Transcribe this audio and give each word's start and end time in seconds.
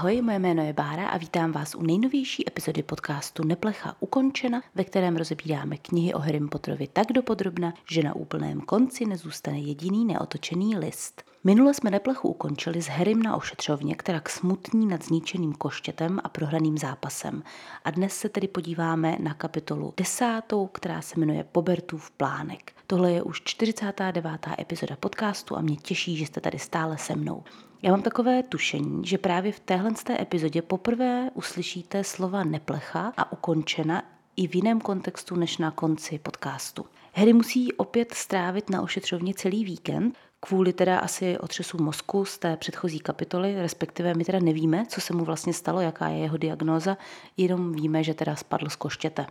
Ahoj, 0.00 0.22
moje 0.22 0.38
jméno 0.38 0.62
je 0.62 0.72
Bára 0.72 1.08
a 1.08 1.16
vítám 1.16 1.52
vás 1.52 1.74
u 1.74 1.82
nejnovější 1.82 2.48
epizody 2.48 2.82
podcastu 2.82 3.44
Neplecha 3.44 3.96
ukončena, 4.00 4.62
ve 4.74 4.84
kterém 4.84 5.16
rozebíráme 5.16 5.76
knihy 5.76 6.14
o 6.14 6.18
Harrym 6.18 6.48
Potterovi 6.48 6.86
tak 6.86 7.12
dopodrobna, 7.12 7.74
že 7.90 8.02
na 8.02 8.16
úplném 8.16 8.60
konci 8.60 9.06
nezůstane 9.06 9.58
jediný 9.58 10.04
neotočený 10.04 10.76
list. 10.76 11.29
Minule 11.44 11.74
jsme 11.74 11.90
neplechu 11.90 12.28
ukončili 12.28 12.82
s 12.82 12.86
Harrym 12.86 13.22
na 13.22 13.36
ošetřovně, 13.36 13.94
která 13.94 14.20
k 14.20 14.28
smutní 14.28 14.86
nad 14.86 15.04
zničeným 15.04 15.52
koštětem 15.52 16.20
a 16.24 16.28
prohraným 16.28 16.78
zápasem. 16.78 17.42
A 17.84 17.90
dnes 17.90 18.16
se 18.16 18.28
tedy 18.28 18.48
podíváme 18.48 19.16
na 19.20 19.34
kapitolu 19.34 19.94
desátou, 19.96 20.66
která 20.66 21.02
se 21.02 21.20
jmenuje 21.20 21.44
Pobertův 21.44 22.10
plánek. 22.10 22.72
Tohle 22.86 23.12
je 23.12 23.22
už 23.22 23.42
49. 23.44 24.48
epizoda 24.58 24.96
podcastu 24.96 25.56
a 25.56 25.60
mě 25.60 25.76
těší, 25.76 26.16
že 26.16 26.26
jste 26.26 26.40
tady 26.40 26.58
stále 26.58 26.98
se 26.98 27.16
mnou. 27.16 27.44
Já 27.82 27.90
mám 27.90 28.02
takové 28.02 28.42
tušení, 28.42 29.06
že 29.06 29.18
právě 29.18 29.52
v 29.52 29.60
téhle 29.60 29.92
té 30.04 30.20
epizodě 30.20 30.62
poprvé 30.62 31.30
uslyšíte 31.34 32.04
slova 32.04 32.44
neplecha 32.44 33.12
a 33.16 33.32
ukončena 33.32 34.02
i 34.36 34.48
v 34.48 34.54
jiném 34.54 34.80
kontextu 34.80 35.36
než 35.36 35.58
na 35.58 35.70
konci 35.70 36.18
podcastu. 36.18 36.84
Harry 37.14 37.32
musí 37.32 37.72
opět 37.72 38.14
strávit 38.14 38.70
na 38.70 38.82
ošetřovně 38.82 39.34
celý 39.34 39.64
víkend, 39.64 40.16
kvůli 40.40 40.72
teda 40.72 40.98
asi 40.98 41.38
otřesu 41.38 41.82
mozku 41.82 42.24
z 42.24 42.38
té 42.38 42.56
předchozí 42.56 42.98
kapitoly, 43.00 43.62
respektive 43.62 44.14
my 44.14 44.24
teda 44.24 44.38
nevíme, 44.38 44.86
co 44.88 45.00
se 45.00 45.14
mu 45.14 45.24
vlastně 45.24 45.52
stalo, 45.52 45.80
jaká 45.80 46.08
je 46.08 46.18
jeho 46.18 46.36
diagnóza, 46.36 46.96
jenom 47.36 47.72
víme, 47.72 48.04
že 48.04 48.14
teda 48.14 48.36
spadl 48.36 48.68
z 48.68 48.76
koštěte. 48.76 49.26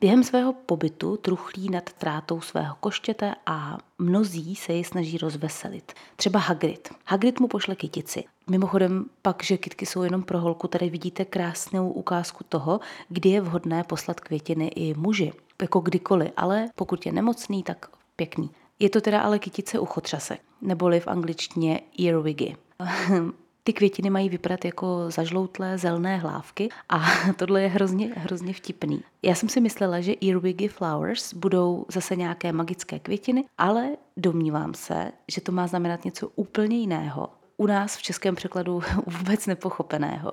Během 0.00 0.24
svého 0.24 0.52
pobytu 0.52 1.16
truchlí 1.16 1.70
nad 1.70 1.92
trátou 1.92 2.40
svého 2.40 2.76
koštěte 2.80 3.34
a 3.46 3.78
mnozí 3.98 4.56
se 4.56 4.72
jej 4.72 4.84
snaží 4.84 5.18
rozveselit. 5.18 5.92
Třeba 6.16 6.38
Hagrid. 6.38 6.88
Hagrid 7.04 7.40
mu 7.40 7.48
pošle 7.48 7.76
kytici. 7.76 8.24
Mimochodem 8.50 9.04
pak, 9.22 9.42
že 9.42 9.58
kytky 9.58 9.86
jsou 9.86 10.02
jenom 10.02 10.22
pro 10.22 10.40
holku, 10.40 10.68
tady 10.68 10.90
vidíte 10.90 11.24
krásnou 11.24 11.90
ukázku 11.90 12.44
toho, 12.48 12.80
kdy 13.08 13.28
je 13.28 13.40
vhodné 13.40 13.84
poslat 13.84 14.20
květiny 14.20 14.66
i 14.66 14.94
muži. 14.94 15.32
Jako 15.62 15.80
kdykoliv, 15.80 16.32
ale 16.36 16.68
pokud 16.74 17.06
je 17.06 17.12
nemocný, 17.12 17.62
tak 17.62 17.86
pěkný. 18.16 18.50
Je 18.78 18.90
to 18.90 19.00
teda 19.00 19.20
ale 19.20 19.38
kytice 19.38 19.78
uchotřasek, 19.78 20.40
neboli 20.60 21.00
v 21.00 21.08
angličtině 21.08 21.80
earwiggy. 22.08 22.56
Ty 23.66 23.72
květiny 23.72 24.10
mají 24.10 24.28
vypadat 24.28 24.64
jako 24.64 25.10
zažloutlé 25.10 25.78
zelené 25.78 26.16
hlávky 26.16 26.68
a 26.88 27.04
tohle 27.36 27.62
je 27.62 27.68
hrozně, 27.68 28.12
hrozně 28.16 28.52
vtipný. 28.52 29.04
Já 29.22 29.34
jsem 29.34 29.48
si 29.48 29.60
myslela, 29.60 30.00
že 30.00 30.14
earwiggy 30.22 30.68
flowers 30.68 31.34
budou 31.34 31.86
zase 31.88 32.16
nějaké 32.16 32.52
magické 32.52 32.98
květiny, 32.98 33.44
ale 33.58 33.88
domnívám 34.16 34.74
se, 34.74 35.12
že 35.28 35.40
to 35.40 35.52
má 35.52 35.66
znamenat 35.66 36.04
něco 36.04 36.28
úplně 36.36 36.76
jiného. 36.76 37.28
U 37.56 37.66
nás 37.66 37.96
v 37.96 38.02
českém 38.02 38.34
překladu 38.34 38.82
vůbec 39.06 39.46
nepochopeného. 39.46 40.32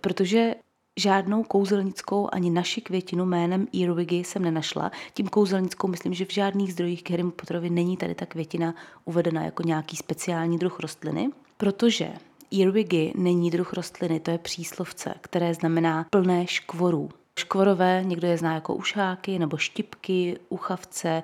Protože 0.00 0.54
žádnou 0.96 1.42
kouzelnickou 1.42 2.28
ani 2.32 2.50
naši 2.50 2.80
květinu 2.80 3.24
jménem 3.26 3.66
Earwiggy 3.82 4.16
jsem 4.16 4.42
nenašla. 4.42 4.90
Tím 5.14 5.28
kouzelnickou 5.28 5.88
myslím, 5.88 6.14
že 6.14 6.24
v 6.24 6.32
žádných 6.32 6.72
zdrojích 6.72 7.02
k 7.02 7.10
Harry 7.10 7.24
Potterovi 7.24 7.70
není 7.70 7.96
tady 7.96 8.14
ta 8.14 8.26
květina 8.26 8.74
uvedena 9.04 9.44
jako 9.44 9.62
nějaký 9.62 9.96
speciální 9.96 10.58
druh 10.58 10.80
rostliny, 10.80 11.30
protože 11.56 12.12
Earwiggy 12.60 13.12
není 13.16 13.50
druh 13.50 13.72
rostliny, 13.72 14.20
to 14.20 14.30
je 14.30 14.38
příslovce, 14.38 15.14
které 15.20 15.54
znamená 15.54 16.06
plné 16.10 16.46
škvorů. 16.46 17.08
Škvorové 17.38 18.02
někdo 18.04 18.28
je 18.28 18.38
zná 18.38 18.54
jako 18.54 18.74
ušáky 18.74 19.38
nebo 19.38 19.56
štipky, 19.56 20.38
uchavce, 20.48 21.22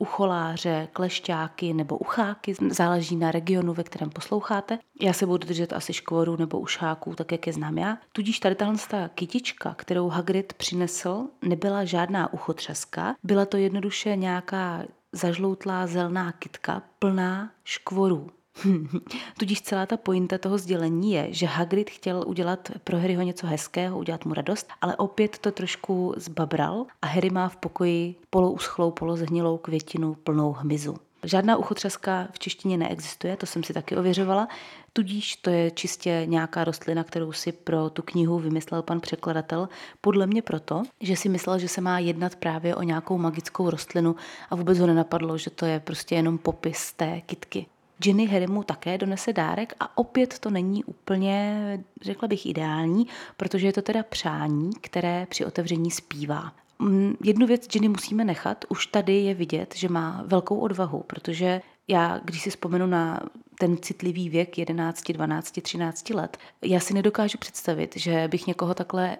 ucholáře, 0.00 0.88
klešťáky 0.92 1.72
nebo 1.72 1.98
ucháky, 1.98 2.54
záleží 2.70 3.16
na 3.16 3.30
regionu, 3.30 3.74
ve 3.74 3.84
kterém 3.84 4.10
posloucháte. 4.10 4.78
Já 5.00 5.12
se 5.12 5.26
budu 5.26 5.46
držet 5.46 5.72
asi 5.72 5.92
škvorů 5.92 6.36
nebo 6.36 6.60
ušáků, 6.60 7.14
tak 7.14 7.32
jak 7.32 7.46
je 7.46 7.52
znám 7.52 7.78
já. 7.78 7.98
Tudíž 8.12 8.40
tady 8.40 8.54
tahle 8.54 8.76
kytička, 9.14 9.74
kterou 9.74 10.08
Hagrid 10.08 10.52
přinesl, 10.52 11.26
nebyla 11.42 11.84
žádná 11.84 12.32
uchotřeska, 12.32 13.14
byla 13.22 13.46
to 13.46 13.56
jednoduše 13.56 14.16
nějaká 14.16 14.82
zažloutlá 15.12 15.86
zelená 15.86 16.32
kytka 16.32 16.82
plná 16.98 17.50
škvorů. 17.64 18.30
Tudíž 19.38 19.62
celá 19.62 19.86
ta 19.86 19.96
pointa 19.96 20.38
toho 20.38 20.58
sdělení 20.58 21.12
je, 21.12 21.26
že 21.30 21.46
Hagrid 21.46 21.90
chtěl 21.90 22.24
udělat 22.26 22.70
pro 22.84 22.98
Harryho 22.98 23.22
něco 23.22 23.46
hezkého, 23.46 23.98
udělat 23.98 24.24
mu 24.24 24.34
radost, 24.34 24.68
ale 24.80 24.96
opět 24.96 25.38
to 25.38 25.52
trošku 25.52 26.14
zbabral 26.16 26.86
a 27.02 27.06
Harry 27.06 27.30
má 27.30 27.48
v 27.48 27.56
pokoji 27.56 28.14
polouschlou, 28.30 28.90
polozhnilou 28.90 29.58
květinu 29.58 30.14
plnou 30.14 30.52
hmyzu. 30.52 30.96
Žádná 31.24 31.56
uchotřeska 31.56 32.28
v 32.32 32.38
češtině 32.38 32.76
neexistuje, 32.76 33.36
to 33.36 33.46
jsem 33.46 33.64
si 33.64 33.72
taky 33.72 33.96
ověřovala, 33.96 34.48
tudíž 34.92 35.36
to 35.36 35.50
je 35.50 35.70
čistě 35.70 36.22
nějaká 36.24 36.64
rostlina, 36.64 37.04
kterou 37.04 37.32
si 37.32 37.52
pro 37.52 37.90
tu 37.90 38.02
knihu 38.02 38.38
vymyslel 38.38 38.82
pan 38.82 39.00
překladatel. 39.00 39.68
Podle 40.00 40.26
mě 40.26 40.42
proto, 40.42 40.82
že 41.00 41.16
si 41.16 41.28
myslel, 41.28 41.58
že 41.58 41.68
se 41.68 41.80
má 41.80 41.98
jednat 41.98 42.36
právě 42.36 42.76
o 42.76 42.82
nějakou 42.82 43.18
magickou 43.18 43.70
rostlinu 43.70 44.16
a 44.50 44.56
vůbec 44.56 44.78
ho 44.78 44.86
nenapadlo, 44.86 45.38
že 45.38 45.50
to 45.50 45.66
je 45.66 45.80
prostě 45.80 46.14
jenom 46.14 46.38
popis 46.38 46.92
té 46.92 47.20
kitky. 47.20 47.66
Ginny 48.02 48.26
Harrymu 48.26 48.62
také 48.62 48.98
donese 48.98 49.32
dárek 49.32 49.74
a 49.80 49.98
opět 49.98 50.38
to 50.38 50.50
není 50.50 50.84
úplně, 50.84 51.84
řekla 52.02 52.28
bych, 52.28 52.46
ideální, 52.46 53.06
protože 53.36 53.66
je 53.66 53.72
to 53.72 53.82
teda 53.82 54.02
přání, 54.02 54.70
které 54.80 55.26
při 55.30 55.44
otevření 55.44 55.90
zpívá. 55.90 56.52
Mm, 56.78 57.16
jednu 57.24 57.46
věc 57.46 57.68
Ginny 57.68 57.88
musíme 57.88 58.24
nechat, 58.24 58.64
už 58.68 58.86
tady 58.86 59.16
je 59.16 59.34
vidět, 59.34 59.74
že 59.76 59.88
má 59.88 60.22
velkou 60.26 60.58
odvahu, 60.58 61.04
protože 61.06 61.62
já, 61.88 62.20
když 62.24 62.42
si 62.42 62.50
vzpomenu 62.50 62.86
na 62.86 63.20
ten 63.58 63.76
citlivý 63.76 64.28
věk 64.28 64.58
11, 64.58 65.12
12, 65.12 65.60
13 65.62 66.10
let, 66.10 66.38
já 66.62 66.80
si 66.80 66.94
nedokážu 66.94 67.38
představit, 67.38 67.96
že 67.96 68.28
bych 68.28 68.46
někoho 68.46 68.74
takhle 68.74 69.16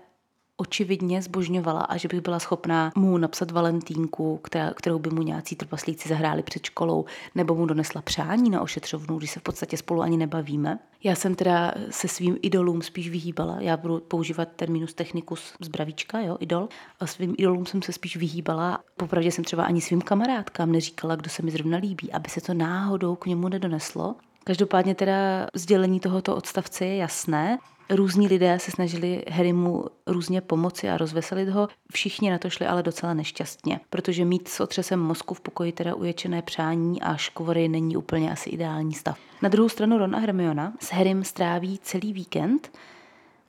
očividně 0.60 1.22
zbožňovala 1.22 1.80
a 1.80 1.96
že 1.96 2.08
bych 2.08 2.20
byla 2.20 2.38
schopná 2.38 2.92
mu 2.96 3.18
napsat 3.18 3.50
valentínku, 3.50 4.36
která, 4.36 4.72
kterou 4.74 4.98
by 4.98 5.10
mu 5.10 5.22
nějací 5.22 5.56
trpaslíci 5.56 6.08
zahráli 6.08 6.42
před 6.42 6.66
školou, 6.66 7.04
nebo 7.34 7.54
mu 7.54 7.66
donesla 7.66 8.02
přání 8.02 8.50
na 8.50 8.60
ošetřovnu, 8.60 9.18
když 9.18 9.30
se 9.30 9.40
v 9.40 9.42
podstatě 9.42 9.76
spolu 9.76 10.02
ani 10.02 10.16
nebavíme. 10.16 10.78
Já 11.04 11.14
jsem 11.14 11.34
teda 11.34 11.74
se 11.90 12.08
svým 12.08 12.36
idolům 12.42 12.82
spíš 12.82 13.10
vyhýbala. 13.10 13.56
Já 13.60 13.76
budu 13.76 14.00
používat 14.00 14.48
terminus 14.56 14.94
technicus 14.94 15.52
z 15.60 15.68
bravíčka, 15.68 16.20
jo, 16.20 16.36
idol. 16.40 16.68
A 17.00 17.06
svým 17.06 17.34
idolům 17.38 17.66
jsem 17.66 17.82
se 17.82 17.92
spíš 17.92 18.16
vyhýbala. 18.16 18.78
Popravdě 18.96 19.32
jsem 19.32 19.44
třeba 19.44 19.64
ani 19.64 19.80
svým 19.80 20.00
kamarádkám 20.00 20.72
neříkala, 20.72 21.16
kdo 21.16 21.30
se 21.30 21.42
mi 21.42 21.50
zrovna 21.50 21.78
líbí, 21.78 22.12
aby 22.12 22.30
se 22.30 22.40
to 22.40 22.54
náhodou 22.54 23.16
k 23.16 23.26
němu 23.26 23.48
nedoneslo. 23.48 24.14
Každopádně 24.44 24.94
teda 24.94 25.46
sdělení 25.54 26.00
tohoto 26.00 26.36
odstavce 26.36 26.86
je 26.86 26.96
jasné. 26.96 27.58
Různí 27.90 28.28
lidé 28.28 28.58
se 28.58 28.70
snažili 28.70 29.24
Harrymu 29.30 29.84
různě 30.06 30.40
pomoci 30.40 30.88
a 30.88 30.96
rozveselit 30.96 31.48
ho, 31.48 31.68
všichni 31.92 32.30
na 32.30 32.38
to 32.38 32.50
šli 32.50 32.66
ale 32.66 32.82
docela 32.82 33.14
nešťastně, 33.14 33.80
protože 33.90 34.24
mít 34.24 34.48
s 34.48 34.60
otřesem 34.60 35.00
mozku 35.00 35.34
v 35.34 35.40
pokoji 35.40 35.72
teda 35.72 35.94
uječené 35.94 36.42
přání 36.42 37.02
a 37.02 37.16
škvory 37.16 37.68
není 37.68 37.96
úplně 37.96 38.32
asi 38.32 38.50
ideální 38.50 38.94
stav. 38.94 39.18
Na 39.42 39.48
druhou 39.48 39.68
stranu 39.68 39.98
Ron 39.98 40.16
a 40.16 40.18
Hermiona 40.18 40.72
s 40.80 40.92
Harrym 40.92 41.24
stráví 41.24 41.78
celý 41.82 42.12
víkend 42.12 42.72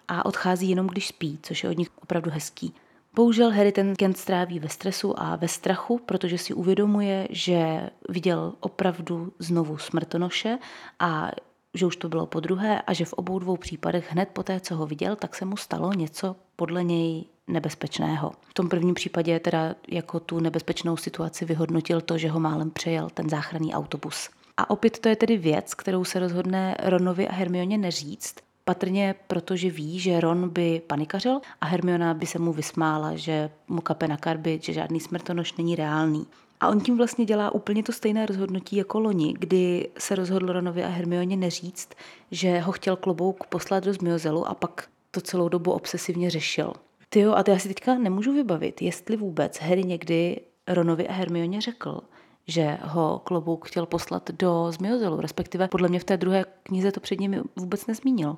a 0.08 0.26
odchází 0.26 0.70
jenom 0.70 0.88
když 0.88 1.08
spí, 1.08 1.40
což 1.44 1.64
je 1.64 1.70
od 1.70 1.78
nich 1.78 1.90
opravdu 2.04 2.32
hezký. 2.32 2.74
Bohužel 3.16 3.52
Harry 3.52 3.72
ten 3.72 3.90
víkend 3.90 4.18
stráví 4.18 4.60
ve 4.60 4.70
stresu 4.70 5.20
a 5.20 5.36
ve 5.36 5.48
strachu, 5.48 6.00
protože 6.06 6.38
si 6.38 6.54
uvědomuje, 6.54 7.28
že 7.30 7.90
viděl 8.10 8.54
opravdu 8.60 9.34
znovu 9.40 9.78
smrtonoše 9.78 10.58
a 11.00 11.32
že 11.74 11.86
už 11.86 11.96
to 11.96 12.10
bylo 12.10 12.26
po 12.26 12.40
druhé 12.40 12.82
a 12.82 12.94
že 12.94 13.06
v 13.06 13.14
obou 13.14 13.40
dvou 13.40 13.58
případech 13.58 14.12
hned 14.12 14.30
po 14.34 14.44
té, 14.44 14.60
co 14.60 14.76
ho 14.76 14.86
viděl, 14.86 15.16
tak 15.16 15.36
se 15.36 15.46
mu 15.46 15.58
stalo 15.58 15.94
něco 15.94 16.36
podle 16.56 16.84
něj 16.84 17.26
nebezpečného. 17.48 18.32
V 18.50 18.54
tom 18.54 18.70
prvním 18.70 18.94
případě 18.94 19.40
teda 19.40 19.76
jako 19.88 20.20
tu 20.20 20.40
nebezpečnou 20.40 20.98
situaci 20.98 21.46
vyhodnotil 21.46 22.02
to, 22.02 22.18
že 22.18 22.30
ho 22.30 22.40
málem 22.40 22.72
přejel 22.72 23.10
ten 23.10 23.30
záchranný 23.30 23.74
autobus. 23.74 24.30
A 24.58 24.70
opět 24.70 25.00
to 25.00 25.10
je 25.10 25.16
tedy 25.16 25.38
věc, 25.38 25.74
kterou 25.74 26.04
se 26.04 26.20
rozhodne 26.20 26.76
Ronovi 26.84 27.28
a 27.28 27.34
Hermioně 27.34 27.78
neříct, 27.78 28.42
patrně 28.64 29.16
protože 29.28 29.70
ví, 29.70 30.00
že 30.00 30.20
Ron 30.20 30.50
by 30.50 30.82
panikařil 30.88 31.40
a 31.62 31.66
Hermiona 31.66 32.14
by 32.14 32.26
se 32.26 32.40
mu 32.40 32.54
vysmála, 32.54 33.16
že 33.16 33.50
mu 33.68 33.82
kape 33.82 34.08
na 34.08 34.18
karbit, 34.18 34.64
že 34.64 34.74
žádný 34.74 35.00
smrtonoš 35.00 35.54
není 35.54 35.76
reálný. 35.76 36.28
A 36.60 36.68
on 36.68 36.82
tím 36.82 36.98
vlastně 36.98 37.26
dělá 37.26 37.52
úplně 37.56 37.84
to 37.84 37.92
stejné 37.92 38.26
rozhodnutí 38.26 38.76
jako 38.76 39.00
loni, 39.00 39.34
kdy 39.40 39.90
se 39.98 40.16
rozhodl 40.16 40.54
Ronovi 40.54 40.84
a 40.84 40.88
Hermioně 40.88 41.38
neříct, 41.38 41.96
že 42.32 42.60
ho 42.60 42.72
chtěl 42.72 42.96
klobouk 42.96 43.48
poslat 43.48 43.84
do 43.84 43.94
Zmiozelu 43.94 44.48
a 44.48 44.54
pak 44.54 44.88
to 45.12 45.22
celou 45.22 45.50
dobu 45.50 45.72
obsesivně 45.72 46.30
řešil. 46.30 46.74
Ty 47.10 47.20
jo, 47.20 47.34
a 47.34 47.44
to 47.44 47.52
já 47.52 47.60
si 47.60 47.68
teďka 47.68 47.96
nemůžu 47.96 48.34
vybavit, 48.34 48.82
jestli 48.82 49.18
vůbec 49.18 49.60
Harry 49.60 49.84
někdy 49.84 50.42
Ronovi 50.68 51.08
a 51.08 51.14
Hermioně 51.14 51.62
řekl, 51.62 52.02
že 52.48 52.78
ho 52.82 53.22
klobouk 53.24 53.68
chtěl 53.68 53.86
poslat 53.86 54.32
do 54.32 54.72
Zmiozelu, 54.72 55.22
respektive 55.22 55.68
podle 55.68 55.90
mě 55.90 56.00
v 56.00 56.04
té 56.04 56.18
druhé 56.18 56.46
knize 56.64 56.92
to 56.92 57.00
před 57.00 57.20
nimi 57.20 57.42
vůbec 57.56 57.88
nezmínil. 57.88 58.36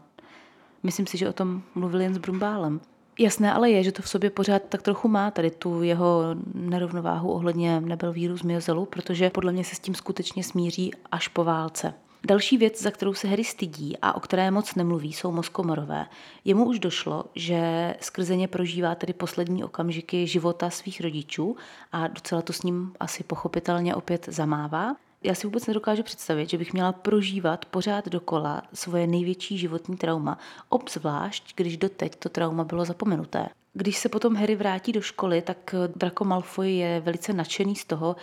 Myslím 0.83 1.07
si, 1.07 1.17
že 1.17 1.29
o 1.29 1.33
tom 1.33 1.61
mluvil 1.75 2.01
jen 2.01 2.13
s 2.13 2.17
Brumbálem. 2.17 2.81
Jasné 3.19 3.53
ale 3.53 3.71
je, 3.71 3.83
že 3.83 3.91
to 3.91 4.01
v 4.01 4.09
sobě 4.09 4.29
pořád 4.29 4.61
tak 4.69 4.81
trochu 4.81 5.07
má 5.07 5.31
tady 5.31 5.51
tu 5.51 5.83
jeho 5.83 6.35
nerovnováhu 6.53 7.31
ohledně 7.31 7.81
nebyl 7.81 8.13
vírus 8.13 8.43
myozelu, 8.43 8.85
protože 8.85 9.29
podle 9.29 9.51
mě 9.51 9.63
se 9.63 9.75
s 9.75 9.79
tím 9.79 9.95
skutečně 9.95 10.43
smíří 10.43 10.91
až 11.11 11.27
po 11.27 11.43
válce. 11.43 11.93
Další 12.27 12.57
věc, 12.57 12.81
za 12.81 12.91
kterou 12.91 13.13
se 13.13 13.27
Harry 13.27 13.43
stydí 13.43 13.97
a 14.01 14.15
o 14.15 14.19
které 14.19 14.51
moc 14.51 14.75
nemluví, 14.75 15.13
jsou 15.13 15.31
moskomorové. 15.31 16.05
Jemu 16.45 16.65
už 16.65 16.79
došlo, 16.79 17.25
že 17.35 17.93
skrze 18.01 18.35
ně 18.35 18.47
prožívá 18.47 18.95
tedy 18.95 19.13
poslední 19.13 19.63
okamžiky 19.63 20.27
života 20.27 20.69
svých 20.69 21.01
rodičů 21.01 21.55
a 21.91 22.07
docela 22.07 22.41
to 22.41 22.53
s 22.53 22.63
ním 22.63 22.93
asi 22.99 23.23
pochopitelně 23.23 23.95
opět 23.95 24.25
zamává. 24.31 24.95
Já 25.23 25.35
si 25.35 25.47
vůbec 25.47 25.67
nedokážu 25.67 26.03
představit, 26.03 26.49
že 26.49 26.57
bych 26.57 26.73
měla 26.73 26.91
prožívat 26.91 27.65
pořád 27.65 28.09
dokola 28.09 28.61
svoje 28.73 29.07
největší 29.07 29.57
životní 29.57 29.97
trauma, 29.97 30.37
obzvlášť 30.69 31.53
když 31.55 31.77
doteď 31.77 32.15
to 32.15 32.29
trauma 32.29 32.63
bylo 32.63 32.85
zapomenuté. 32.85 33.49
Když 33.73 33.97
se 33.97 34.09
potom 34.09 34.35
Harry 34.35 34.55
vrátí 34.55 34.91
do 34.91 35.01
školy, 35.01 35.41
tak 35.41 35.75
Draco 35.95 36.23
Malfoy 36.23 36.75
je 36.75 36.99
velice 36.99 37.33
nadšený 37.33 37.75
z 37.75 37.85
toho, 37.85 38.15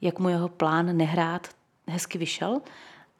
jak 0.00 0.18
mu 0.18 0.28
jeho 0.28 0.48
plán 0.48 0.96
nehrát 0.96 1.48
hezky 1.88 2.18
vyšel 2.18 2.60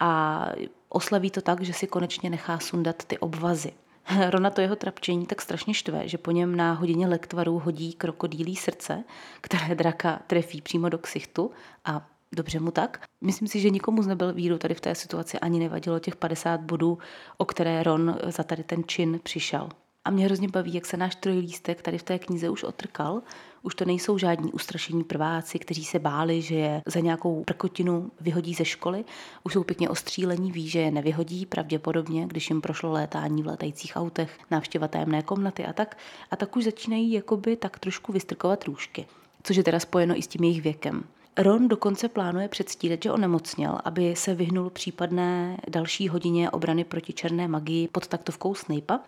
a 0.01 0.45
oslaví 0.89 1.31
to 1.31 1.41
tak, 1.41 1.63
že 1.63 1.73
si 1.73 1.87
konečně 1.87 2.31
nechá 2.31 2.59
sundat 2.59 3.05
ty 3.05 3.19
obvazy. 3.19 3.73
Rona 4.31 4.51
to 4.51 4.61
jeho 4.61 4.77
trapčení 4.77 5.27
tak 5.27 5.43
strašně 5.43 5.75
štve, 5.75 6.09
že 6.09 6.19
po 6.19 6.31
něm 6.31 6.57
na 6.57 6.73
hodině 6.73 7.07
lektvaru 7.07 7.59
hodí 7.59 7.93
krokodýlí 7.93 8.57
srdce, 8.57 9.05
které 9.41 9.75
draka 9.75 10.21
trefí 10.27 10.63
přímo 10.63 10.89
do 10.89 10.99
ksichtu 10.99 11.51
a 11.85 12.09
dobře 12.33 12.61
mu 12.61 12.71
tak. 12.71 13.05
Myslím 13.21 13.49
si, 13.49 13.61
že 13.61 13.71
nikomu 13.71 14.03
z 14.03 14.07
nebyl 14.07 14.33
víru 14.33 14.59
tady 14.59 14.75
v 14.75 14.81
té 14.81 14.95
situaci 14.95 15.39
ani 15.39 15.59
nevadilo 15.59 15.99
těch 15.99 16.17
50 16.17 16.61
bodů, 16.61 16.99
o 17.37 17.45
které 17.45 17.83
Ron 17.83 18.19
za 18.27 18.43
tady 18.43 18.65
ten 18.65 18.83
čin 18.87 19.21
přišel. 19.23 19.69
A 20.05 20.11
mě 20.11 20.25
hrozně 20.25 20.49
baví, 20.49 20.75
jak 20.75 20.87
se 20.87 20.97
náš 20.97 21.15
trojlístek 21.15 21.83
tady 21.83 21.99
v 21.99 22.03
té 22.03 22.19
knize 22.19 22.51
už 22.51 22.65
otrkal. 22.65 23.23
Už 23.63 23.75
to 23.75 23.85
nejsou 23.85 24.19
žádní 24.19 24.53
ustrašení 24.53 25.05
prváci, 25.05 25.59
kteří 25.59 25.85
se 25.85 25.99
báli, 25.99 26.43
že 26.43 26.55
je 26.55 26.83
za 26.87 27.01
nějakou 27.01 27.45
prkotinu 27.45 28.11
vyhodí 28.21 28.55
ze 28.55 28.65
školy. 28.65 29.05
Už 29.45 29.53
jsou 29.53 29.65
pěkně 29.65 29.89
ostřílení, 29.89 30.53
ví, 30.53 30.69
že 30.69 30.81
je 30.81 30.91
nevyhodí, 30.91 31.47
pravděpodobně, 31.47 32.27
když 32.27 32.51
jim 32.51 32.61
prošlo 32.61 32.93
létání 32.93 33.43
v 33.43 33.47
letajících 33.47 33.93
autech, 33.97 34.39
návštěva 34.51 34.89
tajemné 34.89 35.23
komnaty 35.23 35.67
a 35.67 35.73
tak. 35.73 35.99
A 36.31 36.37
tak 36.37 36.57
už 36.57 36.65
začínají 36.65 37.13
jakoby 37.13 37.57
tak 37.57 37.79
trošku 37.79 38.13
vystrkovat 38.13 38.65
růžky, 38.65 39.07
což 39.43 39.57
je 39.57 39.65
teda 39.65 39.81
spojeno 39.81 40.19
i 40.19 40.23
s 40.23 40.27
tím 40.27 40.45
jejich 40.45 40.63
věkem. 40.63 41.05
Ron 41.39 41.69
dokonce 41.69 42.09
plánuje 42.09 42.49
předstírat, 42.49 43.03
že 43.03 43.13
onemocněl, 43.13 43.79
aby 43.85 44.17
se 44.17 44.35
vyhnul 44.35 44.71
případné 44.71 45.57
další 45.69 46.09
hodině 46.09 46.51
obrany 46.51 46.85
proti 46.85 47.13
černé 47.13 47.49
magii 47.49 47.89
pod 47.89 48.07
taktovkou 48.07 48.55
Snape'a. 48.55 49.01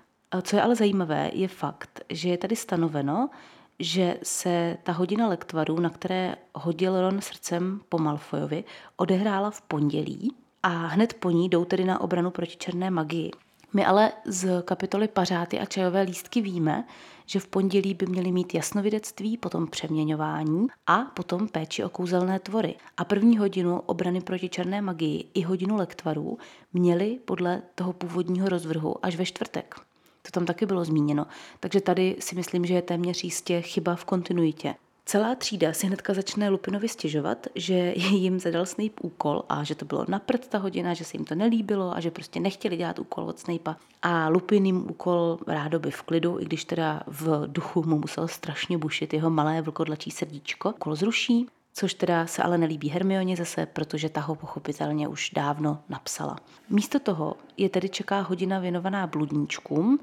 Co 0.42 0.56
je 0.56 0.62
ale 0.62 0.76
zajímavé, 0.76 1.30
je 1.32 1.48
fakt, 1.48 2.00
že 2.08 2.28
je 2.28 2.38
tady 2.38 2.56
stanoveno, 2.56 3.30
že 3.78 4.18
se 4.22 4.76
ta 4.82 4.92
hodina 4.92 5.28
lektvaru, 5.28 5.80
na 5.80 5.90
které 5.90 6.36
hodil 6.54 7.00
Ron 7.00 7.20
srdcem 7.20 7.80
po 7.88 7.98
Malfojovi, 7.98 8.64
odehrála 8.96 9.50
v 9.50 9.62
pondělí 9.62 10.34
a 10.62 10.68
hned 10.68 11.14
po 11.14 11.30
ní 11.30 11.48
jdou 11.48 11.64
tedy 11.64 11.84
na 11.84 12.00
obranu 12.00 12.30
proti 12.30 12.56
černé 12.56 12.90
magii. 12.90 13.30
My 13.72 13.86
ale 13.86 14.12
z 14.24 14.62
kapitoly 14.62 15.08
Pařáty 15.08 15.58
a 15.58 15.64
čajové 15.64 16.02
lístky 16.02 16.40
víme, 16.40 16.84
že 17.26 17.40
v 17.40 17.46
pondělí 17.46 17.94
by 17.94 18.06
měli 18.06 18.32
mít 18.32 18.54
jasnovidectví, 18.54 19.36
potom 19.36 19.66
přeměňování 19.66 20.66
a 20.86 20.98
potom 20.98 21.48
péči 21.48 21.84
o 21.84 21.88
kouzelné 21.88 22.38
tvory. 22.38 22.74
A 22.96 23.04
první 23.04 23.38
hodinu 23.38 23.80
obrany 23.80 24.20
proti 24.20 24.48
černé 24.48 24.82
magii 24.82 25.24
i 25.34 25.42
hodinu 25.42 25.76
lektvarů 25.76 26.38
měli 26.72 27.18
podle 27.24 27.62
toho 27.74 27.92
původního 27.92 28.48
rozvrhu 28.48 29.04
až 29.04 29.16
ve 29.16 29.26
čtvrtek. 29.26 29.74
To 30.22 30.30
tam 30.30 30.46
taky 30.46 30.66
bylo 30.66 30.84
zmíněno. 30.84 31.26
Takže 31.60 31.80
tady 31.80 32.16
si 32.20 32.34
myslím, 32.34 32.66
že 32.66 32.74
je 32.74 32.82
téměř 32.82 33.24
jistě 33.24 33.60
chyba 33.62 33.94
v 33.94 34.04
kontinuitě. 34.04 34.74
Celá 35.04 35.34
třída 35.34 35.72
si 35.72 35.86
hnedka 35.86 36.14
začne 36.14 36.48
Lupinovi 36.48 36.88
stěžovat, 36.88 37.46
že 37.54 37.74
jim 37.96 38.40
zadal 38.40 38.66
Snape 38.66 39.00
úkol 39.02 39.44
a 39.48 39.64
že 39.64 39.74
to 39.74 39.84
bylo 39.84 40.04
napřed 40.08 40.48
ta 40.48 40.58
hodina, 40.58 40.94
že 40.94 41.04
se 41.04 41.16
jim 41.16 41.24
to 41.24 41.34
nelíbilo 41.34 41.96
a 41.96 42.00
že 42.00 42.10
prostě 42.10 42.40
nechtěli 42.40 42.76
dělat 42.76 42.98
úkol 42.98 43.24
od 43.24 43.38
Snape'a. 43.38 43.76
A 44.02 44.28
Lupin 44.28 44.66
jim 44.66 44.90
úkol 44.90 45.38
rádoby 45.46 45.90
v 45.90 46.02
klidu, 46.02 46.40
i 46.40 46.44
když 46.44 46.64
teda 46.64 47.02
v 47.06 47.46
duchu 47.46 47.82
mu 47.82 47.98
musel 47.98 48.28
strašně 48.28 48.78
bušit 48.78 49.14
jeho 49.14 49.30
malé 49.30 49.62
vlkodlačí 49.62 50.10
srdíčko. 50.10 50.70
Úkol 50.70 50.94
zruší, 50.94 51.46
což 51.74 51.94
teda 51.94 52.26
se 52.26 52.42
ale 52.42 52.58
nelíbí 52.58 52.88
Hermioně 52.88 53.36
zase, 53.36 53.66
protože 53.66 54.08
ta 54.08 54.20
ho 54.20 54.34
pochopitelně 54.34 55.08
už 55.08 55.30
dávno 55.30 55.78
napsala. 55.88 56.36
Místo 56.70 56.98
toho 56.98 57.36
je 57.56 57.68
tedy 57.68 57.88
čeká 57.88 58.20
hodina 58.20 58.58
věnovaná 58.58 59.06
bludníčkům 59.06 59.98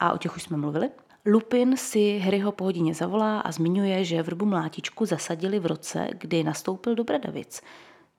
a 0.00 0.12
o 0.12 0.18
těch 0.18 0.36
už 0.36 0.42
jsme 0.42 0.56
mluvili. 0.56 0.90
Lupin 1.26 1.76
si 1.76 2.18
Harryho 2.18 2.52
po 2.52 2.64
hodině 2.64 2.94
zavolá 2.94 3.40
a 3.40 3.52
zmiňuje, 3.52 4.04
že 4.04 4.22
vrbu 4.22 4.46
mlátičku 4.46 5.06
zasadili 5.06 5.58
v 5.58 5.66
roce, 5.66 6.08
kdy 6.12 6.44
nastoupil 6.44 6.94
do 6.94 7.04
Bradavic. 7.04 7.62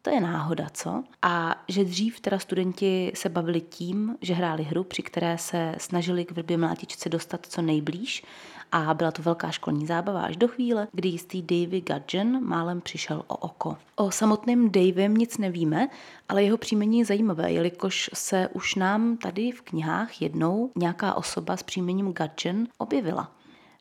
To 0.02 0.10
je 0.10 0.22
náhoda, 0.22 0.68
co? 0.74 1.04
A 1.22 1.64
že 1.68 1.84
dřív 1.84 2.20
teda 2.20 2.40
studenti 2.40 3.12
se 3.16 3.30
bavili 3.30 3.62
tím, 3.62 4.18
že 4.22 4.34
hráli 4.34 4.64
hru, 4.64 4.84
při 4.84 5.04
které 5.04 5.38
se 5.38 5.76
snažili 5.78 6.26
k 6.26 6.32
vrbě 6.32 6.58
mlátičce 6.58 7.10
dostat 7.10 7.46
co 7.46 7.62
nejblíž 7.62 8.24
a 8.72 8.94
byla 8.94 9.12
to 9.12 9.22
velká 9.22 9.52
školní 9.52 9.86
zábava 9.86 10.22
až 10.22 10.38
do 10.38 10.48
chvíle, 10.48 10.88
kdy 10.92 11.10
jistý 11.10 11.42
Davy 11.42 11.82
Gudgeon 11.82 12.44
málem 12.44 12.82
přišel 12.82 13.24
o 13.28 13.36
oko. 13.36 13.78
O 13.96 14.12
samotném 14.12 14.72
Davem 14.72 15.14
nic 15.14 15.38
nevíme, 15.38 15.88
ale 16.30 16.44
jeho 16.44 16.58
příjmení 16.58 17.00
je 17.00 17.06
zajímavé, 17.06 17.52
jelikož 17.52 18.10
se 18.14 18.48
už 18.54 18.76
nám 18.76 19.18
tady 19.18 19.52
v 19.52 19.62
knihách 19.62 20.22
jednou 20.22 20.72
nějaká 20.76 21.14
osoba 21.14 21.58
s 21.58 21.64
příjmením 21.64 22.14
Gudgeon 22.14 22.68
objevila. 22.78 23.32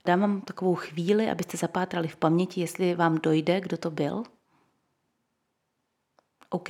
Dám 0.07 0.21
vám 0.21 0.41
takovou 0.41 0.75
chvíli, 0.75 1.31
abyste 1.31 1.57
zapátrali 1.57 2.09
v 2.09 2.17
paměti, 2.17 2.61
jestli 2.61 2.95
vám 2.95 3.19
dojde, 3.23 3.61
kdo 3.61 3.77
to 3.77 3.91
byl. 3.91 4.23
OK, 6.51 6.69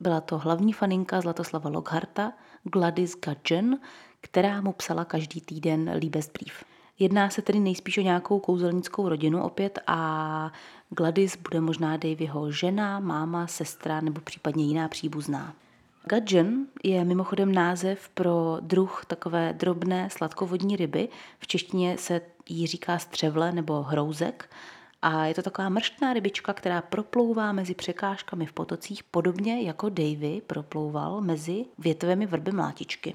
byla 0.00 0.20
to 0.20 0.38
hlavní 0.38 0.72
faninka 0.72 1.20
Zlatoslava 1.20 1.70
Lockharta, 1.70 2.32
Gladys 2.62 3.16
Gudgeon, 3.16 3.78
která 4.20 4.60
mu 4.60 4.72
psala 4.72 5.04
každý 5.04 5.40
týden 5.40 5.94
líbezbrief. 5.98 6.64
Jedná 6.98 7.30
se 7.30 7.42
tedy 7.42 7.60
nejspíš 7.60 7.98
o 7.98 8.00
nějakou 8.00 8.38
kouzelnickou 8.38 9.08
rodinu 9.08 9.42
opět 9.42 9.78
a 9.86 10.52
Gladys 10.90 11.36
bude 11.36 11.60
možná 11.60 11.96
Davyho 11.96 12.50
žena, 12.52 13.00
máma, 13.00 13.46
sestra 13.46 14.00
nebo 14.00 14.20
případně 14.20 14.64
jiná 14.64 14.88
příbuzná. 14.88 15.54
Gudgeon 16.10 16.66
je 16.82 17.04
mimochodem 17.04 17.52
název 17.52 18.08
pro 18.08 18.58
druh 18.60 19.04
takové 19.06 19.52
drobné 19.52 20.10
sladkovodní 20.10 20.76
ryby. 20.76 21.08
V 21.38 21.46
češtině 21.46 21.98
se 21.98 22.20
jí 22.48 22.66
říká 22.66 22.98
střevle 22.98 23.52
nebo 23.52 23.82
hrouzek. 23.82 24.50
A 25.06 25.26
je 25.26 25.34
to 25.34 25.42
taková 25.42 25.68
mrštná 25.68 26.12
rybička, 26.12 26.52
která 26.52 26.82
proplouvá 26.82 27.52
mezi 27.52 27.74
překážkami 27.74 28.46
v 28.46 28.52
potocích, 28.52 29.04
podobně 29.04 29.62
jako 29.62 29.88
Davy 29.88 30.42
proplouval 30.46 31.20
mezi 31.20 31.64
větvemi 31.78 32.26
vrby 32.26 32.52
mlátičky. 32.52 33.14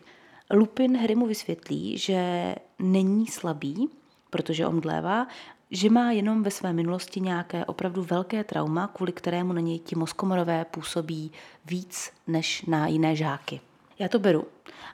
Lupin 0.54 0.98
Harry 0.98 1.16
mu 1.16 1.28
vysvětlí, 1.28 1.98
že 1.98 2.56
není 2.80 3.28
slabý, 3.28 3.90
protože 4.30 4.68
omdlévá, 4.68 5.28
že 5.72 5.90
má 5.90 6.12
jenom 6.12 6.44
ve 6.44 6.52
své 6.52 6.74
minulosti 6.74 7.20
nějaké 7.20 7.66
opravdu 7.66 8.04
velké 8.04 8.44
trauma, 8.44 8.88
kvůli 8.88 9.12
kterému 9.12 9.54
na 9.54 9.62
něj 9.62 9.80
ti 9.80 9.96
moskomorové 9.96 10.66
působí 10.66 11.32
víc 11.66 12.12
než 12.28 12.66
na 12.66 12.88
jiné 12.88 13.16
žáky. 13.16 13.62
Já 14.00 14.08
to 14.08 14.20
beru, 14.20 14.44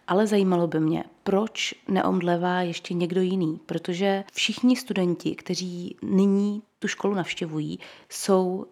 ale 0.07 0.27
zajímalo 0.27 0.67
by 0.67 0.79
mě, 0.79 1.03
proč 1.24 1.75
neomdlevá 1.88 2.62
ještě 2.62 2.93
někdo 2.93 3.21
jiný, 3.21 3.59
protože 3.65 4.24
všichni 4.33 4.75
studenti, 4.75 5.35
kteří 5.35 5.95
nyní 6.01 6.62
tu 6.79 6.88
školu 6.88 7.13
navštěvují, 7.13 7.79
jsou 8.09 8.47
uh, 8.47 8.65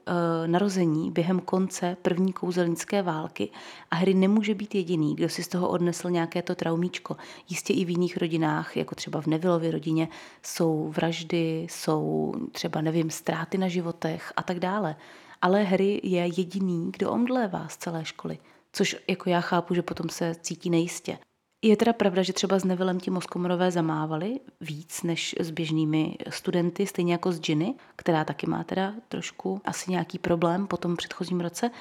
narození 0.48 1.12
během 1.12 1.40
konce 1.40 1.98
první 2.02 2.34
kouzelnické 2.34 3.02
války 3.02 3.50
a 3.92 3.96
Harry 3.96 4.14
nemůže 4.14 4.56
být 4.56 4.76
jediný, 4.76 5.16
kdo 5.16 5.30
si 5.30 5.44
z 5.44 5.48
toho 5.48 5.70
odnesl 5.70 6.10
nějaké 6.10 6.42
to 6.42 6.56
traumíčko. 6.56 7.18
Jistě 7.50 7.74
i 7.74 7.86
v 7.86 7.90
jiných 7.90 8.18
rodinách, 8.18 8.78
jako 8.78 8.96
třeba 8.96 9.22
v 9.22 9.28
Nevillově 9.28 9.72
rodině, 9.72 10.08
jsou 10.44 10.90
vraždy, 10.96 11.68
jsou 11.70 12.34
třeba, 12.52 12.82
nevím, 12.82 13.10
ztráty 13.10 13.58
na 13.58 13.68
životech 13.68 14.34
a 14.36 14.44
tak 14.44 14.60
dále. 14.60 14.96
Ale 15.42 15.64
Harry 15.64 16.02
je 16.04 16.30
jediný, 16.38 16.92
kdo 16.92 17.12
omdlévá 17.12 17.68
z 17.68 17.78
celé 17.78 18.06
školy. 18.06 18.38
Což 18.74 18.96
jako 19.10 19.30
já 19.30 19.42
chápu, 19.42 19.74
že 19.74 19.82
potom 19.82 20.10
se 20.10 20.36
cítí 20.42 20.70
nejistě. 20.70 21.18
Je 21.66 21.78
teda 21.78 21.94
pravda, 21.94 22.24
že 22.24 22.34
třeba 22.34 22.60
s 22.60 22.64
Nevillem 22.64 23.00
ti 23.00 23.12
moskomorové 23.12 23.72
zamávali 23.72 24.40
víc 24.62 25.04
než 25.04 25.36
s 25.40 25.52
běžnými 25.52 26.18
studenty, 26.30 26.88
stejně 26.88 27.14
jako 27.14 27.32
s 27.32 27.40
Ginny, 27.40 27.76
která 27.96 28.26
taky 28.26 28.48
má 28.48 28.64
teda 28.64 28.94
trošku 29.08 29.62
asi 29.66 29.92
nějaký 29.92 30.20
problém 30.20 30.68
po 30.68 30.78
tom 30.78 30.98
předchozím 30.98 31.42
roce, 31.42 31.72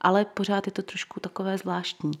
ale 0.00 0.24
pořád 0.24 0.66
je 0.66 0.72
to 0.72 0.82
trošku 0.82 1.20
takové 1.20 1.58
zvláštní. 1.58 2.12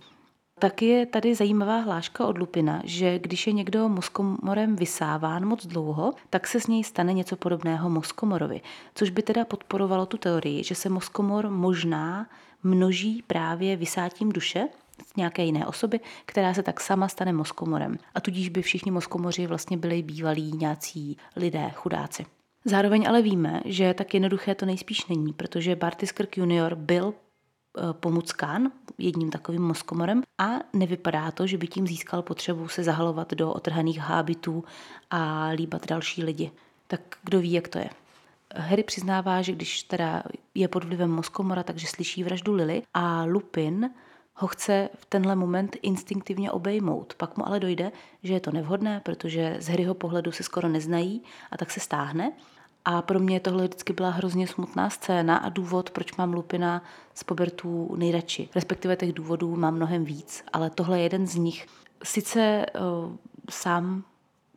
Taky 0.60 0.86
je 0.86 1.06
tady 1.06 1.34
zajímavá 1.34 1.80
hláška 1.80 2.26
od 2.26 2.38
Lupina, 2.38 2.82
že 2.84 3.18
když 3.18 3.46
je 3.46 3.52
někdo 3.52 3.88
moskomorem 3.88 4.76
vysáván 4.76 5.46
moc 5.46 5.66
dlouho, 5.66 6.12
tak 6.30 6.46
se 6.46 6.60
z 6.60 6.66
něj 6.66 6.84
stane 6.84 7.12
něco 7.12 7.36
podobného 7.36 7.90
moskomorovi, 7.90 8.60
což 8.94 9.10
by 9.10 9.22
teda 9.22 9.44
podporovalo 9.44 10.06
tu 10.06 10.16
teorii, 10.16 10.64
že 10.64 10.74
se 10.74 10.88
moskomor 10.88 11.50
možná 11.50 12.26
množí 12.62 13.24
právě 13.26 13.76
vysátím 13.76 14.32
duše 14.32 14.68
z 15.06 15.16
nějaké 15.16 15.44
jiné 15.44 15.66
osoby, 15.66 16.00
která 16.26 16.54
se 16.54 16.62
tak 16.62 16.80
sama 16.80 17.08
stane 17.08 17.32
moskomorem. 17.32 17.98
A 18.14 18.20
tudíž 18.20 18.48
by 18.48 18.62
všichni 18.62 18.90
moskomoři 18.90 19.46
vlastně 19.46 19.76
byli 19.76 20.02
bývalí 20.02 20.52
nějací 20.52 21.16
lidé, 21.36 21.70
chudáci. 21.74 22.26
Zároveň 22.64 23.08
ale 23.08 23.22
víme, 23.22 23.60
že 23.64 23.94
tak 23.94 24.14
jednoduché 24.14 24.54
to 24.54 24.66
nejspíš 24.66 25.06
není, 25.06 25.32
protože 25.32 25.76
Barty 25.76 26.06
Skirk 26.06 26.36
junior 26.36 26.74
byl 26.74 27.14
pomuckán 27.92 28.72
jedním 28.98 29.30
takovým 29.30 29.62
moskomorem 29.62 30.22
a 30.38 30.50
nevypadá 30.72 31.30
to, 31.30 31.46
že 31.46 31.58
by 31.58 31.66
tím 31.66 31.86
získal 31.86 32.22
potřebu 32.22 32.68
se 32.68 32.84
zahalovat 32.84 33.34
do 33.34 33.52
otrhaných 33.52 33.98
hábitů 33.98 34.64
a 35.10 35.48
líbat 35.48 35.86
další 35.86 36.24
lidi. 36.24 36.50
Tak 36.86 37.00
kdo 37.22 37.40
ví, 37.40 37.52
jak 37.52 37.68
to 37.68 37.78
je. 37.78 37.90
Harry 38.56 38.82
přiznává, 38.82 39.42
že 39.42 39.52
když 39.52 39.82
teda 39.82 40.22
je 40.54 40.68
pod 40.68 40.84
vlivem 40.84 41.10
moskomora, 41.10 41.62
takže 41.62 41.86
slyší 41.86 42.24
vraždu 42.24 42.54
Lily 42.54 42.82
a 42.94 43.24
Lupin 43.24 43.90
ho 44.34 44.48
chce 44.48 44.88
v 44.94 45.04
tenhle 45.04 45.36
moment 45.36 45.76
instinktivně 45.82 46.50
obejmout. 46.50 47.14
Pak 47.14 47.36
mu 47.36 47.48
ale 47.48 47.60
dojde, 47.60 47.92
že 48.22 48.32
je 48.32 48.40
to 48.40 48.50
nevhodné, 48.50 49.00
protože 49.00 49.56
z 49.58 49.68
Harryho 49.68 49.94
pohledu 49.94 50.32
se 50.32 50.42
skoro 50.42 50.68
neznají 50.68 51.22
a 51.50 51.56
tak 51.56 51.70
se 51.70 51.80
stáhne. 51.80 52.32
A 52.84 53.02
pro 53.02 53.20
mě 53.20 53.40
tohle 53.40 53.64
vždycky 53.64 53.92
byla 53.92 54.10
hrozně 54.10 54.46
smutná 54.46 54.90
scéna 54.90 55.36
a 55.36 55.48
důvod, 55.48 55.90
proč 55.90 56.16
mám 56.16 56.32
Lupina 56.32 56.82
z 57.14 57.24
Pobertů 57.24 57.94
nejradši. 57.96 58.48
Respektive 58.54 58.96
těch 58.96 59.12
důvodů 59.12 59.56
mám 59.56 59.74
mnohem 59.74 60.04
víc, 60.04 60.44
ale 60.52 60.70
tohle 60.70 60.98
je 60.98 61.02
jeden 61.02 61.26
z 61.26 61.34
nich. 61.34 61.66
Sice 62.04 62.66
uh, 62.74 63.16
sám 63.50 64.04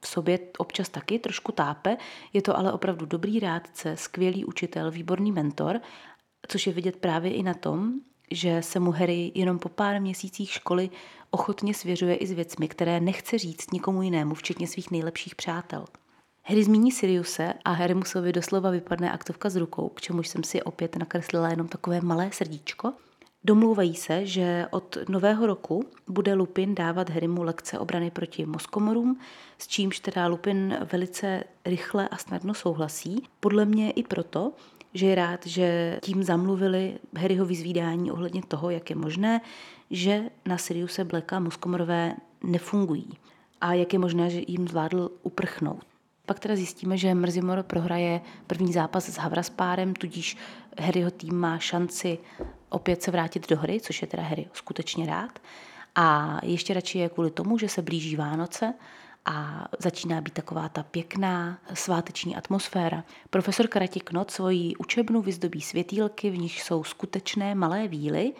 v 0.01 0.07
sobě 0.07 0.39
občas 0.57 0.89
taky 0.89 1.19
trošku 1.19 1.51
tápe, 1.51 1.97
je 2.33 2.41
to 2.41 2.57
ale 2.57 2.73
opravdu 2.73 3.05
dobrý 3.05 3.39
rádce, 3.39 3.97
skvělý 3.97 4.45
učitel, 4.45 4.91
výborný 4.91 5.31
mentor, 5.31 5.79
což 6.47 6.67
je 6.67 6.73
vidět 6.73 6.95
právě 6.95 7.33
i 7.33 7.43
na 7.43 7.53
tom, 7.53 7.93
že 8.31 8.61
se 8.61 8.79
mu 8.79 8.91
Harry 8.91 9.31
jenom 9.35 9.59
po 9.59 9.69
pár 9.69 10.01
měsících 10.01 10.51
školy 10.51 10.89
ochotně 11.31 11.73
svěřuje 11.73 12.15
i 12.15 12.27
s 12.27 12.31
věcmi, 12.31 12.67
které 12.67 12.99
nechce 12.99 13.37
říct 13.37 13.71
nikomu 13.71 14.01
jinému, 14.01 14.35
včetně 14.35 14.67
svých 14.67 14.91
nejlepších 14.91 15.35
přátel. 15.35 15.85
Harry 16.45 16.63
zmíní 16.63 16.91
Siriuse 16.91 17.53
a 17.65 17.71
Harry 17.71 17.93
Musovi 17.93 18.33
doslova 18.33 18.69
vypadne 18.69 19.11
aktovka 19.11 19.49
z 19.49 19.55
rukou, 19.55 19.89
k 19.89 20.01
čemuž 20.01 20.27
jsem 20.27 20.43
si 20.43 20.63
opět 20.63 20.95
nakreslila 20.95 21.49
jenom 21.49 21.67
takové 21.67 22.01
malé 22.01 22.31
srdíčko. 22.31 22.93
Domlouvají 23.43 23.95
se, 23.95 24.25
že 24.25 24.67
od 24.71 24.97
nového 25.09 25.47
roku 25.47 25.85
bude 26.07 26.33
Lupin 26.33 26.75
dávat 26.75 27.09
Harrymu 27.09 27.43
lekce 27.43 27.79
obrany 27.79 28.11
proti 28.11 28.45
moskomorům, 28.45 29.19
s 29.57 29.67
čímž 29.67 29.99
teda 29.99 30.27
Lupin 30.27 30.77
velice 30.91 31.43
rychle 31.65 32.09
a 32.09 32.17
snadno 32.17 32.53
souhlasí. 32.53 33.23
Podle 33.39 33.65
mě 33.65 33.91
i 33.91 34.03
proto, 34.03 34.53
že 34.93 35.05
je 35.05 35.15
rád, 35.15 35.45
že 35.47 35.99
tím 36.01 36.23
zamluvili 36.23 36.99
Harryho 37.17 37.45
vyzvídání 37.45 38.11
ohledně 38.11 38.41
toho, 38.47 38.69
jak 38.69 38.89
je 38.89 38.95
možné, 38.95 39.41
že 39.91 40.23
na 40.45 40.57
Siriuse 40.57 41.03
Blacka 41.03 41.39
moskomorové 41.39 42.15
nefungují 42.43 43.09
a 43.61 43.73
jak 43.73 43.93
je 43.93 43.99
možné, 43.99 44.29
že 44.29 44.41
jim 44.47 44.67
zvládl 44.67 45.11
uprchnout. 45.21 45.92
Pak 46.25 46.39
teda 46.39 46.55
zjistíme, 46.55 46.97
že 46.97 47.13
Mrzimor 47.13 47.63
prohraje 47.63 48.21
první 48.47 48.73
zápas 48.73 49.09
s 49.09 49.17
Havraspárem, 49.17 49.93
tudíž 49.93 50.37
Harryho 50.79 51.11
tým 51.11 51.35
má 51.35 51.59
šanci 51.59 52.17
opět 52.69 53.03
se 53.03 53.11
vrátit 53.11 53.49
do 53.49 53.57
hry, 53.57 53.81
což 53.81 54.01
je 54.01 54.07
teda 54.07 54.23
Harry 54.23 54.47
skutečně 54.53 55.05
rád. 55.05 55.39
A 55.95 56.37
ještě 56.43 56.73
radši 56.73 56.99
je 56.99 57.09
kvůli 57.09 57.31
tomu, 57.31 57.57
že 57.57 57.69
se 57.69 57.81
blíží 57.81 58.15
Vánoce 58.15 58.73
a 59.25 59.67
začíná 59.79 60.21
být 60.21 60.33
taková 60.33 60.69
ta 60.69 60.83
pěkná 60.83 61.59
sváteční 61.73 62.35
atmosféra. 62.35 63.03
Profesor 63.29 63.67
Karatiknot 63.67 64.31
svoji 64.31 64.75
učebnu 64.75 65.21
vyzdobí 65.21 65.61
světýlky, 65.61 66.29
v 66.29 66.37
nich 66.37 66.61
jsou 66.61 66.83
skutečné 66.83 67.55
malé 67.55 67.87
víly. 67.87 68.33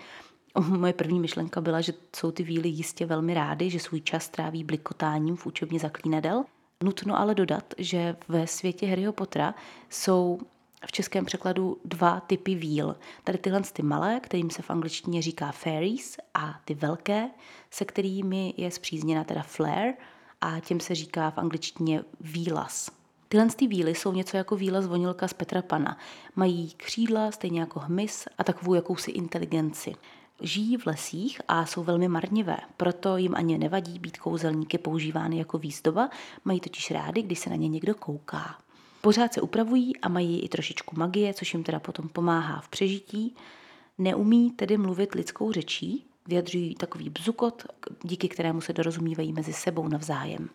Moje 0.68 0.94
první 0.94 1.20
myšlenka 1.20 1.62
byla, 1.62 1.82
že 1.82 1.94
jsou 2.16 2.32
ty 2.32 2.44
víly 2.44 2.70
jistě 2.70 3.06
velmi 3.06 3.34
rády, 3.34 3.70
že 3.70 3.80
svůj 3.80 4.02
čas 4.02 4.30
tráví 4.30 4.64
blikotáním 4.64 5.36
v 5.36 5.46
učebně 5.46 5.80
zaklínadel. 5.80 6.44
Nutno 6.84 7.20
ale 7.20 7.36
dodat, 7.36 7.74
že 7.78 8.16
ve 8.28 8.48
světě 8.48 8.88
Harryho 8.88 9.14
Pottera 9.14 9.56
jsou 9.90 10.40
v 10.86 10.92
českém 10.92 11.26
překladu 11.26 11.78
dva 11.86 12.20
typy 12.20 12.56
víl. 12.56 12.96
Tady 13.24 13.38
tyhle 13.38 13.62
ty 13.74 13.82
malé, 13.82 14.20
kterým 14.20 14.50
se 14.50 14.62
v 14.62 14.70
angličtině 14.70 15.22
říká 15.22 15.52
fairies, 15.52 16.18
a 16.34 16.60
ty 16.66 16.74
velké, 16.74 17.30
se 17.72 17.86
kterými 17.86 18.54
je 18.58 18.72
zpřízněna 18.72 19.24
teda 19.24 19.44
flare, 19.44 19.94
a 20.42 20.60
těm 20.60 20.80
se 20.80 20.96
říká 20.96 21.32
v 21.32 21.38
angličtině 21.38 22.04
výlas. 22.22 22.92
Tyhle 23.28 23.48
ty 23.48 23.68
víly 23.68 23.96
jsou 23.96 24.14
něco 24.14 24.38
jako 24.38 24.56
víla 24.56 24.82
zvonilka 24.82 25.28
z 25.28 25.34
Petra 25.34 25.62
Pana. 25.62 25.98
Mají 26.36 26.72
křídla, 26.78 27.32
stejně 27.32 27.60
jako 27.60 27.80
hmyz 27.80 28.28
a 28.38 28.44
takovou 28.44 28.74
jakousi 28.74 29.12
inteligenci. 29.12 29.96
Žijí 30.42 30.78
v 30.78 30.86
lesích 30.86 31.42
a 31.48 31.66
jsou 31.66 31.84
velmi 31.84 32.08
marnivé, 32.08 32.58
proto 32.78 33.18
jim 33.18 33.36
ani 33.36 33.58
nevadí 33.58 34.00
být 34.00 34.18
kouzelníky 34.18 34.78
používány 34.78 35.38
jako 35.38 35.58
výzdoba, 35.58 36.10
mají 36.46 36.60
totiž 36.60 36.92
rády, 36.92 37.22
když 37.22 37.40
se 37.40 37.50
na 37.50 37.56
ně 37.56 37.70
někdo 37.70 37.96
kouká. 37.96 38.58
Pořád 39.02 39.34
se 39.34 39.42
upravují 39.42 39.98
a 39.98 40.10
mají 40.10 40.40
i 40.42 40.50
trošičku 40.50 40.96
magie, 41.00 41.34
což 41.34 41.54
jim 41.54 41.64
teda 41.64 41.80
potom 41.80 42.10
pomáhá 42.10 42.62
v 42.62 42.70
přežití. 42.70 43.36
Neumí 43.98 44.52
tedy 44.52 44.78
mluvit 44.78 45.16
lidskou 45.16 45.52
řečí, 45.52 46.06
vyjadřují 46.28 46.76
takový 46.76 47.10
bzukot, 47.10 47.64
díky 48.04 48.30
kterému 48.30 48.62
se 48.62 48.74
dorozumívají 48.74 49.34
mezi 49.34 49.54
sebou 49.54 49.88
navzájem. 49.88 50.50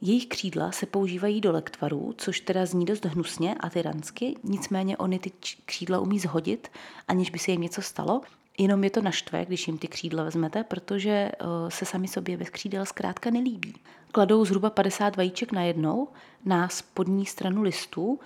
Jejich 0.00 0.26
křídla 0.26 0.72
se 0.72 0.86
používají 0.86 1.40
do 1.40 1.52
lektvarů, 1.52 2.14
což 2.18 2.40
teda 2.40 2.66
zní 2.66 2.84
dost 2.84 3.04
hnusně 3.04 3.54
a 3.54 3.70
tyransky, 3.70 4.34
nicméně 4.44 4.96
oni 4.96 5.18
ty 5.18 5.32
křídla 5.64 5.98
umí 5.98 6.18
zhodit, 6.18 6.68
aniž 7.08 7.30
by 7.30 7.38
se 7.38 7.50
jim 7.50 7.60
něco 7.60 7.82
stalo, 7.82 8.20
jenom 8.62 8.84
je 8.84 8.90
to 8.90 9.02
naštve, 9.02 9.44
když 9.44 9.66
jim 9.66 9.78
ty 9.78 9.88
křídla 9.88 10.24
vezmete, 10.24 10.64
protože 10.64 11.10
eh, 11.10 11.46
se 11.68 11.84
sami 11.84 12.08
sobě 12.08 12.36
bez 12.36 12.50
křídel 12.50 12.86
zkrátka 12.86 13.30
nelíbí. 13.30 13.74
Kladou 14.12 14.44
zhruba 14.44 14.70
50 14.70 15.16
vajíček 15.16 15.52
najednou 15.52 16.08
na 16.44 16.68
spodní 16.68 17.26
stranu 17.26 17.62
listů, 17.62 18.20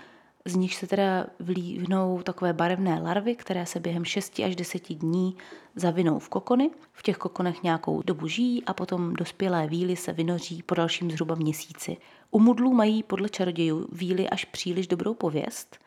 z 0.47 0.57
nich 0.57 0.75
se 0.75 0.87
teda 0.87 1.27
vlívnou 1.41 2.23
takové 2.23 2.53
barevné 2.53 3.01
larvy, 3.01 3.37
které 3.37 3.67
se 3.67 3.81
během 3.81 4.05
6 4.05 4.41
až 4.47 4.57
10 4.57 4.93
dní 4.95 5.37
zavinou 5.77 6.19
v 6.19 6.29
kokony. 6.29 6.71
V 6.93 7.03
těch 7.03 7.17
kokonech 7.17 7.63
nějakou 7.63 8.03
dobu 8.03 8.29
žijí 8.29 8.65
a 8.65 8.75
potom 8.75 9.15
dospělé 9.15 9.67
víly 9.67 9.97
se 9.97 10.13
vynoří 10.13 10.63
po 10.63 10.75
dalším 10.75 11.11
zhruba 11.11 11.35
měsíci. 11.35 11.97
U 12.31 12.41
mudlů 12.41 12.73
mají 12.73 13.03
podle 13.03 13.29
čarodějů 13.29 13.89
víly 13.93 14.29
až 14.29 14.45
příliš 14.45 14.87
dobrou 14.87 15.15
pověst, 15.15 15.79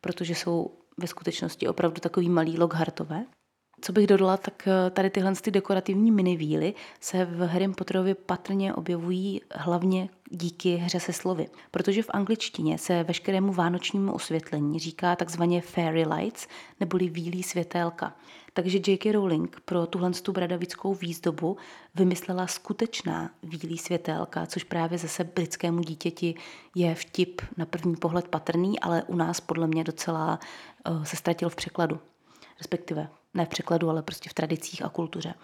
protože 0.00 0.34
jsou 0.34 0.70
ve 0.96 1.06
skutečnosti 1.06 1.68
opravdu 1.68 2.00
takový 2.00 2.28
malý 2.28 2.58
Lockhartové. 2.58 3.24
Co 3.80 3.92
bych 3.92 4.06
dodala, 4.06 4.36
tak 4.36 4.68
eh, 4.68 4.90
tady 4.90 5.10
tyhle 5.10 5.34
ty 5.34 5.50
dekorativní 5.50 6.10
minivíly 6.10 6.74
se 7.00 7.24
v 7.24 7.46
Harry 7.46 7.68
Potterovi 7.68 8.14
patrně 8.14 8.74
objevují 8.74 9.40
hlavně 9.54 10.08
díky 10.30 10.76
hře 10.76 11.00
se 11.00 11.12
slovy. 11.12 11.48
Protože 11.70 12.02
v 12.02 12.10
angličtině 12.10 12.78
se 12.78 13.02
veškerému 13.02 13.52
vánočnímu 13.52 14.12
osvětlení 14.12 14.78
říká 14.78 15.16
takzvaně 15.16 15.60
fairy 15.60 16.04
lights, 16.06 16.46
neboli 16.80 17.08
vílí 17.08 17.42
světélka. 17.42 18.16
Takže 18.52 18.78
J.K. 18.86 19.12
Rowling 19.12 19.60
pro 19.64 19.86
tuhle 19.86 20.10
tu 20.10 20.32
bradavickou 20.32 20.94
výzdobu 20.94 21.56
vymyslela 21.94 22.46
skutečná 22.46 23.30
vílí 23.42 23.78
světélka, 23.78 24.46
což 24.46 24.64
právě 24.64 24.98
zase 24.98 25.24
britskému 25.24 25.80
dítěti 25.80 26.34
je 26.74 26.94
vtip 26.94 27.40
na 27.56 27.66
první 27.66 27.96
pohled 27.96 28.28
patrný, 28.28 28.80
ale 28.80 29.02
u 29.02 29.16
nás 29.16 29.40
podle 29.40 29.66
mě 29.66 29.84
docela 29.84 30.38
uh, 30.88 31.04
se 31.04 31.16
ztratil 31.16 31.48
v 31.48 31.56
překladu. 31.56 31.98
Respektive 32.58 33.08
ne 33.38 33.44
v 33.44 33.48
překladu, 33.48 33.90
ale 33.90 34.02
prostě 34.02 34.30
v 34.30 34.34
tradicích 34.34 34.84
a 34.84 34.88
kultuře. 34.88 35.34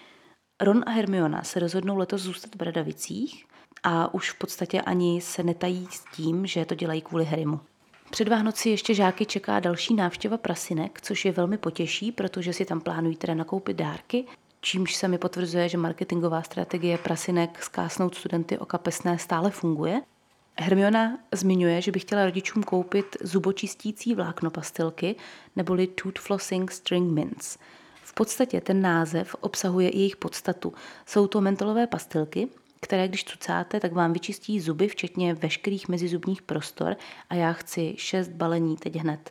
Ron 0.60 0.82
a 0.86 0.90
Hermiona 0.90 1.42
se 1.42 1.60
rozhodnou 1.60 1.96
letos 1.96 2.22
zůstat 2.22 2.54
v 2.54 2.58
Bradavicích 2.58 3.46
a 3.82 4.14
už 4.14 4.30
v 4.30 4.38
podstatě 4.38 4.80
ani 4.80 5.20
se 5.20 5.42
netají 5.42 5.88
s 5.90 6.04
tím, 6.16 6.46
že 6.46 6.64
to 6.64 6.74
dělají 6.74 7.02
kvůli 7.02 7.24
Harrymu. 7.24 7.60
Před 8.10 8.28
Vánoci 8.28 8.68
ještě 8.68 8.94
žáky 8.94 9.26
čeká 9.26 9.60
další 9.60 9.94
návštěva 9.94 10.38
prasinek, 10.38 11.00
což 11.00 11.24
je 11.24 11.32
velmi 11.32 11.58
potěší, 11.58 12.12
protože 12.12 12.52
si 12.52 12.64
tam 12.64 12.80
plánují 12.80 13.16
teda 13.16 13.34
nakoupit 13.34 13.76
dárky, 13.76 14.24
čímž 14.60 14.94
se 14.94 15.08
mi 15.08 15.18
potvrzuje, 15.18 15.68
že 15.68 15.78
marketingová 15.78 16.42
strategie 16.42 16.98
prasinek 16.98 17.62
skásnout 17.62 18.14
studenty 18.14 18.58
o 18.58 18.66
kapesné 18.66 19.18
stále 19.18 19.50
funguje. 19.50 20.02
Hermiona 20.60 21.18
zmiňuje, 21.32 21.82
že 21.82 21.92
by 21.92 22.00
chtěla 22.00 22.24
rodičům 22.24 22.62
koupit 22.62 23.16
zubočistící 23.20 24.14
vlákno 24.14 24.50
pastilky 24.50 25.16
neboli 25.56 25.86
Tooth 25.86 26.18
Flossing 26.18 26.70
String 26.70 27.12
Mints. 27.12 27.58
V 28.04 28.14
podstatě 28.14 28.60
ten 28.60 28.82
název 28.82 29.36
obsahuje 29.40 29.96
jejich 29.96 30.16
podstatu. 30.16 30.72
Jsou 31.06 31.26
to 31.26 31.40
mentolové 31.40 31.86
pastilky, 31.86 32.48
které 32.80 33.08
když 33.08 33.24
cucáte, 33.24 33.80
tak 33.80 33.92
vám 33.92 34.12
vyčistí 34.12 34.60
zuby, 34.60 34.88
včetně 34.88 35.34
veškerých 35.34 35.88
mezizubních 35.88 36.42
prostor 36.42 36.96
a 37.30 37.34
já 37.34 37.52
chci 37.52 37.94
šest 37.98 38.28
balení 38.28 38.76
teď 38.76 38.96
hned. 38.96 39.30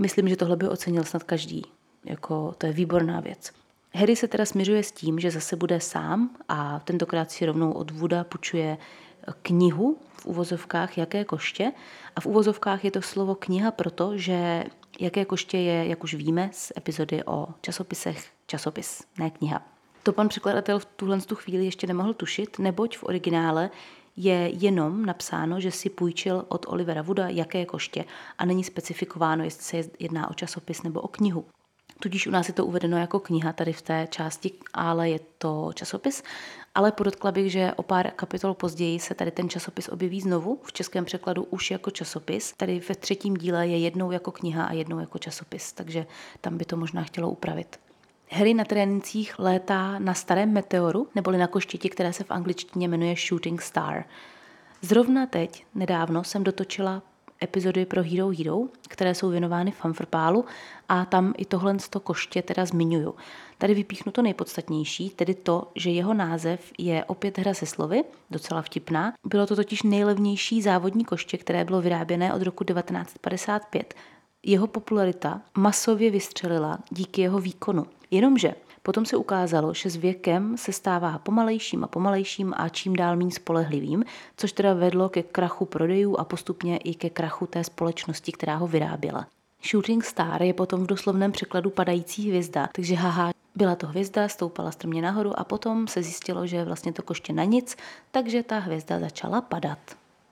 Myslím, 0.00 0.28
že 0.28 0.36
tohle 0.36 0.56
by 0.56 0.68
ocenil 0.68 1.04
snad 1.04 1.22
každý. 1.22 1.62
Jako, 2.04 2.54
to 2.58 2.66
je 2.66 2.72
výborná 2.72 3.20
věc. 3.20 3.52
Harry 3.94 4.16
se 4.16 4.28
teda 4.28 4.44
směřuje 4.44 4.82
s 4.82 4.92
tím, 4.92 5.20
že 5.20 5.30
zase 5.30 5.56
bude 5.56 5.80
sám 5.80 6.30
a 6.48 6.80
tentokrát 6.80 7.30
si 7.30 7.46
rovnou 7.46 7.72
od 7.72 7.90
Vuda 7.90 8.24
půjčuje 8.24 8.78
knihu 9.42 9.98
v 10.12 10.26
uvozovkách 10.26 10.98
Jaké 10.98 11.24
koště. 11.24 11.72
A 12.16 12.20
v 12.20 12.26
uvozovkách 12.26 12.84
je 12.84 12.90
to 12.90 13.02
slovo 13.02 13.34
kniha 13.34 13.70
proto, 13.70 14.18
že 14.18 14.64
Jaké 15.00 15.24
koště 15.24 15.58
je, 15.58 15.86
jak 15.86 16.04
už 16.04 16.14
víme, 16.14 16.50
z 16.52 16.72
epizody 16.76 17.24
o 17.24 17.48
časopisech 17.60 18.30
časopis, 18.46 19.02
ne 19.18 19.30
kniha. 19.30 19.62
To 20.02 20.12
pan 20.12 20.28
překladatel 20.28 20.78
v 20.78 20.84
tuhle 20.84 21.20
tu 21.20 21.34
chvíli 21.34 21.64
ještě 21.64 21.86
nemohl 21.86 22.14
tušit, 22.14 22.58
neboť 22.58 22.96
v 22.98 23.04
originále 23.04 23.70
je 24.16 24.50
jenom 24.54 25.06
napsáno, 25.06 25.60
že 25.60 25.70
si 25.70 25.90
půjčil 25.90 26.44
od 26.48 26.66
Olivera 26.68 27.02
Wooda 27.02 27.28
jaké 27.28 27.66
koště 27.66 28.04
a 28.38 28.44
není 28.44 28.64
specifikováno, 28.64 29.44
jestli 29.44 29.62
se 29.62 29.90
jedná 29.98 30.30
o 30.30 30.34
časopis 30.34 30.82
nebo 30.82 31.00
o 31.00 31.08
knihu. 31.08 31.44
Tudíž 32.00 32.26
u 32.26 32.30
nás 32.30 32.48
je 32.48 32.54
to 32.54 32.66
uvedeno 32.66 32.98
jako 32.98 33.20
kniha 33.20 33.52
tady 33.52 33.72
v 33.72 33.82
té 33.82 34.06
části, 34.10 34.52
ale 34.74 35.10
je 35.10 35.20
to 35.38 35.70
časopis. 35.74 36.22
Ale 36.74 36.92
podotkla 36.92 37.32
bych, 37.32 37.52
že 37.52 37.72
o 37.76 37.82
pár 37.82 38.10
kapitol 38.10 38.54
později 38.54 39.00
se 39.00 39.14
tady 39.14 39.30
ten 39.30 39.48
časopis 39.48 39.88
objeví 39.88 40.20
znovu, 40.20 40.60
v 40.62 40.72
českém 40.72 41.04
překladu 41.04 41.44
už 41.44 41.70
jako 41.70 41.90
časopis. 41.90 42.52
Tady 42.56 42.80
ve 42.88 42.94
třetím 42.94 43.34
díle 43.36 43.66
je 43.66 43.78
jednou 43.78 44.10
jako 44.10 44.32
kniha 44.32 44.64
a 44.64 44.72
jednou 44.72 44.98
jako 44.98 45.18
časopis, 45.18 45.72
takže 45.72 46.06
tam 46.40 46.58
by 46.58 46.64
to 46.64 46.76
možná 46.76 47.02
chtělo 47.02 47.30
upravit. 47.30 47.80
Harry 48.30 48.54
na 48.54 48.64
trénincích 48.64 49.38
létá 49.38 49.98
na 49.98 50.14
starém 50.14 50.52
meteoru, 50.52 51.08
neboli 51.14 51.38
na 51.38 51.46
koštěti, 51.46 51.88
které 51.88 52.12
se 52.12 52.24
v 52.24 52.30
angličtině 52.30 52.88
jmenuje 52.88 53.14
Shooting 53.16 53.62
Star. 53.62 54.04
Zrovna 54.82 55.26
teď, 55.26 55.66
nedávno, 55.74 56.24
jsem 56.24 56.44
dotočila 56.44 57.02
epizody 57.42 57.86
pro 57.86 58.02
Hero 58.02 58.30
Hero, 58.38 58.58
které 58.88 59.14
jsou 59.14 59.28
věnovány 59.28 59.70
fanfrpálu 59.70 60.44
a 60.88 61.04
tam 61.04 61.34
i 61.36 61.44
tohle 61.44 61.76
to 61.90 62.00
koště 62.00 62.42
teda 62.42 62.64
zmiňuju. 62.64 63.14
Tady 63.58 63.74
vypíchnu 63.74 64.12
to 64.12 64.22
nejpodstatnější, 64.22 65.10
tedy 65.10 65.34
to, 65.34 65.70
že 65.74 65.90
jeho 65.90 66.14
název 66.14 66.72
je 66.78 67.04
opět 67.04 67.38
hra 67.38 67.54
se 67.54 67.66
slovy, 67.66 68.04
docela 68.30 68.62
vtipná. 68.62 69.12
Bylo 69.26 69.46
to 69.46 69.56
totiž 69.56 69.82
nejlevnější 69.82 70.62
závodní 70.62 71.04
koště, 71.04 71.38
které 71.38 71.64
bylo 71.64 71.82
vyráběné 71.82 72.34
od 72.34 72.42
roku 72.42 72.64
1955. 72.64 73.94
Jeho 74.42 74.66
popularita 74.66 75.40
masově 75.58 76.10
vystřelila 76.10 76.78
díky 76.90 77.20
jeho 77.20 77.38
výkonu. 77.38 77.86
Jenomže 78.10 78.54
Potom 78.86 79.06
se 79.06 79.16
ukázalo, 79.16 79.74
že 79.74 79.90
s 79.90 79.96
věkem 79.96 80.56
se 80.56 80.72
stává 80.72 81.18
pomalejším 81.18 81.84
a 81.84 81.86
pomalejším 81.86 82.54
a 82.56 82.68
čím 82.68 82.96
dál 82.96 83.16
méně 83.16 83.30
spolehlivým, 83.30 84.04
což 84.36 84.52
teda 84.52 84.74
vedlo 84.74 85.08
ke 85.08 85.22
krachu 85.22 85.64
prodejů 85.64 86.16
a 86.16 86.24
postupně 86.24 86.76
i 86.76 86.94
ke 86.94 87.10
krachu 87.10 87.46
té 87.46 87.64
společnosti, 87.64 88.32
která 88.32 88.56
ho 88.56 88.66
vyráběla. 88.66 89.26
Shooting 89.70 90.04
Star 90.04 90.42
je 90.42 90.54
potom 90.54 90.84
v 90.84 90.86
doslovném 90.86 91.32
překladu 91.32 91.70
padající 91.70 92.28
hvězda, 92.28 92.68
takže 92.72 92.94
haha, 92.94 93.32
byla 93.54 93.74
to 93.74 93.86
hvězda, 93.86 94.28
stoupala 94.28 94.70
strmě 94.70 95.02
nahoru 95.02 95.38
a 95.38 95.44
potom 95.44 95.88
se 95.88 96.02
zjistilo, 96.02 96.46
že 96.46 96.56
je 96.56 96.64
vlastně 96.64 96.92
to 96.92 97.02
koště 97.02 97.32
na 97.32 97.44
nic, 97.44 97.76
takže 98.10 98.42
ta 98.42 98.58
hvězda 98.58 99.00
začala 99.00 99.40
padat. 99.40 99.78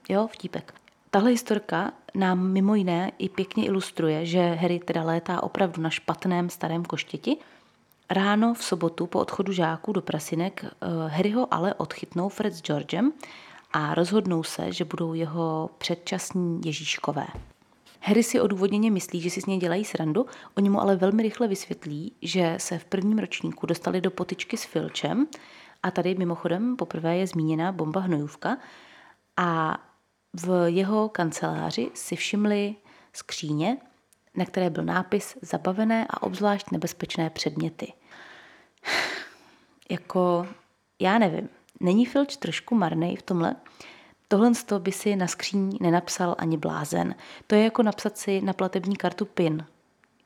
Jo, 0.08 0.28
vtípek. 0.32 0.74
Tahle 1.10 1.30
historka 1.30 1.92
nám 2.14 2.52
mimo 2.52 2.74
jiné 2.74 3.12
i 3.18 3.28
pěkně 3.28 3.64
ilustruje, 3.64 4.26
že 4.26 4.54
Harry 4.54 4.78
teda 4.78 5.02
létá 5.02 5.42
opravdu 5.42 5.82
na 5.82 5.90
špatném 5.90 6.50
starém 6.50 6.84
koštěti, 6.84 7.36
Ráno 8.12 8.54
v 8.54 8.64
sobotu 8.64 9.06
po 9.06 9.18
odchodu 9.18 9.52
žáků 9.52 9.92
do 9.92 10.02
prasinek 10.02 10.64
eh, 10.64 10.86
Harryho 11.08 11.54
ale 11.54 11.74
odchytnou 11.74 12.28
Fred 12.28 12.54
s 12.54 12.62
Georgem 12.62 13.12
a 13.72 13.94
rozhodnou 13.94 14.42
se, 14.42 14.72
že 14.72 14.84
budou 14.84 15.14
jeho 15.14 15.70
předčasní 15.78 16.60
Ježíškové. 16.64 17.26
Harry 18.00 18.22
si 18.22 18.40
odůvodněně 18.40 18.90
myslí, 18.90 19.20
že 19.20 19.30
si 19.30 19.40
s 19.40 19.46
něj 19.46 19.58
dělají 19.58 19.84
srandu, 19.84 20.26
oni 20.56 20.70
mu 20.70 20.80
ale 20.80 20.96
velmi 20.96 21.22
rychle 21.22 21.48
vysvětlí, 21.48 22.12
že 22.22 22.54
se 22.58 22.78
v 22.78 22.84
prvním 22.84 23.18
ročníku 23.18 23.66
dostali 23.66 24.00
do 24.00 24.10
potyčky 24.10 24.56
s 24.56 24.64
Filčem 24.64 25.26
a 25.82 25.90
tady 25.90 26.14
mimochodem 26.14 26.76
poprvé 26.76 27.16
je 27.16 27.26
zmíněna 27.26 27.72
bomba 27.72 28.00
hnojůvka 28.00 28.58
a 29.36 29.78
v 30.32 30.70
jeho 30.70 31.08
kanceláři 31.08 31.90
si 31.94 32.16
všimli 32.16 32.74
skříně, 33.12 33.76
na 34.36 34.44
které 34.44 34.70
byl 34.70 34.84
nápis 34.84 35.36
Zabavené 35.42 36.06
a 36.10 36.22
obzvlášť 36.22 36.70
nebezpečné 36.70 37.30
předměty. 37.30 37.92
jako, 39.90 40.46
já 40.98 41.18
nevím, 41.18 41.48
není 41.80 42.06
Filč 42.06 42.36
trošku 42.36 42.74
marný 42.74 43.16
v 43.16 43.22
tomhle? 43.22 43.56
Tohle 44.28 44.54
z 44.54 44.64
toho 44.64 44.80
by 44.80 44.92
si 44.92 45.16
na 45.16 45.26
skříň 45.26 45.78
nenapsal 45.80 46.34
ani 46.38 46.56
blázen. 46.56 47.14
To 47.46 47.54
je 47.54 47.64
jako 47.64 47.82
napsat 47.82 48.18
si 48.18 48.40
na 48.40 48.52
platební 48.52 48.96
kartu 48.96 49.24
PIN. 49.24 49.66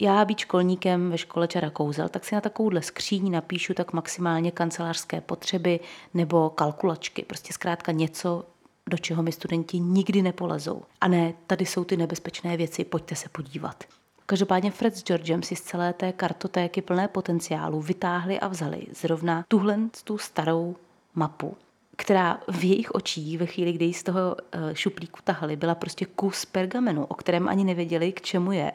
Já 0.01 0.25
být 0.25 0.39
školníkem 0.39 1.11
ve 1.11 1.19
škole 1.19 1.49
Čara 1.49 1.71
Kouzel, 1.71 2.09
tak 2.09 2.25
si 2.25 2.35
na 2.35 2.41
takovouhle 2.41 2.83
skříň 2.83 3.30
napíšu 3.30 3.75
tak 3.75 3.93
maximálně 3.93 4.50
kancelářské 4.50 5.21
potřeby 5.21 5.80
nebo 6.15 6.50
kalkulačky. 6.50 7.23
Prostě 7.23 7.52
zkrátka 7.52 7.93
něco, 7.93 8.45
do 8.91 8.99
čeho 8.99 9.23
mi 9.23 9.33
studenti 9.33 9.80
nikdy 9.80 10.23
nepolezou. 10.23 10.83
A 11.00 11.09
ne, 11.09 11.35
tady 11.47 11.67
jsou 11.67 11.85
ty 11.85 11.97
nebezpečné 11.97 12.57
věci, 12.57 12.85
pojďte 12.85 13.15
se 13.15 13.28
podívat. 13.28 13.85
Každopádně 14.26 14.71
Fred 14.71 14.97
s 14.97 15.04
Georgem 15.04 15.43
si 15.43 15.56
z 15.56 15.60
celé 15.60 15.93
té 15.93 16.12
kartotéky 16.12 16.82
plné 16.82 17.08
potenciálu 17.08 17.80
vytáhli 17.80 18.41
a 18.41 18.49
vzali 18.49 18.86
zrovna 18.93 19.45
tuhle 19.49 19.78
tu 20.04 20.19
starou 20.19 20.76
mapu, 21.15 21.56
která 21.97 22.41
v 22.49 22.65
jejich 22.65 22.91
očích 22.91 23.39
ve 23.39 23.47
chvíli, 23.47 23.73
kdy 23.73 23.84
ji 23.84 23.95
z 23.95 24.02
toho 24.02 24.36
eh, 24.52 24.75
šuplíku 24.75 25.19
tahali, 25.25 25.56
byla 25.56 25.75
prostě 25.75 26.06
kus 26.06 26.45
pergamenu, 26.45 27.04
o 27.04 27.15
kterém 27.15 27.49
ani 27.49 27.65
nevěděli, 27.65 28.12
k 28.12 28.21
čemu 28.21 28.52
je 28.52 28.73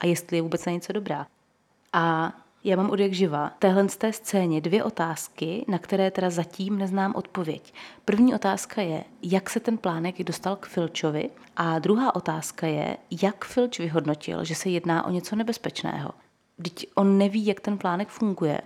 a 0.00 0.06
jestli 0.06 0.36
je 0.36 0.42
vůbec 0.42 0.64
na 0.64 0.72
něco 0.72 0.92
dobrá. 0.92 1.26
A 1.92 2.32
já 2.64 2.76
mám 2.76 2.90
od 2.90 3.00
jak 3.00 3.12
živa 3.12 3.52
téhle 3.58 3.88
z 3.88 3.96
té 3.96 4.12
scéně 4.12 4.60
dvě 4.60 4.84
otázky, 4.84 5.64
na 5.68 5.78
které 5.78 6.10
teda 6.10 6.30
zatím 6.30 6.78
neznám 6.78 7.14
odpověď. 7.14 7.74
První 8.04 8.34
otázka 8.34 8.82
je, 8.82 9.04
jak 9.22 9.50
se 9.50 9.60
ten 9.60 9.78
plánek 9.78 10.22
dostal 10.24 10.56
k 10.56 10.66
Filčovi 10.66 11.30
a 11.56 11.78
druhá 11.78 12.14
otázka 12.14 12.66
je, 12.66 12.96
jak 13.22 13.44
Filč 13.44 13.78
vyhodnotil, 13.78 14.44
že 14.44 14.54
se 14.54 14.68
jedná 14.68 15.06
o 15.06 15.10
něco 15.10 15.36
nebezpečného. 15.36 16.10
Vždyť 16.58 16.86
on 16.94 17.18
neví, 17.18 17.46
jak 17.46 17.60
ten 17.60 17.78
plánek 17.78 18.08
funguje 18.08 18.60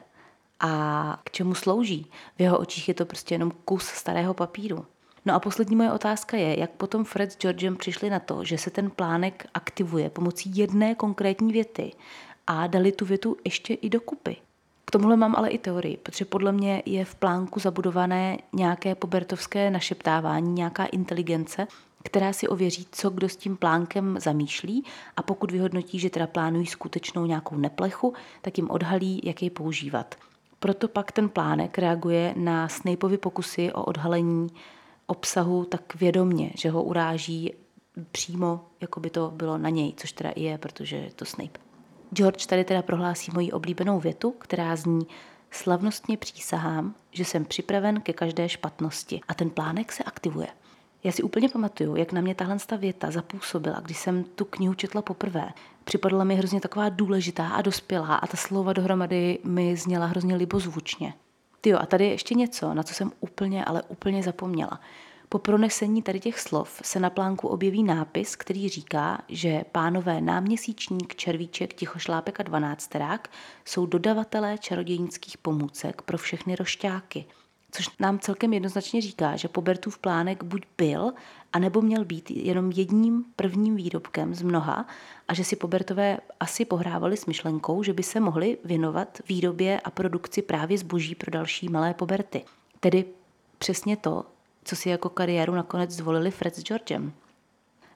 a 0.61 1.19
k 1.25 1.31
čemu 1.31 1.55
slouží. 1.55 2.07
V 2.37 2.43
jeho 2.43 2.59
očích 2.59 2.89
je 2.89 2.95
to 2.95 3.07
prostě 3.07 3.35
jenom 3.35 3.53
kus 3.65 3.85
starého 3.85 4.35
papíru. 4.35 4.87
No 5.27 5.35
a 5.35 5.41
poslední 5.41 5.77
moje 5.77 5.93
otázka 5.93 6.37
je, 6.37 6.61
jak 6.61 6.71
potom 6.71 7.05
Fred 7.05 7.33
s 7.33 7.39
Georgem 7.39 7.77
přišli 7.77 8.11
na 8.11 8.19
to, 8.19 8.45
že 8.45 8.59
se 8.59 8.71
ten 8.71 8.91
plánek 8.91 9.47
aktivuje 9.55 10.11
pomocí 10.11 10.57
jedné 10.57 10.95
konkrétní 10.95 11.53
věty 11.53 11.93
a 12.47 12.67
dali 12.67 12.93
tu 12.93 13.05
větu 13.05 13.37
ještě 13.45 13.75
i 13.75 13.89
dokupy. 13.89 14.37
K 14.85 14.91
tomuhle 14.91 15.17
mám 15.17 15.35
ale 15.37 15.49
i 15.49 15.59
teorii, 15.59 15.97
protože 15.97 16.25
podle 16.25 16.53
mě 16.53 16.83
je 16.87 17.05
v 17.05 17.15
plánku 17.15 17.61
zabudované 17.61 18.39
nějaké 18.53 18.95
pobertovské 18.95 19.71
našeptávání, 19.71 20.53
nějaká 20.53 20.87
inteligence, 20.87 21.67
která 22.05 22.33
si 22.33 22.49
ověří, 22.49 22.87
co 22.93 23.11
kdo 23.11 23.29
s 23.29 23.37
tím 23.37 23.57
plánkem 23.57 24.17
zamýšlí 24.21 24.85
a 25.17 25.23
pokud 25.23 25.51
vyhodnotí, 25.51 25.99
že 25.99 26.11
teda 26.11 26.27
plánují 26.27 26.67
skutečnou 26.67 27.27
nějakou 27.27 27.57
neplechu, 27.57 28.15
tak 28.43 28.59
jim 28.59 28.71
odhalí, 28.71 29.21
jak 29.25 29.43
jej 29.43 29.51
používat. 29.51 30.15
Proto 30.59 30.89
pak 30.89 31.13
ten 31.13 31.29
plánek 31.29 31.79
reaguje 31.79 32.35
na 32.37 32.69
Snapeovi 32.69 33.19
pokusy 33.19 33.73
o 33.73 33.85
odhalení 33.85 34.49
obsahu 35.07 35.65
tak 35.65 35.95
vědomně, 35.95 36.51
že 36.55 36.71
ho 36.71 36.83
uráží 36.83 37.55
přímo, 38.13 38.61
jako 38.81 39.01
by 39.01 39.11
to 39.11 39.31
bylo 39.31 39.59
na 39.59 39.69
něj, 39.69 39.93
což 39.97 40.13
teda 40.13 40.31
i 40.31 40.43
je, 40.43 40.59
protože 40.59 40.97
je 40.97 41.11
to 41.11 41.25
Snape. 41.25 41.61
George 42.15 42.47
tady 42.47 42.65
teda 42.65 42.83
prohlásí 42.83 43.31
moji 43.35 43.53
oblíbenou 43.53 44.01
větu, 44.01 44.31
která 44.31 44.77
zní 44.77 45.07
slavnostně 45.51 46.17
přísahám, 46.17 46.95
že 47.11 47.25
jsem 47.25 47.45
připraven 47.45 48.01
ke 48.01 48.13
každé 48.13 48.49
špatnosti 48.49 49.21
a 49.29 49.35
ten 49.35 49.51
plánek 49.51 49.93
se 49.93 50.05
aktivuje. 50.05 50.47
Já 51.05 51.13
si 51.13 51.23
úplně 51.23 51.49
pamatuju, 51.49 51.97
jak 51.97 52.13
na 52.13 52.21
mě 52.21 52.35
tahle 52.35 52.57
věta 52.79 53.11
zapůsobila, 53.11 53.81
když 53.81 53.99
jsem 53.99 54.25
tu 54.25 54.45
knihu 54.45 54.75
četla 54.75 55.03
poprvé. 55.03 55.49
Připadala 55.85 56.25
mi 56.25 56.35
hrozně 56.35 56.61
taková 56.61 56.89
důležitá 56.89 57.49
a 57.49 57.63
dospělá 57.63 58.15
a 58.15 58.27
ta 58.27 58.37
slova 58.37 58.73
dohromady 58.73 59.39
mi 59.45 59.77
zněla 59.77 60.07
hrozně 60.07 60.37
libozvučně. 60.37 61.15
Tyjo, 61.61 61.79
a 61.79 61.87
tady 61.87 62.05
je 62.05 62.11
ještě 62.11 62.35
něco, 62.35 62.75
na 62.75 62.83
co 62.83 62.95
jsem 62.95 63.13
úplně, 63.21 63.65
ale 63.65 63.83
úplně 63.83 64.23
zapomněla. 64.23 64.81
Po 65.29 65.39
pronesení 65.39 66.03
tady 66.03 66.21
těch 66.21 66.41
slov 66.41 66.81
se 66.85 67.01
na 67.01 67.11
plánku 67.11 67.49
objeví 67.49 67.83
nápis, 67.83 68.37
který 68.37 68.69
říká, 68.69 69.23
že 69.29 69.65
pánové 69.73 70.21
náměsíčník, 70.21 71.17
červíček, 71.17 71.75
tichošlápek 71.75 72.41
a 72.41 72.43
dvanácterák 72.43 73.31
jsou 73.65 73.87
dodavatelé 73.87 74.59
čarodějnických 74.59 75.39
pomůcek 75.39 76.03
pro 76.03 76.19
všechny 76.19 76.57
rošťáky. 76.57 77.25
Což 77.71 77.91
nám 78.01 78.19
celkem 78.19 78.53
jednoznačně 78.53 79.01
říká, 79.01 79.37
že 79.37 79.49
Pobertův 79.49 79.99
plánek 79.99 80.45
buď 80.45 80.63
byl, 80.79 81.13
anebo 81.53 81.83
měl 81.83 82.05
být 82.05 82.31
jenom 82.31 82.71
jedním 82.73 83.25
prvním 83.37 83.77
výrobkem 83.77 84.35
z 84.35 84.43
mnoha 84.43 84.87
a 85.29 85.35
že 85.35 85.45
si 85.45 85.57
Pobertové 85.57 86.19
asi 86.41 86.65
pohrávali 86.65 87.17
s 87.17 87.27
myšlenkou, 87.27 87.83
že 87.83 87.93
by 87.93 88.03
se 88.03 88.21
mohli 88.21 88.59
věnovat 88.65 89.19
výrobě 89.29 89.81
a 89.81 89.91
produkci 89.91 90.43
právě 90.43 90.79
zboží 90.79 91.15
pro 91.15 91.31
další 91.31 91.69
malé 91.69 91.95
Poberty. 91.95 92.45
Tedy 92.81 93.05
přesně 93.59 93.97
to, 93.97 94.25
co 94.65 94.77
si 94.77 94.89
jako 94.89 95.09
kariéru 95.09 95.55
nakonec 95.55 95.91
zvolili 95.91 96.31
Fred 96.31 96.57
s 96.57 96.63
Georgem. 96.63 97.13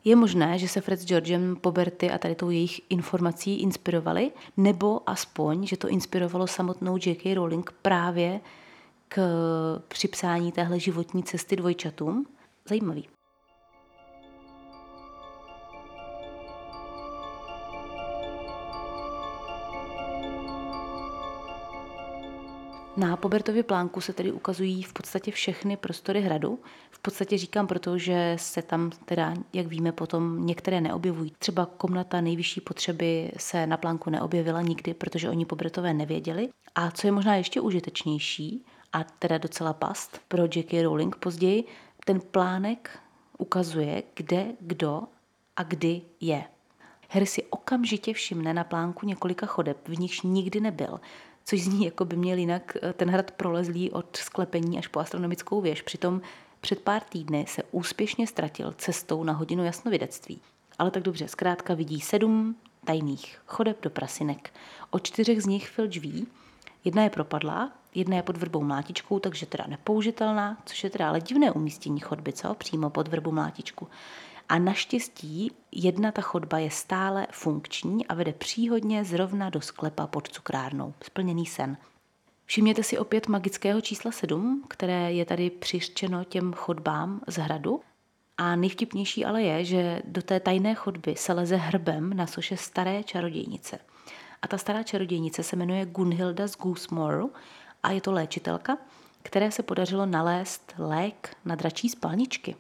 Je 0.05 0.17
možné, 0.17 0.59
že 0.59 0.69
se 0.69 0.81
Fred 0.81 1.01
s 1.01 1.07
Georgem 1.07 1.57
Poberty 1.57 2.11
a 2.11 2.19
tady 2.19 2.35
tou 2.35 2.51
jejich 2.51 2.81
informací 2.91 3.61
inspirovali, 3.61 4.31
nebo 4.57 5.11
aspoň, 5.11 5.67
že 5.67 5.77
to 5.77 5.89
inspirovalo 5.89 6.47
samotnou 6.47 6.99
J.K. 7.07 7.35
Rowling 7.35 7.73
právě 7.83 8.41
k 9.09 9.21
připsání 9.89 10.53
téhle 10.53 10.81
životní 10.81 11.23
cesty 11.23 11.57
dvojčatům. 11.57 12.27
Zajímavý. 12.69 13.09
Na 22.99 23.17
Pobertově 23.17 23.63
plánku 23.63 24.01
se 24.01 24.13
tedy 24.13 24.33
ukazují 24.33 24.83
v 24.83 24.93
podstatě 24.93 25.31
všechny 25.31 25.77
prostory 25.77 26.21
hradu. 26.21 26.59
V 26.91 26.99
podstatě 26.99 27.39
říkám 27.39 27.67
proto, 27.67 27.99
že 27.99 28.37
se 28.39 28.63
tam 28.63 28.91
teda, 29.05 29.35
jak 29.53 29.67
víme, 29.67 29.93
potom 29.93 30.47
některé 30.47 30.81
neobjevují. 30.81 31.33
Třeba 31.39 31.67
komnata 31.67 32.21
nejvyšší 32.21 32.61
potřeby 32.61 33.33
se 33.37 33.67
na 33.67 33.77
plánku 33.77 34.11
neobjevila 34.11 34.63
nikdy, 34.63 34.95
protože 34.95 35.31
oni 35.31 35.45
Pobertové 35.45 35.95
nevěděli. 35.95 36.49
A 36.75 36.91
co 36.91 37.07
je 37.07 37.13
možná 37.13 37.37
ještě 37.37 37.61
užitečnější, 37.61 38.65
a 38.93 39.05
teda 39.05 39.39
docela 39.39 39.73
past 39.73 40.21
pro 40.29 40.43
J.K. 40.43 40.83
Rowling 40.83 41.17
později, 41.17 41.65
ten 42.05 42.21
plánek 42.21 42.99
ukazuje, 43.39 44.03
kde, 44.15 44.47
kdo 44.61 45.03
a 45.57 45.63
kdy 45.63 46.03
je. 46.21 46.45
Harry 47.11 47.27
si 47.27 47.43
okamžitě 47.43 48.13
všimne 48.13 48.55
na 48.55 48.65
plánku 48.65 49.07
několika 49.07 49.47
chodeb, 49.47 49.89
v 49.89 49.99
nichž 49.99 50.23
nikdy 50.23 50.61
nebyl, 50.61 51.01
což 51.49 51.63
zní, 51.63 51.85
jako 51.85 52.05
by 52.05 52.17
měl 52.17 52.39
jinak 52.39 52.77
eh, 52.83 52.93
ten 52.93 53.11
hrad 53.11 53.31
prolezlý 53.31 53.91
od 53.91 54.17
sklepení 54.17 54.79
až 54.79 54.87
po 54.87 55.01
astronomickou 55.01 55.61
věž. 55.61 55.83
Přitom 55.83 56.21
před 56.61 56.81
pár 56.83 57.03
týdny 57.03 57.45
se 57.49 57.63
úspěšně 57.71 58.27
ztratil 58.27 58.73
cestou 58.73 59.25
na 59.25 59.33
hodinu 59.33 59.65
jasnovidectví. 59.65 60.41
Ale 60.79 60.91
tak 60.91 61.03
dobře, 61.03 61.29
zkrátka 61.29 61.75
vidí 61.75 62.01
sedm 62.01 62.57
tajných 62.85 63.41
chodeb 63.47 63.79
do 63.83 63.91
prasinek. 63.91 64.53
O 64.91 64.99
čtyřech 64.99 65.43
z 65.43 65.47
nich 65.47 65.69
Filč 65.69 65.99
ví, 65.99 66.27
jedna 66.85 67.03
je 67.03 67.11
propadlá, 67.11 67.73
jedna 67.95 68.17
je 68.17 68.23
pod 68.23 68.37
vrbou 68.37 68.63
mlátičkou, 68.63 69.19
takže 69.19 69.47
teda 69.47 69.65
nepoužitelná, 69.67 70.59
což 70.67 70.85
je 70.85 70.91
teda 70.91 71.09
ale 71.09 71.21
divné 71.21 71.53
umístění 71.53 72.01
chodby, 72.01 72.33
co? 72.33 72.55
Přímo 72.55 72.91
pod 72.91 73.09
vrbu 73.09 73.33
mlátičku. 73.33 73.89
A 74.49 74.59
naštěstí 74.59 75.53
jedna 75.73 76.13
ta 76.13 76.23
chodba 76.23 76.59
je 76.59 76.71
stále 76.71 77.27
funkční 77.33 78.07
a 78.07 78.15
vede 78.15 78.33
příhodně 78.33 79.05
zrovna 79.05 79.51
do 79.51 79.61
sklepa 79.61 80.07
pod 80.07 80.29
cukrárnou. 80.29 80.95
Splněný 81.05 81.47
sen. 81.47 81.77
Všimněte 82.45 82.83
si 82.83 82.99
opět 82.99 83.29
magického 83.29 83.81
čísla 83.81 84.13
7, 84.13 84.65
které 84.69 85.13
je 85.13 85.25
tady 85.25 85.51
přištěno 85.51 86.25
těm 86.25 86.53
chodbám 86.53 87.21
z 87.27 87.37
hradu. 87.37 87.81
A 88.39 88.57
nejvtipnější 88.57 89.25
ale 89.25 89.43
je, 89.43 89.65
že 89.65 90.03
do 90.05 90.23
té 90.23 90.41
tajné 90.41 90.75
chodby 90.75 91.15
se 91.17 91.33
leze 91.33 91.57
hrbem 91.57 92.17
na 92.17 92.27
soše 92.27 92.57
staré 92.57 93.05
čarodějnice. 93.05 93.79
A 94.43 94.49
ta 94.49 94.59
stará 94.59 94.83
čarodějnice 94.83 95.43
se 95.43 95.57
jmenuje 95.57 95.87
Gunhilda 95.87 96.49
z 96.49 96.57
Goosemore 96.57 97.25
a 97.83 97.91
je 97.91 98.01
to 98.01 98.13
léčitelka, 98.13 98.79
které 99.23 99.51
se 99.51 99.63
podařilo 99.63 100.07
nalézt 100.07 100.75
lék 100.79 101.37
na 101.45 101.55
dračí 101.55 101.89
spalničky. 101.89 102.57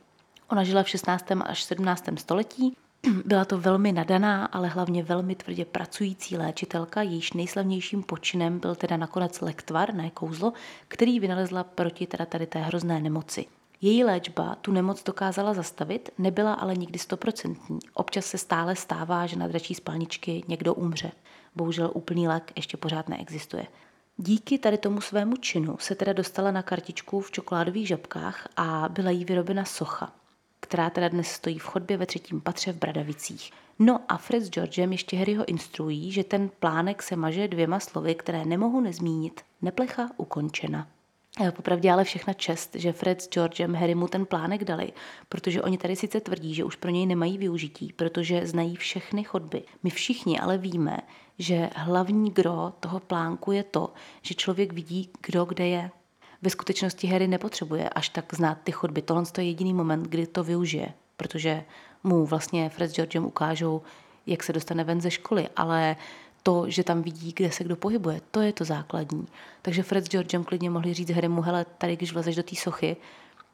Ona 0.50 0.64
žila 0.64 0.82
v 0.82 0.88
16. 0.88 1.24
až 1.44 1.62
17. 1.62 2.04
století. 2.16 2.76
Byla 3.24 3.44
to 3.44 3.58
velmi 3.58 3.92
nadaná, 3.92 4.46
ale 4.46 4.68
hlavně 4.68 5.02
velmi 5.02 5.34
tvrdě 5.34 5.64
pracující 5.64 6.36
léčitelka, 6.36 7.02
jejíž 7.02 7.32
nejslavnějším 7.32 8.02
počinem 8.02 8.58
byl 8.58 8.74
teda 8.74 8.96
nakonec 8.96 9.40
lektvar, 9.40 9.94
ne 9.94 10.10
kouzlo, 10.10 10.52
který 10.88 11.20
vynalezla 11.20 11.64
proti 11.64 12.06
teda 12.06 12.26
tady 12.26 12.46
té 12.46 12.58
hrozné 12.58 13.00
nemoci. 13.00 13.46
Její 13.80 14.04
léčba 14.04 14.54
tu 14.54 14.72
nemoc 14.72 15.04
dokázala 15.04 15.54
zastavit, 15.54 16.10
nebyla 16.18 16.54
ale 16.54 16.74
nikdy 16.74 16.98
stoprocentní. 16.98 17.78
Občas 17.94 18.24
se 18.26 18.38
stále 18.38 18.76
stává, 18.76 19.26
že 19.26 19.36
na 19.36 19.48
dračí 19.48 19.74
spalničky 19.74 20.44
někdo 20.48 20.74
umře. 20.74 21.12
Bohužel 21.54 21.90
úplný 21.94 22.28
lék 22.28 22.52
ještě 22.56 22.76
pořád 22.76 23.08
neexistuje. 23.08 23.66
Díky 24.16 24.58
tady 24.58 24.78
tomu 24.78 25.00
svému 25.00 25.36
činu 25.36 25.76
se 25.80 25.94
teda 25.94 26.12
dostala 26.12 26.50
na 26.50 26.62
kartičku 26.62 27.20
v 27.20 27.30
čokoládových 27.30 27.88
žabkách 27.88 28.48
a 28.56 28.88
byla 28.88 29.10
jí 29.10 29.24
vyrobena 29.24 29.64
socha 29.64 30.12
která 30.68 30.90
teda 30.90 31.08
dnes 31.08 31.28
stojí 31.28 31.58
v 31.58 31.64
chodbě 31.64 31.96
ve 31.96 32.06
třetím 32.06 32.40
patře 32.40 32.72
v 32.72 32.76
Bradavicích. 32.76 33.52
No 33.78 34.00
a 34.08 34.16
Fred 34.16 34.42
s 34.42 34.50
Georgem 34.50 34.92
ještě 34.92 35.16
Harryho 35.16 35.44
instruují, 35.44 36.12
že 36.12 36.24
ten 36.24 36.50
plánek 36.60 37.02
se 37.02 37.16
maže 37.16 37.48
dvěma 37.48 37.80
slovy, 37.80 38.14
které 38.14 38.44
nemohu 38.44 38.80
nezmínit. 38.80 39.40
Neplecha 39.62 40.10
ukončena. 40.16 40.88
Popravdě 41.56 41.92
ale 41.92 42.04
všechna 42.04 42.32
čest, 42.32 42.74
že 42.74 42.92
Fred 42.92 43.22
s 43.22 43.28
Georgem 43.28 43.74
Harry 43.74 43.94
mu 43.94 44.08
ten 44.08 44.26
plánek 44.26 44.64
dali, 44.64 44.92
protože 45.28 45.62
oni 45.62 45.78
tady 45.78 45.96
sice 45.96 46.20
tvrdí, 46.20 46.54
že 46.54 46.64
už 46.64 46.76
pro 46.76 46.90
něj 46.90 47.06
nemají 47.06 47.38
využití, 47.38 47.92
protože 47.92 48.46
znají 48.46 48.76
všechny 48.76 49.24
chodby. 49.24 49.62
My 49.82 49.90
všichni 49.90 50.40
ale 50.40 50.58
víme, 50.58 50.98
že 51.38 51.70
hlavní 51.76 52.30
gro 52.30 52.72
toho 52.80 53.00
plánku 53.00 53.52
je 53.52 53.62
to, 53.62 53.92
že 54.22 54.34
člověk 54.34 54.72
vidí, 54.72 55.10
kdo 55.26 55.44
kde 55.44 55.66
je 55.66 55.90
ve 56.42 56.50
skutečnosti 56.50 57.06
Harry 57.06 57.28
nepotřebuje 57.28 57.88
až 57.88 58.08
tak 58.08 58.34
znát 58.34 58.58
ty 58.64 58.72
chodby. 58.72 59.02
Tohle 59.02 59.24
je 59.38 59.44
jediný 59.44 59.74
moment, 59.74 60.02
kdy 60.02 60.26
to 60.26 60.44
využije, 60.44 60.92
protože 61.16 61.64
mu 62.04 62.26
vlastně 62.26 62.68
Fred 62.70 62.90
s 62.90 62.94
Georgem 62.94 63.24
ukážou, 63.24 63.82
jak 64.26 64.42
se 64.42 64.52
dostane 64.52 64.84
ven 64.84 65.00
ze 65.00 65.10
školy, 65.10 65.48
ale 65.56 65.96
to, 66.42 66.70
že 66.70 66.84
tam 66.84 67.02
vidí, 67.02 67.32
kde 67.36 67.52
se 67.52 67.64
kdo 67.64 67.76
pohybuje, 67.76 68.20
to 68.30 68.40
je 68.40 68.52
to 68.52 68.64
základní. 68.64 69.26
Takže 69.62 69.82
Fred 69.82 70.04
s 70.04 70.08
Georgem 70.08 70.44
klidně 70.44 70.70
mohli 70.70 70.94
říct 70.94 71.10
Harrymu, 71.10 71.42
hele, 71.42 71.66
tady 71.78 71.96
když 71.96 72.12
vlezeš 72.12 72.36
do 72.36 72.42
té 72.42 72.56
sochy, 72.56 72.96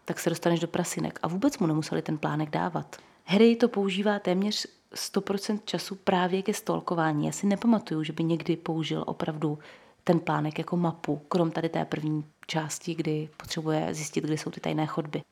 tak 0.04 0.20
se 0.20 0.30
dostaneš 0.30 0.60
do 0.60 0.68
prasinek. 0.68 1.18
A 1.22 1.28
vůbec 1.28 1.58
mu 1.58 1.66
nemuseli 1.66 2.02
ten 2.02 2.18
plánek 2.18 2.50
dávat. 2.50 2.96
Harry 3.24 3.56
to 3.56 3.68
používá 3.68 4.18
téměř 4.18 4.66
100% 4.94 5.60
času 5.64 5.94
právě 5.94 6.42
ke 6.42 6.54
stolkování. 6.54 7.26
Já 7.26 7.32
si 7.32 7.46
nepamatuju, 7.46 8.02
že 8.02 8.12
by 8.12 8.24
někdy 8.24 8.56
použil 8.56 9.04
opravdu 9.06 9.58
ten 10.04 10.20
plánek 10.20 10.58
jako 10.58 10.76
mapu, 10.76 11.16
krom 11.16 11.50
tady 11.50 11.68
té 11.68 11.84
první 11.84 12.24
části, 12.46 12.94
kdy 12.94 13.28
potřebuje 13.36 13.94
zjistit, 13.94 14.24
kde 14.24 14.34
jsou 14.34 14.50
ty 14.50 14.60
tajné 14.60 14.86
chodby. 14.86 15.22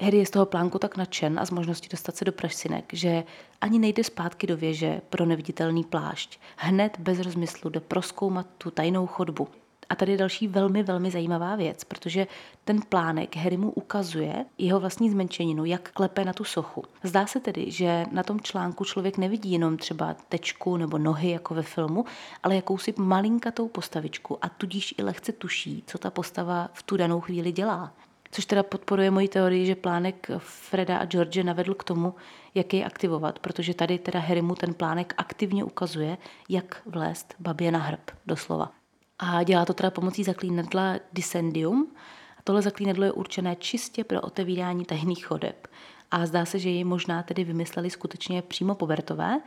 Harry 0.00 0.18
je 0.18 0.26
z 0.26 0.30
toho 0.30 0.46
plánku 0.46 0.78
tak 0.78 0.96
nadšen 0.96 1.38
a 1.38 1.44
z 1.44 1.50
možnosti 1.50 1.88
dostat 1.88 2.16
se 2.16 2.24
do 2.24 2.32
prašinek, 2.32 2.84
že 2.92 3.24
ani 3.60 3.78
nejde 3.78 4.04
zpátky 4.04 4.46
do 4.46 4.56
věže 4.56 5.00
pro 5.10 5.26
neviditelný 5.26 5.84
plášť. 5.84 6.40
Hned 6.56 6.98
bez 6.98 7.20
rozmyslu 7.20 7.70
jde 7.70 7.80
proskoumat 7.80 8.46
tu 8.58 8.70
tajnou 8.70 9.06
chodbu. 9.06 9.48
A 9.90 9.94
tady 9.94 10.12
je 10.12 10.18
další 10.18 10.48
velmi, 10.48 10.82
velmi 10.82 11.10
zajímavá 11.10 11.56
věc, 11.56 11.84
protože 11.84 12.26
ten 12.64 12.80
plánek 12.88 13.36
Harry 13.36 13.56
mu 13.56 13.70
ukazuje 13.70 14.44
jeho 14.58 14.80
vlastní 14.80 15.10
zmenšeninu, 15.10 15.64
jak 15.64 15.90
klepe 15.92 16.24
na 16.24 16.32
tu 16.32 16.44
sochu. 16.44 16.84
Zdá 17.02 17.26
se 17.26 17.40
tedy, 17.40 17.70
že 17.70 18.04
na 18.12 18.22
tom 18.22 18.40
článku 18.40 18.84
člověk 18.84 19.18
nevidí 19.18 19.52
jenom 19.52 19.76
třeba 19.76 20.16
tečku 20.28 20.76
nebo 20.76 20.98
nohy 20.98 21.30
jako 21.30 21.54
ve 21.54 21.62
filmu, 21.62 22.04
ale 22.42 22.56
jakousi 22.56 22.94
malinkatou 22.96 23.68
postavičku 23.68 24.38
a 24.42 24.48
tudíž 24.48 24.94
i 24.98 25.02
lehce 25.02 25.32
tuší, 25.32 25.84
co 25.86 25.98
ta 25.98 26.10
postava 26.10 26.68
v 26.72 26.82
tu 26.82 26.96
danou 26.96 27.20
chvíli 27.20 27.52
dělá. 27.52 27.92
Což 28.30 28.46
teda 28.46 28.62
podporuje 28.62 29.10
moji 29.10 29.28
teorii, 29.28 29.66
že 29.66 29.74
plánek 29.74 30.30
Freda 30.38 30.98
a 30.98 31.04
George 31.04 31.44
navedl 31.44 31.74
k 31.74 31.84
tomu, 31.84 32.14
jak 32.54 32.74
jej 32.74 32.84
aktivovat, 32.84 33.38
protože 33.38 33.74
tady 33.74 33.98
teda 33.98 34.20
Harry 34.20 34.42
mu 34.42 34.54
ten 34.54 34.74
plánek 34.74 35.14
aktivně 35.16 35.64
ukazuje, 35.64 36.18
jak 36.48 36.82
vlézt 36.86 37.34
babě 37.38 37.72
na 37.72 37.78
hrb, 37.78 38.10
doslova. 38.26 38.77
A 39.18 39.42
dělá 39.42 39.64
to 39.64 39.74
teda 39.74 39.90
pomocí 39.90 40.24
zaklínadla 40.24 40.94
Discendium. 41.12 41.92
A 42.38 42.42
tohle 42.44 42.62
zaklínadlo 42.62 43.04
je 43.04 43.12
určené 43.12 43.56
čistě 43.56 44.04
pro 44.04 44.20
otevírání 44.20 44.84
tajných 44.84 45.26
chodeb. 45.26 45.68
A 46.10 46.26
zdá 46.26 46.44
se, 46.44 46.58
že 46.58 46.68
ji 46.68 46.84
možná 46.84 47.22
tedy 47.22 47.44
vymysleli 47.44 47.90
skutečně 47.90 48.42
přímo 48.42 48.74
povertové. 48.74 49.40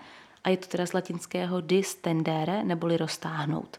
A 0.43 0.49
je 0.49 0.57
to 0.57 0.67
teda 0.67 0.85
z 0.85 0.93
latinského 0.93 1.61
distendere, 1.61 2.63
neboli 2.63 2.97
roztáhnout. 2.97 3.77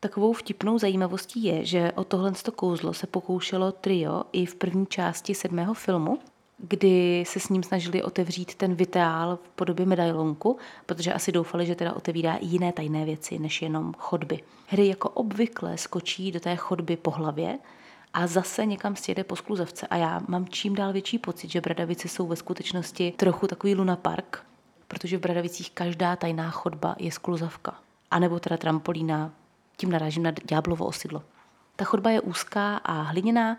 Takovou 0.00 0.32
vtipnou 0.32 0.78
zajímavostí 0.78 1.44
je, 1.44 1.64
že 1.64 1.92
o 1.92 2.04
tohle 2.04 2.32
kouzlo 2.56 2.92
se 2.92 3.06
pokoušelo 3.06 3.72
trio 3.72 4.24
i 4.32 4.46
v 4.46 4.54
první 4.54 4.86
části 4.86 5.34
sedmého 5.34 5.74
filmu, 5.74 6.18
kdy 6.58 7.24
se 7.26 7.40
s 7.40 7.48
ním 7.48 7.62
snažili 7.62 8.02
otevřít 8.02 8.54
ten 8.54 8.74
vitál 8.74 9.36
v 9.36 9.48
podobě 9.48 9.86
medailonku, 9.86 10.58
protože 10.86 11.12
asi 11.12 11.32
doufali, 11.32 11.66
že 11.66 11.74
teda 11.74 11.92
otevírá 11.92 12.34
i 12.34 12.46
jiné 12.46 12.72
tajné 12.72 13.04
věci, 13.04 13.38
než 13.38 13.62
jenom 13.62 13.94
chodby. 13.98 14.40
Hry 14.66 14.88
jako 14.88 15.08
obvykle 15.08 15.78
skočí 15.78 16.32
do 16.32 16.40
té 16.40 16.56
chodby 16.56 16.96
po 16.96 17.10
hlavě 17.10 17.58
a 18.12 18.26
zase 18.26 18.66
někam 18.66 18.96
sjede 18.96 19.24
po 19.24 19.36
skluzavce 19.36 19.86
a 19.86 19.96
já 19.96 20.20
mám 20.28 20.48
čím 20.48 20.74
dál 20.74 20.92
větší 20.92 21.18
pocit, 21.18 21.50
že 21.50 21.60
Bradavice 21.60 22.08
jsou 22.08 22.26
ve 22.26 22.36
skutečnosti 22.36 23.14
trochu 23.16 23.46
takový 23.46 23.74
Luna 23.74 23.96
Park, 23.96 24.46
protože 24.88 25.18
v 25.18 25.20
Bradavicích 25.20 25.70
každá 25.70 26.16
tajná 26.16 26.50
chodba 26.50 26.96
je 26.98 27.12
skluzavka. 27.12 27.74
A 28.10 28.18
nebo 28.18 28.40
teda 28.40 28.56
trampolína, 28.56 29.30
tím 29.76 29.90
narážím 29.90 30.22
na 30.22 30.30
ďáblovo 30.30 30.86
osidlo. 30.86 31.22
Ta 31.76 31.84
chodba 31.84 32.10
je 32.10 32.20
úzká 32.20 32.76
a 32.76 33.02
hliněná 33.02 33.56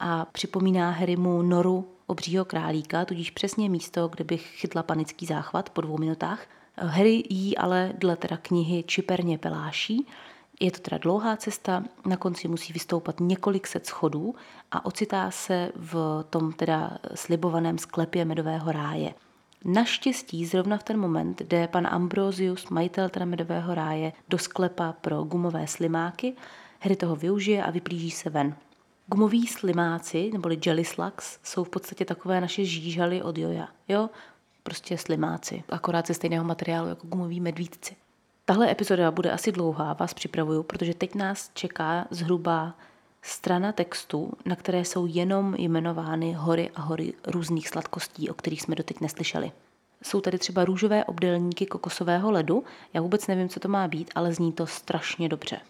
a 0.00 0.24
připomíná 0.24 0.90
Harrymu 0.90 1.42
noru 1.42 1.97
obřího 2.08 2.44
králíka, 2.44 3.04
tudíž 3.04 3.30
přesně 3.30 3.68
místo, 3.68 4.08
kde 4.08 4.24
bych 4.24 4.42
chytla 4.42 4.82
panický 4.82 5.26
záchvat 5.26 5.70
po 5.70 5.80
dvou 5.80 5.98
minutách. 5.98 6.46
Harry 6.76 7.22
jí 7.28 7.56
ale 7.56 7.92
dle 7.98 8.16
teda 8.16 8.36
knihy 8.36 8.84
čiperně 8.86 9.38
peláší. 9.38 10.06
Je 10.60 10.70
to 10.70 10.78
teda 10.80 10.98
dlouhá 10.98 11.36
cesta, 11.36 11.84
na 12.06 12.16
konci 12.16 12.48
musí 12.48 12.72
vystoupat 12.72 13.20
několik 13.20 13.66
set 13.66 13.86
schodů 13.86 14.34
a 14.72 14.84
ocitá 14.84 15.30
se 15.30 15.72
v 15.76 16.24
tom 16.30 16.52
teda 16.52 16.98
slibovaném 17.14 17.78
sklepě 17.78 18.24
medového 18.24 18.72
ráje. 18.72 19.14
Naštěstí 19.64 20.46
zrovna 20.46 20.78
v 20.78 20.82
ten 20.82 20.98
moment 20.98 21.40
jde 21.40 21.68
pan 21.68 21.86
Ambrosius, 21.86 22.68
majitel 22.68 23.08
teda 23.08 23.26
medového 23.26 23.74
ráje, 23.74 24.12
do 24.28 24.38
sklepa 24.38 24.92
pro 24.92 25.24
gumové 25.24 25.66
slimáky. 25.66 26.34
Harry 26.80 26.96
toho 26.96 27.16
využije 27.16 27.64
a 27.64 27.70
vyplíží 27.70 28.10
se 28.10 28.30
ven. 28.30 28.54
Gumoví 29.10 29.46
slimáci, 29.46 30.30
neboli 30.32 30.58
jelly 30.66 30.84
slugs, 30.84 31.38
jsou 31.42 31.64
v 31.64 31.68
podstatě 31.68 32.04
takové 32.04 32.40
naše 32.40 32.64
žížaly 32.64 33.22
od 33.22 33.38
joja. 33.38 33.68
Jo? 33.88 34.10
Prostě 34.62 34.98
slimáci, 34.98 35.64
akorát 35.68 36.06
ze 36.06 36.14
stejného 36.14 36.44
materiálu 36.44 36.88
jako 36.88 37.06
gumoví 37.06 37.40
medvídci. 37.40 37.96
Tahle 38.44 38.70
epizoda 38.70 39.10
bude 39.10 39.30
asi 39.30 39.52
dlouhá, 39.52 39.92
vás 39.92 40.14
připravuju, 40.14 40.62
protože 40.62 40.94
teď 40.94 41.14
nás 41.14 41.50
čeká 41.54 42.06
zhruba 42.10 42.74
strana 43.22 43.72
textu, 43.72 44.32
na 44.44 44.56
které 44.56 44.84
jsou 44.84 45.06
jenom 45.06 45.54
jmenovány 45.54 46.32
hory 46.32 46.70
a 46.74 46.80
hory 46.80 47.14
různých 47.26 47.68
sladkostí, 47.68 48.30
o 48.30 48.34
kterých 48.34 48.62
jsme 48.62 48.74
doteď 48.74 49.00
neslyšeli. 49.00 49.52
Jsou 50.02 50.20
tady 50.20 50.38
třeba 50.38 50.64
růžové 50.64 51.04
obdelníky 51.04 51.66
kokosového 51.66 52.30
ledu. 52.30 52.64
Já 52.94 53.00
vůbec 53.00 53.26
nevím, 53.26 53.48
co 53.48 53.60
to 53.60 53.68
má 53.68 53.88
být, 53.88 54.10
ale 54.14 54.34
zní 54.34 54.52
to 54.52 54.66
strašně 54.66 55.28
dobře. 55.28 55.60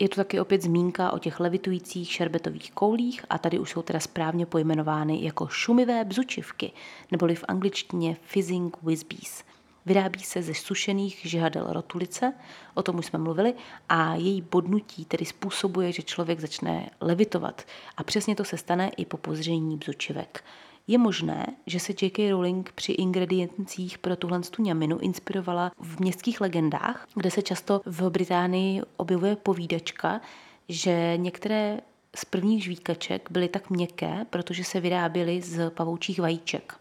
Je 0.00 0.08
tu 0.08 0.16
taky 0.16 0.40
opět 0.40 0.62
zmínka 0.62 1.12
o 1.12 1.18
těch 1.18 1.40
levitujících 1.40 2.12
šerbetových 2.12 2.72
koulích 2.72 3.24
a 3.30 3.38
tady 3.38 3.58
už 3.58 3.70
jsou 3.70 3.82
teda 3.82 4.00
správně 4.00 4.46
pojmenovány 4.46 5.24
jako 5.24 5.48
šumivé 5.48 6.04
bzučivky, 6.04 6.72
neboli 7.10 7.34
v 7.34 7.44
angličtině 7.48 8.16
fizzing 8.22 8.76
whizbees. 8.82 9.44
Vyrábí 9.86 10.20
se 10.20 10.42
ze 10.42 10.54
sušených 10.54 11.20
žihadel 11.24 11.66
rotulice, 11.68 12.32
o 12.74 12.82
tom 12.82 12.98
už 12.98 13.06
jsme 13.06 13.18
mluvili, 13.18 13.54
a 13.88 14.14
její 14.14 14.42
bodnutí 14.42 15.04
tedy 15.04 15.24
způsobuje, 15.24 15.92
že 15.92 16.02
člověk 16.02 16.40
začne 16.40 16.90
levitovat. 17.00 17.62
A 17.96 18.02
přesně 18.04 18.36
to 18.36 18.44
se 18.44 18.56
stane 18.56 18.90
i 18.96 19.04
po 19.04 19.16
pozření 19.16 19.76
bzučivek. 19.76 20.44
Je 20.86 20.98
možné, 20.98 21.46
že 21.66 21.80
se 21.80 21.92
J.K. 22.02 22.30
Rowling 22.30 22.72
při 22.72 22.92
ingrediencích 22.92 23.98
pro 23.98 24.16
tuhle 24.16 24.40
ňaminu 24.58 24.98
inspirovala 24.98 25.72
v 25.78 26.00
městských 26.00 26.40
legendách, 26.40 27.06
kde 27.14 27.30
se 27.30 27.42
často 27.42 27.80
v 27.86 28.10
Británii 28.10 28.82
objevuje 28.96 29.36
povídačka, 29.36 30.20
že 30.68 31.12
některé 31.16 31.80
z 32.16 32.24
prvních 32.24 32.64
žvíkaček 32.64 33.28
byly 33.30 33.48
tak 33.48 33.70
měkké, 33.70 34.26
protože 34.30 34.64
se 34.64 34.80
vyráběly 34.80 35.42
z 35.42 35.70
pavoučích 35.70 36.20
vajíček. 36.20 36.74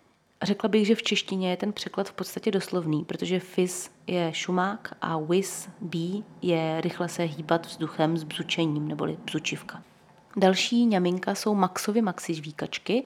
Řekla 0.43 0.69
bych, 0.69 0.87
že 0.87 0.95
v 0.95 1.03
češtině 1.03 1.49
je 1.49 1.57
ten 1.57 1.73
překlad 1.73 2.09
v 2.09 2.13
podstatě 2.13 2.51
doslovný, 2.51 3.05
protože 3.05 3.39
fizz 3.39 3.89
je 4.07 4.31
šumák 4.33 4.97
a 5.01 5.17
whiz, 5.17 5.69
bee 5.81 6.23
je 6.41 6.81
rychle 6.81 7.09
se 7.09 7.23
hýbat 7.23 7.65
vzduchem 7.65 8.17
s 8.17 8.23
bzučením, 8.23 8.87
neboli 8.87 9.17
bzučivka. 9.25 9.83
Další 10.37 10.85
ňaminka 10.85 11.35
jsou 11.35 11.55
Maxovy 11.55 12.01
maxi 12.01 12.33
žvíkačky, 12.33 13.05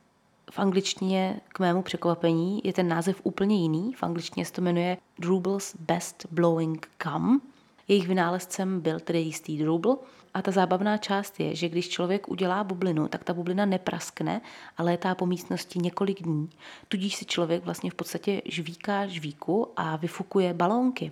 v 0.51 0.59
angličtině 0.59 1.41
k 1.47 1.59
mému 1.59 1.81
překvapení 1.81 2.61
je 2.63 2.73
ten 2.73 2.87
název 2.87 3.21
úplně 3.23 3.55
jiný. 3.55 3.93
V 3.93 4.03
angličtině 4.03 4.45
se 4.45 4.53
to 4.53 4.61
jmenuje 4.61 4.97
Drubel's 5.19 5.75
Best 5.79 6.25
Blowing 6.31 6.89
Gum. 7.03 7.41
Jejich 7.87 8.07
vynálezcem 8.07 8.81
byl 8.81 8.99
tedy 8.99 9.19
jistý 9.19 9.57
Drubel. 9.57 9.97
A 10.33 10.41
ta 10.41 10.51
zábavná 10.51 10.97
část 10.97 11.39
je, 11.39 11.55
že 11.55 11.69
když 11.69 11.89
člověk 11.89 12.29
udělá 12.29 12.63
bublinu, 12.63 13.07
tak 13.07 13.23
ta 13.23 13.33
bublina 13.33 13.65
nepraskne 13.65 14.41
a 14.77 14.83
létá 14.83 15.15
po 15.15 15.25
místnosti 15.25 15.79
několik 15.79 16.23
dní. 16.23 16.49
Tudíž 16.87 17.15
si 17.15 17.25
člověk 17.25 17.65
vlastně 17.65 17.91
v 17.91 17.95
podstatě 17.95 18.41
žvíká 18.45 19.07
žvíku 19.07 19.71
a 19.75 19.95
vyfukuje 19.95 20.53
balónky. 20.53 21.11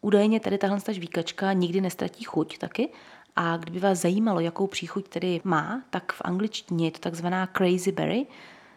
Údajně 0.00 0.40
tady 0.40 0.58
tahle 0.58 0.78
žvíkačka 0.90 1.52
nikdy 1.52 1.80
nestratí 1.80 2.24
chuť 2.24 2.58
taky 2.58 2.88
a 3.36 3.56
kdyby 3.56 3.80
vás 3.80 3.98
zajímalo, 3.98 4.40
jakou 4.40 4.66
příchuť 4.66 5.08
tedy 5.08 5.40
má, 5.44 5.82
tak 5.90 6.12
v 6.12 6.22
angličtině 6.24 6.86
je 6.86 6.90
to 6.90 6.98
takzvaná 6.98 7.48
crazy 7.56 7.92
berry, 7.92 8.26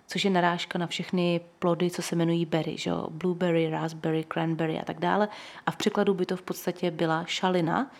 což 0.08 0.26
je 0.26 0.32
narážka 0.32 0.80
na 0.80 0.88
všechny 0.88 1.41
plody, 1.60 1.91
co 1.91 2.02
se 2.02 2.15
jmenují 2.15 2.46
berry, 2.46 2.78
že 2.78 2.89
jo? 2.89 3.08
blueberry, 3.12 3.70
raspberry, 3.70 4.26
cranberry 4.34 4.80
a 4.80 4.86
tak 4.86 5.00
dále. 5.00 5.28
A 5.65 5.72
v 5.72 5.76
překladu 5.76 6.13
by 6.13 6.26
to 6.26 6.38
v 6.38 6.41
podstatě 6.41 6.91
byla 6.91 7.26
šalina. 7.26 7.91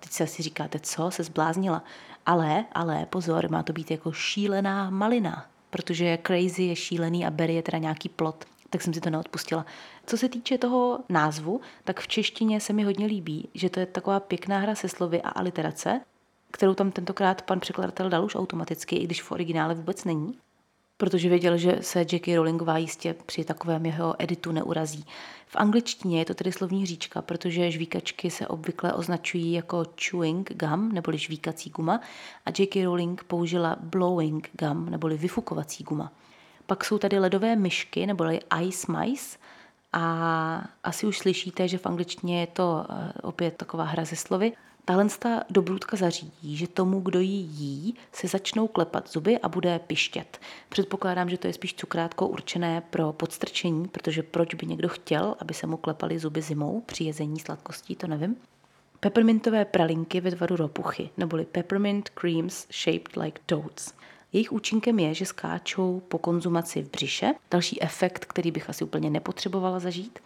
Teď 0.00 0.10
se 0.10 0.24
asi 0.24 0.42
říkáte, 0.42 0.78
co, 0.78 1.10
se 1.10 1.22
zbláznila. 1.22 1.84
Ale, 2.26 2.64
ale 2.72 3.06
pozor, 3.06 3.50
má 3.50 3.62
to 3.62 3.72
být 3.72 3.90
jako 3.90 4.12
šílená 4.12 4.90
malina, 4.90 5.46
protože 5.70 6.18
crazy 6.26 6.62
je 6.62 6.76
šílený 6.76 7.26
a 7.26 7.30
berry 7.30 7.54
je 7.54 7.62
teda 7.62 7.78
nějaký 7.78 8.08
plod 8.08 8.44
tak 8.70 8.82
jsem 8.82 8.94
si 8.94 9.00
to 9.00 9.10
neodpustila. 9.10 9.66
Co 10.06 10.16
se 10.16 10.28
týče 10.28 10.58
toho 10.58 10.98
názvu, 11.08 11.60
tak 11.84 12.00
v 12.00 12.08
češtině 12.08 12.60
se 12.60 12.72
mi 12.72 12.84
hodně 12.84 13.06
líbí, 13.06 13.48
že 13.54 13.70
to 13.70 13.80
je 13.80 13.86
taková 13.86 14.20
pěkná 14.20 14.58
hra 14.58 14.74
se 14.74 14.88
slovy 14.88 15.22
a 15.22 15.28
aliterace, 15.28 16.00
kterou 16.50 16.74
tam 16.74 16.90
tentokrát 16.90 17.42
pan 17.42 17.60
překladatel 17.60 18.10
dal 18.10 18.24
už 18.24 18.34
automaticky, 18.34 18.96
i 18.96 19.04
když 19.04 19.22
v 19.22 19.32
originále 19.32 19.74
vůbec 19.74 20.04
není 20.04 20.38
protože 20.96 21.28
věděl, 21.28 21.56
že 21.56 21.78
se 21.80 21.98
Jackie 21.98 22.36
Rowlingová 22.36 22.78
jistě 22.78 23.14
při 23.26 23.44
takovém 23.44 23.86
jeho 23.86 24.14
editu 24.18 24.52
neurazí. 24.52 25.06
V 25.46 25.56
angličtině 25.56 26.18
je 26.18 26.24
to 26.24 26.34
tedy 26.34 26.52
slovní 26.52 26.86
říčka, 26.86 27.22
protože 27.22 27.70
žvíkačky 27.70 28.30
se 28.30 28.46
obvykle 28.46 28.92
označují 28.92 29.52
jako 29.52 29.84
chewing 30.00 30.52
gum, 30.56 30.92
neboli 30.92 31.18
žvíkací 31.18 31.70
guma, 31.70 32.00
a 32.46 32.50
J.K. 32.58 32.84
Rowling 32.84 33.24
použila 33.24 33.76
blowing 33.80 34.50
gum, 34.60 34.90
neboli 34.90 35.16
vyfukovací 35.16 35.84
guma. 35.84 36.12
Pak 36.66 36.84
jsou 36.84 36.98
tady 36.98 37.18
ledové 37.18 37.56
myšky, 37.56 38.06
neboli 38.06 38.40
ice 38.62 38.92
mice, 38.92 39.38
a 39.92 40.64
asi 40.84 41.06
už 41.06 41.18
slyšíte, 41.18 41.68
že 41.68 41.78
v 41.78 41.86
angličtině 41.86 42.40
je 42.40 42.46
to 42.46 42.86
eh, 42.88 43.12
opět 43.22 43.56
taková 43.56 43.84
hra 43.84 44.04
ze 44.04 44.16
slovy. 44.16 44.52
Tahle 44.88 45.08
dobrůdka 45.50 45.96
zařídí, 45.96 46.56
že 46.56 46.68
tomu, 46.68 47.00
kdo 47.00 47.20
ji 47.20 47.36
jí, 47.36 47.94
se 48.12 48.28
začnou 48.28 48.66
klepat 48.66 49.10
zuby 49.10 49.38
a 49.38 49.48
bude 49.48 49.78
pištět. 49.78 50.40
Předpokládám, 50.68 51.30
že 51.30 51.38
to 51.38 51.46
je 51.46 51.52
spíš 51.52 51.74
cukrátko 51.74 52.28
určené 52.28 52.80
pro 52.80 53.12
podstrčení, 53.12 53.88
protože 53.88 54.22
proč 54.22 54.54
by 54.54 54.66
někdo 54.66 54.88
chtěl, 54.88 55.36
aby 55.38 55.54
se 55.54 55.66
mu 55.66 55.76
klepaly 55.76 56.18
zuby 56.18 56.42
zimou 56.42 56.80
při 56.80 57.04
jezení 57.04 57.40
sladkostí, 57.40 57.96
to 57.96 58.06
nevím. 58.06 58.36
Peppermintové 59.00 59.64
pralinky 59.64 60.20
ve 60.20 60.30
tvaru 60.30 60.56
ropuchy, 60.56 61.10
neboli 61.16 61.44
peppermint 61.44 62.08
creams 62.08 62.66
shaped 62.84 63.16
like 63.16 63.40
toads. 63.46 63.92
Jejich 64.32 64.52
účinkem 64.52 64.98
je, 64.98 65.14
že 65.14 65.26
skáčou 65.26 66.02
po 66.08 66.18
konzumaci 66.18 66.82
v 66.82 66.90
břiše. 66.90 67.34
Další 67.50 67.82
efekt, 67.82 68.24
který 68.24 68.50
bych 68.50 68.70
asi 68.70 68.84
úplně 68.84 69.10
nepotřebovala 69.10 69.78
zažít. 69.78 70.18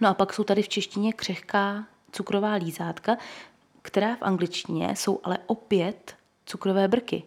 No 0.00 0.08
a 0.08 0.14
pak 0.14 0.32
jsou 0.32 0.44
tady 0.44 0.62
v 0.62 0.68
češtině 0.68 1.12
křehká 1.12 1.86
cukrová 2.12 2.52
lízátka, 2.52 3.16
která 3.86 4.16
v 4.16 4.22
angličtině 4.22 4.96
jsou 4.96 5.20
ale 5.24 5.38
opět 5.46 6.14
cukrové 6.46 6.88
brky. 6.88 7.22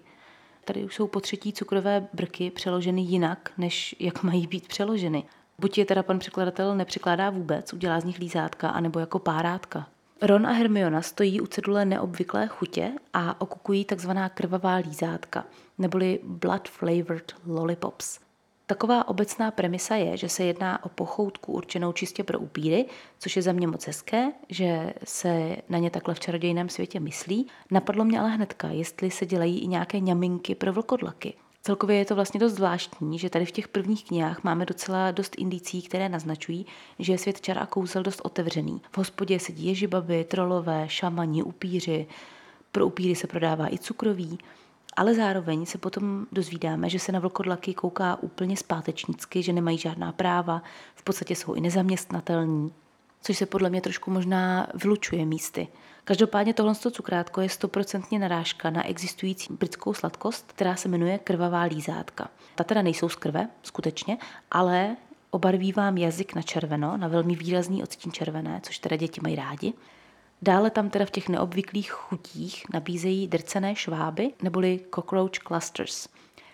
Tady 0.66 0.84
už 0.84 0.96
jsou 0.96 1.08
po 1.08 1.20
třetí 1.20 1.54
cukrové 1.54 2.08
brky 2.14 2.52
přeloženy 2.52 3.02
jinak, 3.02 3.52
než 3.58 3.96
jak 4.00 4.24
mají 4.24 4.48
být 4.48 4.68
přeloženy. 4.68 5.24
Buď 5.60 5.78
je 5.78 5.86
teda 5.86 6.04
pan 6.04 6.20
překladatel 6.20 6.76
nepřekládá 6.76 7.30
vůbec, 7.30 7.74
udělá 7.74 8.00
z 8.00 8.04
nich 8.04 8.20
lízátka, 8.20 8.70
anebo 8.70 9.00
jako 9.00 9.20
párátka. 9.20 9.88
Ron 10.22 10.48
a 10.48 10.52
Hermiona 10.52 11.02
stojí 11.02 11.42
u 11.42 11.48
cedule 11.48 11.86
neobvyklé 11.86 12.48
chutě 12.48 12.92
a 13.14 13.42
okukují 13.42 13.86
takzvaná 13.86 14.30
krvavá 14.30 14.76
lízátka, 14.76 15.46
neboli 15.78 16.20
blood 16.24 16.70
flavored 16.70 17.34
lollipops. 17.46 18.20
Taková 18.70 19.08
obecná 19.08 19.52
premisa 19.52 19.96
je, 19.96 20.18
že 20.18 20.30
se 20.30 20.44
jedná 20.44 20.86
o 20.86 20.90
pochoutku 20.90 21.54
určenou 21.54 21.92
čistě 21.92 22.24
pro 22.24 22.40
upíry, 22.40 22.86
což 23.20 23.36
je 23.36 23.42
za 23.42 23.52
mě 23.52 23.68
moc 23.68 23.88
hezké, 23.88 24.32
že 24.50 24.94
se 25.04 25.56
na 25.70 25.78
ně 25.78 25.90
takhle 25.90 26.14
v 26.14 26.20
čarodějném 26.20 26.70
světě 26.70 27.00
myslí. 27.00 27.48
Napadlo 27.72 28.06
mě 28.06 28.20
ale 28.20 28.30
hnedka, 28.30 28.68
jestli 28.68 29.12
se 29.12 29.26
dělají 29.26 29.60
i 29.60 29.68
nějaké 29.68 30.00
ňaminky 30.00 30.56
pro 30.56 30.74
vlkodlaky. 30.74 31.34
Celkově 31.62 31.98
je 31.98 32.06
to 32.06 32.16
vlastně 32.16 32.40
dost 32.40 32.54
zvláštní, 32.54 33.20
že 33.20 33.30
tady 33.30 33.46
v 33.46 33.52
těch 33.52 33.68
prvních 33.68 34.06
knihách 34.06 34.44
máme 34.44 34.66
docela 34.66 35.12
dost 35.12 35.36
indicí, 35.38 35.82
které 35.82 36.10
naznačují, 36.10 36.66
že 37.00 37.14
je 37.14 37.18
svět 37.18 37.42
čar 37.42 37.58
a 37.58 37.66
kouzel 37.66 38.04
dost 38.04 38.22
otevřený. 38.24 38.82
V 38.92 38.98
hospodě 38.98 39.40
sedí 39.40 39.68
ježibaby, 39.68 40.24
trolové, 40.24 40.90
šamani, 40.90 41.44
upíři, 41.44 42.08
pro 42.72 42.88
upíry 42.88 43.16
se 43.16 43.28
prodává 43.28 43.74
i 43.74 43.78
cukroví. 43.78 44.38
Ale 44.96 45.16
zároveň 45.16 45.66
se 45.66 45.78
potom 45.78 46.26
dozvídáme, 46.32 46.90
že 46.90 47.00
se 47.00 47.12
na 47.12 47.20
vlkodlaky 47.20 47.74
kouká 47.74 48.18
úplně 48.22 48.58
zpátečnicky, 48.58 49.44
že 49.44 49.54
nemají 49.54 49.78
žádná 49.78 50.12
práva, 50.12 50.62
v 50.96 51.04
podstatě 51.04 51.36
jsou 51.36 51.54
i 51.54 51.62
nezaměstnatelní, 51.62 52.74
což 53.22 53.38
se 53.38 53.46
podle 53.46 53.70
mě 53.70 53.82
trošku 53.82 54.12
možná 54.12 54.68
vylučuje 54.74 55.26
místy. 55.26 55.68
Každopádně 56.04 56.54
tohle 56.54 56.76
cukrátko 56.76 57.42
je 57.42 57.50
stoprocentně 57.50 58.20
narážka 58.20 58.70
na 58.70 58.88
existující 58.88 59.54
britskou 59.54 59.94
sladkost, 59.94 60.52
která 60.52 60.76
se 60.76 60.90
jmenuje 60.90 61.18
krvavá 61.18 61.62
lízátka. 61.62 62.30
Ta 62.56 62.64
teda 62.64 62.82
nejsou 62.82 63.10
z 63.10 63.16
krve, 63.16 63.48
skutečně, 63.64 64.18
ale 64.52 64.96
obarví 65.32 65.74
vám 65.74 65.98
jazyk 65.98 66.36
na 66.36 66.42
červeno, 66.42 66.98
na 66.98 67.08
velmi 67.08 67.36
výrazný 67.36 67.84
odstín 67.84 68.12
červené, 68.12 68.62
což 68.64 68.80
teda 68.80 68.96
děti 68.96 69.22
mají 69.24 69.36
rádi. 69.36 69.74
Dále 70.42 70.70
tam 70.70 70.90
teda 70.90 71.06
v 71.06 71.12
těch 71.12 71.30
neobvyklých 71.30 71.92
chutích 71.92 72.66
nabízejí 72.74 73.28
drcené 73.28 73.76
šváby 73.76 74.34
neboli 74.42 74.80
cockroach 74.96 75.40
clusters. 75.48 76.08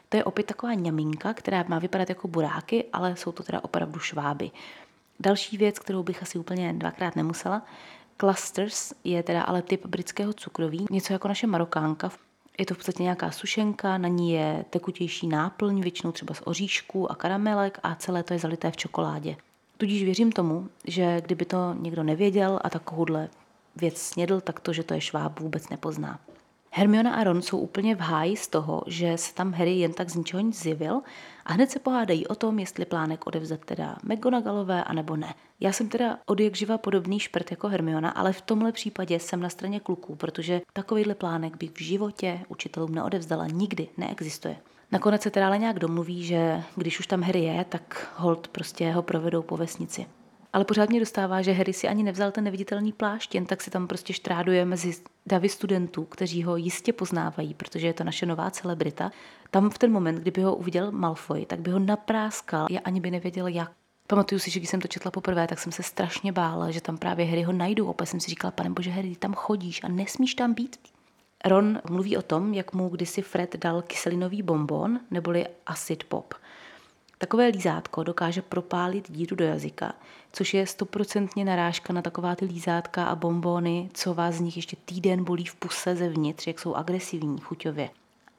To 0.10 0.18
je 0.18 0.24
opět 0.24 0.48
taková 0.48 0.74
ňamínka, 0.74 1.34
která 1.34 1.66
má 1.68 1.80
vypadat 1.80 2.10
jako 2.10 2.28
buráky, 2.28 2.86
ale 2.94 3.16
jsou 3.16 3.32
to 3.32 3.44
teda 3.44 3.64
opravdu 3.64 4.00
šváby. 4.00 4.52
Další 5.20 5.58
věc, 5.58 5.80
kterou 5.80 6.04
bych 6.04 6.22
asi 6.22 6.40
úplně 6.40 6.74
dvakrát 6.74 7.16
nemusela, 7.16 7.62
clusters 8.20 8.94
je 9.04 9.24
teda 9.24 9.42
ale 9.42 9.62
typ 9.62 9.86
britského 9.86 10.34
cukroví, 10.34 10.86
něco 10.92 11.14
jako 11.14 11.28
naše 11.28 11.48
marokánka. 11.48 12.12
Je 12.60 12.66
to 12.66 12.74
v 12.74 12.78
podstatě 12.78 13.04
nějaká 13.04 13.32
sušenka, 13.32 13.98
na 13.98 14.08
ní 14.08 14.32
je 14.32 14.66
tekutější 14.70 15.28
náplň, 15.28 15.82
většinou 15.82 16.12
třeba 16.12 16.34
z 16.34 16.42
oříšků 16.46 17.12
a 17.12 17.16
karamelek 17.16 17.80
a 17.84 17.96
celé 17.96 18.24
to 18.24 18.34
je 18.34 18.40
zalité 18.40 18.72
v 18.72 18.78
čokoládě. 18.78 19.36
Tudíž 19.78 20.04
věřím 20.04 20.32
tomu, 20.32 20.70
že 20.88 21.22
kdyby 21.22 21.46
to 21.46 21.76
někdo 21.80 22.04
nevěděl 22.04 22.60
a 22.64 22.70
takovouhle 22.70 23.30
věc 23.76 23.98
snědl, 23.98 24.42
tak 24.42 24.60
to, 24.60 24.74
že 24.74 24.84
to 24.84 24.94
je 24.94 25.02
šváb, 25.02 25.40
vůbec 25.40 25.70
nepozná. 25.70 26.20
Hermiona 26.78 27.14
a 27.14 27.24
Ron 27.24 27.42
jsou 27.42 27.58
úplně 27.58 27.96
v 27.96 28.00
háji 28.00 28.38
z 28.38 28.48
toho, 28.48 28.84
že 28.88 29.18
se 29.18 29.34
tam 29.34 29.54
Harry 29.54 29.72
jen 29.72 29.94
tak 29.94 30.10
z 30.10 30.16
ničeho 30.16 30.42
nic 30.42 30.62
zjevil 30.64 31.02
a 31.46 31.54
hned 31.54 31.72
se 31.72 31.80
pohádají 31.80 32.28
o 32.28 32.36
tom, 32.36 32.60
jestli 32.60 32.86
plánek 32.86 33.28
odevzat 33.28 33.60
teda 33.66 33.96
McGonagallové, 34.04 34.84
anebo 34.84 35.16
ne. 35.16 35.34
Já 35.60 35.72
jsem 35.72 35.90
teda 35.90 36.18
od 36.26 36.40
jak 36.40 36.56
živa 36.56 36.78
podobný 36.78 37.20
šprt 37.20 37.52
jako 37.52 37.68
Hermiona, 37.68 38.10
ale 38.10 38.34
v 38.34 38.42
tomhle 38.42 38.72
případě 38.72 39.20
jsem 39.20 39.40
na 39.40 39.50
straně 39.50 39.80
kluků, 39.80 40.16
protože 40.16 40.62
takovýhle 40.74 41.16
plánek 41.16 41.58
bych 41.58 41.72
v 41.72 41.82
životě 41.82 42.40
učitelům 42.48 42.96
neodevzdala 42.96 43.48
nikdy, 43.48 43.88
neexistuje. 43.98 44.58
Nakonec 44.92 45.22
se 45.22 45.32
teda 45.32 45.48
ale 45.48 45.58
nějak 45.58 45.80
domluví, 45.80 46.24
že 46.24 46.64
když 46.76 47.00
už 47.00 47.08
tam 47.08 47.22
Harry 47.22 47.44
je, 47.44 47.66
tak 47.70 48.12
hold 48.16 48.48
prostě 48.48 48.92
ho 48.92 49.02
provedou 49.02 49.42
po 49.42 49.58
vesnici. 49.58 50.06
Ale 50.56 50.66
pořád 50.66 50.90
mě 50.90 51.00
dostává, 51.00 51.42
že 51.42 51.52
Harry 51.52 51.74
si 51.74 51.88
ani 51.88 52.04
nevzal 52.04 52.32
ten 52.32 52.44
neviditelný 52.44 52.94
plášť, 52.94 53.36
jen 53.36 53.46
tak 53.46 53.62
si 53.62 53.72
tam 53.72 53.88
prostě 53.88 54.14
štráduje 54.14 54.66
mezi 54.66 54.94
davy 55.26 55.50
studentů, 55.50 56.04
kteří 56.04 56.44
ho 56.44 56.56
jistě 56.56 56.94
poznávají, 56.94 57.54
protože 57.54 57.88
je 57.88 57.94
to 57.94 58.04
naše 58.04 58.26
nová 58.26 58.52
celebrita. 58.52 59.12
Tam 59.52 59.70
v 59.70 59.78
ten 59.78 59.92
moment, 59.92 60.16
kdyby 60.16 60.42
ho 60.42 60.56
uviděl 60.56 60.92
Malfoy, 60.92 61.46
tak 61.46 61.60
by 61.60 61.72
ho 61.72 61.80
napráskal, 61.80 62.68
já 62.70 62.80
ani 62.84 63.00
by 63.00 63.12
nevěděl 63.12 63.48
jak. 63.48 63.72
Pamatuju 64.08 64.40
si, 64.40 64.52
že 64.52 64.60
když 64.60 64.70
jsem 64.70 64.82
to 64.82 64.88
četla 64.88 65.12
poprvé, 65.12 65.48
tak 65.48 65.60
jsem 65.60 65.72
se 65.72 65.84
strašně 65.84 66.32
bála, 66.32 66.72
že 66.72 66.82
tam 66.82 66.98
právě 66.98 67.26
Harry 67.26 67.44
ho 67.44 67.54
najdu. 67.54 67.88
Opět 67.88 68.06
jsem 68.06 68.20
si 68.20 68.30
říkala, 68.30 68.52
pane 68.52 68.70
bože, 68.70 68.92
Harry, 68.92 69.16
tam 69.16 69.34
chodíš 69.34 69.84
a 69.84 69.88
nesmíš 69.88 70.36
tam 70.36 70.54
být. 70.54 70.78
Ron 71.46 71.82
mluví 71.90 72.18
o 72.18 72.22
tom, 72.22 72.54
jak 72.54 72.74
mu 72.74 72.90
kdysi 72.90 73.22
Fred 73.22 73.56
dal 73.56 73.82
kyselinový 73.82 74.42
bonbon, 74.42 75.00
neboli 75.12 75.48
acid 75.66 76.04
pop. 76.04 76.34
Takové 77.18 77.48
lízátko 77.48 78.04
dokáže 78.04 78.42
propálit 78.42 79.12
díru 79.12 79.36
do 79.36 79.46
jazyka, 79.46 79.94
což 80.32 80.54
je 80.54 80.68
stoprocentně 80.68 81.46
narážka 81.46 81.94
na 81.94 82.02
taková 82.02 82.36
ty 82.36 82.46
lízátka 82.46 83.06
a 83.06 83.16
bombony, 83.16 83.90
co 83.94 84.14
vás 84.14 84.36
z 84.36 84.40
nich 84.40 84.56
ještě 84.56 84.78
týden 84.86 85.24
bolí 85.24 85.46
v 85.46 85.56
puse 85.56 85.96
zevnitř, 85.96 86.48
jak 86.48 86.60
jsou 86.60 86.76
agresivní 86.76 87.40
chuťově. 87.40 87.90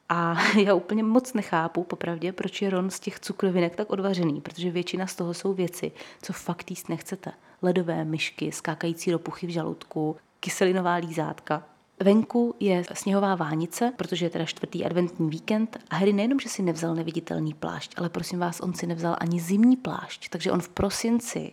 A 0.09 0.35
já 0.63 0.73
úplně 0.73 1.03
moc 1.03 1.33
nechápu, 1.33 1.83
popravdě, 1.83 2.31
proč 2.31 2.61
je 2.61 2.69
Ron 2.69 2.89
z 2.89 2.99
těch 2.99 3.19
cukrovinek 3.19 3.75
tak 3.75 3.89
odvařený, 3.89 4.41
protože 4.41 4.71
většina 4.71 5.07
z 5.07 5.15
toho 5.15 5.33
jsou 5.33 5.53
věci, 5.53 5.91
co 6.21 6.33
fakt 6.33 6.69
jíst 6.69 6.89
nechcete. 6.89 7.31
Ledové 7.61 8.05
myšky, 8.05 8.51
skákající 8.51 9.11
ropuchy 9.11 9.47
v 9.47 9.49
žaludku, 9.49 10.15
kyselinová 10.39 10.95
lízátka. 10.95 11.63
Venku 12.03 12.55
je 12.59 12.83
sněhová 12.93 13.35
vánice, 13.35 13.93
protože 13.95 14.25
je 14.25 14.29
teda 14.29 14.45
čtvrtý 14.45 14.85
adventní 14.85 15.29
víkend 15.29 15.77
a 15.89 15.95
Harry 15.95 16.13
nejenom, 16.13 16.39
že 16.39 16.49
si 16.49 16.61
nevzal 16.61 16.95
neviditelný 16.95 17.53
plášť, 17.53 17.93
ale 17.97 18.09
prosím 18.09 18.39
vás, 18.39 18.59
on 18.59 18.73
si 18.73 18.87
nevzal 18.87 19.15
ani 19.19 19.39
zimní 19.39 19.77
plášť, 19.77 20.29
takže 20.29 20.51
on 20.51 20.61
v 20.61 20.69
prosinci 20.69 21.51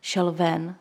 šel 0.00 0.32
ven 0.32 0.74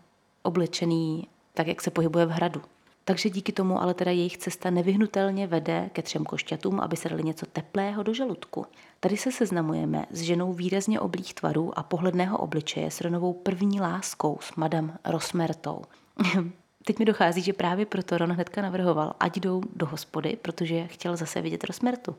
oblečený 0.43 1.27
tak, 1.53 1.67
jak 1.67 1.81
se 1.81 1.91
pohybuje 1.91 2.25
v 2.25 2.29
hradu. 2.29 2.61
Takže 3.05 3.29
díky 3.29 3.51
tomu 3.51 3.81
ale 3.81 3.93
teda 3.93 4.11
jejich 4.11 4.37
cesta 4.37 4.69
nevyhnutelně 4.69 5.47
vede 5.47 5.89
ke 5.93 6.01
třem 6.01 6.25
košťatům, 6.25 6.79
aby 6.79 6.97
se 6.97 7.09
dali 7.09 7.23
něco 7.23 7.45
teplého 7.45 8.03
do 8.03 8.13
žaludku. 8.13 8.65
Tady 8.99 9.17
se 9.17 9.31
seznamujeme 9.31 10.05
s 10.11 10.21
ženou 10.21 10.53
výrazně 10.53 10.99
oblých 10.99 11.33
tvarů 11.33 11.79
a 11.79 11.83
pohledného 11.83 12.37
obličeje 12.37 12.91
s 12.91 13.01
Ronovou 13.01 13.33
první 13.33 13.81
láskou 13.81 14.37
s 14.41 14.55
madam 14.55 14.97
Rosmertou. 15.05 15.81
Teď 16.87 16.99
mi 16.99 17.05
dochází, 17.05 17.41
že 17.41 17.53
právě 17.53 17.85
proto 17.85 18.17
Ron 18.17 18.31
hnedka 18.31 18.61
navrhoval, 18.61 19.13
ať 19.19 19.39
jdou 19.39 19.61
do 19.75 19.85
hospody, 19.85 20.37
protože 20.41 20.87
chtěl 20.87 21.17
zase 21.17 21.41
vidět 21.41 21.63
Rosmertu. 21.63 22.15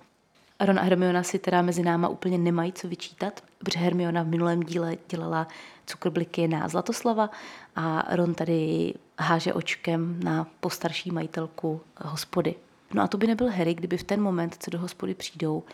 Ron 0.60 0.78
a 0.78 0.82
Hermiona 0.82 1.22
si 1.22 1.38
teda 1.38 1.62
mezi 1.62 1.82
náma 1.82 2.08
úplně 2.08 2.38
nemají 2.38 2.72
co 2.72 2.88
vyčítat, 2.88 3.40
protože 3.58 3.78
Hermiona 3.78 4.22
v 4.22 4.26
minulém 4.26 4.62
díle 4.62 4.96
dělala 5.08 5.48
cukrbliky 5.86 6.48
na 6.48 6.68
Zlatoslava 6.68 7.30
a 7.76 8.16
Ron 8.16 8.34
tady 8.34 8.94
háže 9.18 9.54
očkem 9.54 10.20
na 10.24 10.46
postarší 10.60 11.10
majitelku 11.10 11.80
hospody. 12.00 12.54
No 12.94 13.02
a 13.02 13.08
to 13.08 13.18
by 13.18 13.26
nebyl 13.26 13.50
Harry, 13.50 13.74
kdyby 13.74 13.96
v 13.98 14.04
ten 14.04 14.20
moment, 14.20 14.56
co 14.58 14.70
do 14.70 14.78
hospody 14.78 15.14
přijdou, 15.14 15.64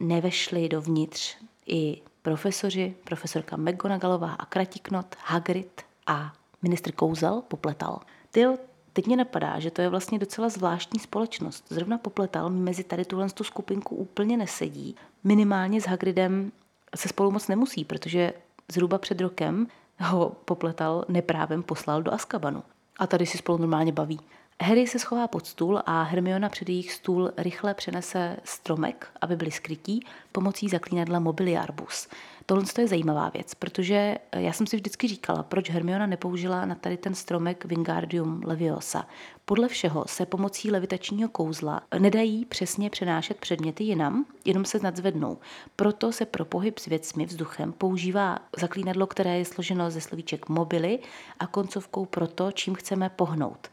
nevešli 0.00 0.68
dovnitř 0.68 1.36
i 1.66 2.02
profesoři, 2.22 2.94
profesorka 3.04 3.56
McGonagallová 3.56 4.32
a 4.32 4.46
Kratiknot, 4.46 5.16
Hagrid 5.24 5.82
a 6.06 6.32
ministr 6.62 6.92
Kouzel 6.92 7.42
popletal. 7.48 8.00
Tyjo, 8.36 8.58
teď 8.92 9.06
mě 9.06 9.16
napadá, 9.16 9.58
že 9.58 9.70
to 9.70 9.82
je 9.82 9.88
vlastně 9.88 10.18
docela 10.18 10.48
zvláštní 10.48 11.00
společnost. 11.00 11.64
Zrovna 11.68 11.98
popletal 11.98 12.50
mezi 12.50 12.84
tady 12.84 13.04
tuhle 13.04 13.30
tu 13.30 13.44
skupinku 13.44 13.96
úplně 13.96 14.36
nesedí. 14.36 14.96
Minimálně 15.24 15.80
s 15.80 15.84
Hagridem 15.84 16.52
se 16.96 17.08
spolu 17.08 17.30
moc 17.30 17.48
nemusí, 17.48 17.84
protože 17.84 18.32
zhruba 18.72 18.98
před 18.98 19.20
rokem 19.20 19.66
ho 20.00 20.36
popletal 20.44 21.04
neprávem 21.08 21.62
poslal 21.62 22.02
do 22.02 22.12
Askabanu. 22.12 22.62
A 22.98 23.06
tady 23.06 23.26
si 23.26 23.38
spolu 23.38 23.58
normálně 23.58 23.92
baví. 23.92 24.20
Harry 24.62 24.86
se 24.86 24.98
schová 24.98 25.28
pod 25.28 25.46
stůl 25.46 25.82
a 25.86 26.02
Hermiona 26.02 26.48
před 26.48 26.68
jejich 26.68 26.92
stůl 26.92 27.30
rychle 27.36 27.74
přenese 27.74 28.36
stromek, 28.44 29.08
aby 29.20 29.36
byli 29.36 29.50
skrytí, 29.50 30.00
pomocí 30.32 30.68
zaklínadla 30.68 31.18
Mobiliarbus. 31.18 32.08
Tohle 32.46 32.64
je 32.78 32.88
zajímavá 32.88 33.28
věc, 33.28 33.54
protože 33.54 34.18
já 34.36 34.52
jsem 34.52 34.66
si 34.66 34.76
vždycky 34.76 35.08
říkala, 35.08 35.42
proč 35.42 35.70
Hermiona 35.70 36.06
nepoužila 36.06 36.64
na 36.64 36.74
tady 36.74 36.96
ten 36.96 37.14
stromek 37.14 37.64
Wingardium 37.64 38.40
Leviosa. 38.44 39.06
Podle 39.44 39.68
všeho 39.68 40.04
se 40.06 40.26
pomocí 40.26 40.70
levitačního 40.70 41.28
kouzla 41.28 41.82
nedají 41.98 42.44
přesně 42.44 42.90
přenášet 42.90 43.36
předměty 43.36 43.84
jinam, 43.84 44.26
jenom 44.44 44.64
se 44.64 44.78
nadzvednou. 44.82 45.38
Proto 45.76 46.12
se 46.12 46.26
pro 46.26 46.44
pohyb 46.44 46.78
s 46.78 46.86
věcmi 46.86 47.26
vzduchem 47.26 47.72
používá 47.72 48.38
zaklínadlo, 48.58 49.06
které 49.06 49.38
je 49.38 49.44
složeno 49.44 49.90
ze 49.90 50.00
slovíček 50.00 50.48
mobily 50.48 50.98
a 51.38 51.46
koncovkou 51.46 52.04
pro 52.04 52.26
to, 52.26 52.52
čím 52.52 52.74
chceme 52.74 53.08
pohnout. 53.08 53.70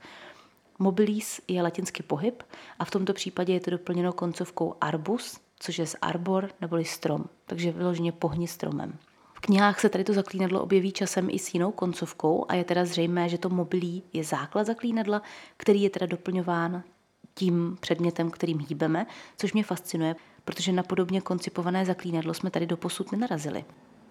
Mobilis 0.79 1.41
je 1.47 1.61
latinsky 1.61 2.03
pohyb 2.03 2.43
a 2.79 2.85
v 2.85 2.91
tomto 2.91 3.13
případě 3.13 3.53
je 3.53 3.59
to 3.59 3.71
doplněno 3.71 4.13
koncovkou 4.13 4.75
arbus, 4.81 5.39
což 5.59 5.79
je 5.79 5.87
z 5.87 5.95
arbor 6.01 6.49
neboli 6.61 6.85
strom, 6.85 7.25
takže 7.45 7.71
vyloženě 7.71 8.11
pohni 8.11 8.47
stromem. 8.47 8.97
V 9.33 9.39
knihách 9.39 9.79
se 9.79 9.89
tady 9.89 10.03
to 10.03 10.13
zaklínadlo 10.13 10.61
objeví 10.61 10.91
časem 10.91 11.29
i 11.29 11.39
s 11.39 11.53
jinou 11.53 11.71
koncovkou 11.71 12.45
a 12.47 12.55
je 12.55 12.63
teda 12.63 12.85
zřejmé, 12.85 13.29
že 13.29 13.37
to 13.37 13.49
mobilí 13.49 14.03
je 14.13 14.23
základ 14.23 14.63
zaklínadla, 14.63 15.21
který 15.57 15.81
je 15.81 15.89
teda 15.89 16.05
doplňován 16.05 16.83
tím 17.33 17.77
předmětem, 17.79 18.31
kterým 18.31 18.59
hýbeme, 18.59 19.05
což 19.37 19.53
mě 19.53 19.63
fascinuje, 19.63 20.15
protože 20.45 20.71
na 20.71 20.83
podobně 20.83 21.21
koncipované 21.21 21.85
zaklínadlo 21.85 22.33
jsme 22.33 22.51
tady 22.51 22.65
doposud 22.65 23.11
nenarazili. 23.11 23.65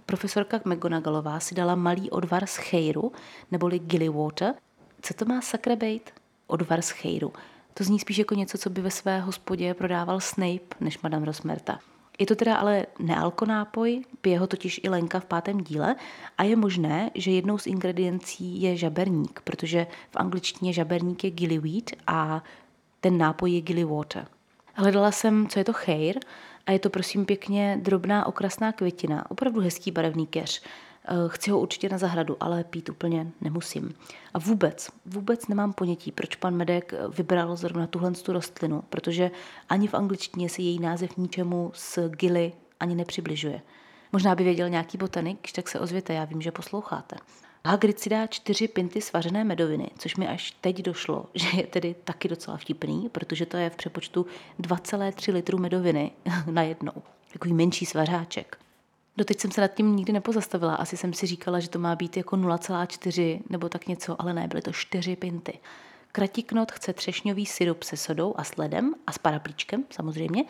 Profesorka 0.07 0.61
McGonagallová 0.65 1.41
si 1.41 1.55
dala 1.55 1.75
malý 1.75 2.11
odvar 2.11 2.47
z 2.47 2.57
chejru, 2.57 3.13
neboli 3.51 3.79
gilly 3.79 4.09
water. 4.09 4.55
Co 5.03 5.15
to 5.15 5.25
má 5.25 5.41
sakra 5.41 5.77
bejt? 5.77 6.22
Odvar 6.53 6.83
z 6.83 6.91
chejru. 6.91 7.33
To 7.75 7.85
zní 7.85 7.99
spíš 7.99 8.19
jako 8.19 8.35
něco, 8.35 8.59
co 8.59 8.71
by 8.71 8.81
ve 8.81 8.91
své 8.91 9.21
hospodě 9.21 9.75
prodával 9.75 10.21
Snape 10.21 10.77
než 10.81 11.03
Madame 11.03 11.27
Rosmerta. 11.27 11.79
Je 12.19 12.27
to 12.27 12.35
teda 12.35 12.57
ale 12.57 12.87
nealkonápoj, 12.99 14.05
pije 14.21 14.39
ho 14.39 14.47
totiž 14.47 14.81
i 14.85 14.89
Lenka 14.89 15.21
v 15.21 15.25
pátém 15.25 15.61
díle 15.61 15.97
a 16.39 16.43
je 16.43 16.57
možné, 16.57 17.11
že 17.15 17.31
jednou 17.31 17.59
z 17.59 17.67
ingrediencí 17.67 18.63
je 18.63 18.77
žaberník, 18.77 19.41
protože 19.45 19.87
v 20.11 20.17
angličtině 20.17 20.73
žaberník 20.73 21.25
je 21.25 21.31
gillyweed 21.31 21.91
a 22.07 22.45
ten 23.01 23.19
nápoj 23.19 23.53
je 23.53 23.61
gilly 23.61 23.85
water. 23.85 24.27
Hledala 24.75 25.13
jsem, 25.13 25.49
co 25.49 25.59
je 25.59 25.65
to 25.65 25.73
chejr 25.73 26.19
a 26.67 26.73
je 26.73 26.79
to 26.79 26.91
prosím 26.91 27.25
pěkně 27.25 27.79
drobná 27.83 28.27
okrasná 28.27 28.73
květina, 28.73 29.31
opravdu 29.31 29.61
hezký 29.61 29.91
barevný 29.91 30.27
keř. 30.27 30.63
Eh, 31.05 31.15
chci 31.29 31.51
ho 31.51 31.61
určitě 31.61 31.89
na 31.89 31.99
zahradu, 31.99 32.37
ale 32.41 32.65
pít 32.65 32.89
úplně 32.89 33.27
nemusím. 33.41 33.95
A 34.35 34.39
vůbec, 34.39 34.91
vůbec 35.07 35.49
nemám 35.49 35.73
ponětí, 35.73 36.13
proč 36.13 36.37
pan 36.37 36.57
Medek 36.57 36.95
vybral 37.19 37.57
zrovna 37.57 37.87
tuhle 37.87 38.13
tu 38.13 38.33
rostlinu, 38.33 38.83
protože 38.91 39.31
ani 39.69 39.89
v 39.89 39.95
angličtině 39.95 40.49
se 40.49 40.63
její 40.63 40.79
název 40.79 41.17
ničemu 41.17 41.71
s 41.75 42.09
gily 42.09 42.53
ani 42.81 42.95
nepřibližuje. 42.95 43.63
Možná 44.13 44.35
by 44.35 44.45
věděl 44.45 44.69
nějaký 44.69 44.99
botanik, 44.99 45.39
když 45.41 45.53
tak 45.53 45.69
se 45.69 45.81
ozvěte, 45.81 46.15
já 46.15 46.25
vím, 46.25 46.43
že 46.43 46.51
posloucháte. 46.51 47.17
Hagrid 47.67 48.01
si 48.01 48.11
dá 48.11 48.27
čtyři 48.27 48.69
pinty 48.69 49.01
svařené 49.01 49.45
medoviny, 49.45 49.91
což 49.99 50.17
mi 50.17 50.29
až 50.29 50.51
teď 50.51 50.83
došlo, 50.83 51.27
že 51.35 51.49
je 51.57 51.67
tedy 51.67 51.95
taky 52.05 52.29
docela 52.29 52.57
vtipný, 52.57 53.09
protože 53.13 53.47
to 53.47 53.57
je 53.57 53.71
v 53.71 53.77
přepočtu 53.77 54.27
2,3 54.61 55.33
litru 55.33 55.59
medoviny 55.59 56.11
na 56.51 56.63
jednou. 56.63 57.03
Takový 57.33 57.55
menší 57.55 57.87
svařáček. 57.87 58.59
Doteď 59.17 59.41
jsem 59.41 59.51
se 59.51 59.61
nad 59.61 59.75
tím 59.75 59.97
nikdy 59.97 60.13
nepozastavila. 60.13 60.75
Asi 60.75 60.97
jsem 60.97 61.13
si 61.13 61.27
říkala, 61.27 61.61
že 61.61 61.69
to 61.69 61.79
má 61.79 61.97
být 61.97 62.17
jako 62.17 62.37
0,4 62.37 63.41
nebo 63.51 63.69
tak 63.69 63.89
něco, 63.89 64.23
ale 64.23 64.33
ne, 64.33 64.49
byly 64.49 64.63
to 64.63 64.73
4 64.73 65.17
pinty. 65.17 65.59
Kratiknot 66.13 66.73
chce 66.73 66.93
třešňový 66.93 67.47
syrup 67.47 67.83
se 67.83 67.97
sodou 67.97 68.35
a 68.37 68.45
sledem 68.45 68.95
a 69.07 69.13
s 69.13 69.19
paraplíčkem 69.19 69.85
samozřejmě. 69.91 70.45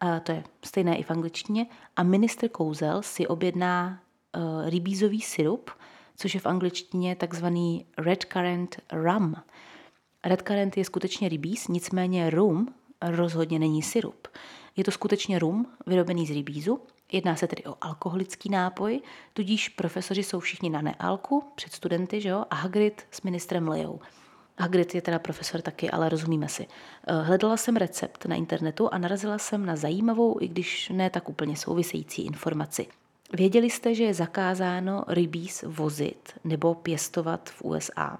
A 0.00 0.20
to 0.20 0.32
je 0.32 0.44
stejné 0.64 0.96
i 0.96 1.02
v 1.02 1.10
angličtině. 1.10 1.66
A 1.96 2.02
minister 2.02 2.48
Kouzel 2.48 3.02
si 3.02 3.26
objedná 3.26 4.00
uh, 4.36 4.68
rybízový 4.68 5.20
syrup, 5.20 5.70
což 6.16 6.34
je 6.34 6.40
v 6.40 6.46
angličtině 6.46 7.16
takzvaný 7.16 7.86
red 7.98 8.24
currant 8.24 8.76
rum. 8.92 9.34
Red 10.24 10.42
currant 10.42 10.76
je 10.76 10.84
skutečně 10.84 11.28
rybíz, 11.28 11.68
nicméně 11.68 12.30
rum 12.30 12.74
rozhodně 13.02 13.58
není 13.58 13.82
syrup. 13.82 14.28
Je 14.76 14.84
to 14.84 14.90
skutečně 14.90 15.38
rum 15.38 15.66
vyrobený 15.86 16.26
z 16.26 16.30
rybízu 16.30 16.80
Jedná 17.14 17.36
se 17.36 17.46
tedy 17.46 17.64
o 17.64 17.74
alkoholický 17.80 18.50
nápoj, 18.50 19.00
tudíž 19.32 19.68
profesoři 19.68 20.22
jsou 20.22 20.40
všichni 20.40 20.70
na 20.70 20.80
nealku 20.80 21.44
před 21.54 21.72
studenty, 21.72 22.20
že 22.20 22.28
jo? 22.28 22.44
a 22.50 22.54
Hagrid 22.54 23.06
s 23.10 23.22
ministrem 23.22 23.68
Leou. 23.68 24.00
Hagrid 24.58 24.94
je 24.94 25.02
teda 25.02 25.18
profesor 25.18 25.62
taky, 25.62 25.90
ale 25.90 26.08
rozumíme 26.08 26.48
si. 26.48 26.66
Eh, 27.06 27.22
hledala 27.22 27.56
jsem 27.56 27.76
recept 27.76 28.26
na 28.26 28.36
internetu 28.36 28.94
a 28.94 28.98
narazila 28.98 29.38
jsem 29.38 29.66
na 29.66 29.76
zajímavou, 29.76 30.36
i 30.40 30.48
když 30.48 30.88
ne 30.88 31.10
tak 31.10 31.28
úplně 31.28 31.56
související 31.56 32.26
informaci. 32.26 32.86
Věděli 33.32 33.70
jste, 33.70 33.94
že 33.94 34.04
je 34.04 34.14
zakázáno 34.14 35.04
rybíz 35.08 35.64
vozit 35.66 36.32
nebo 36.44 36.74
pěstovat 36.74 37.50
v 37.50 37.62
USA? 37.62 38.18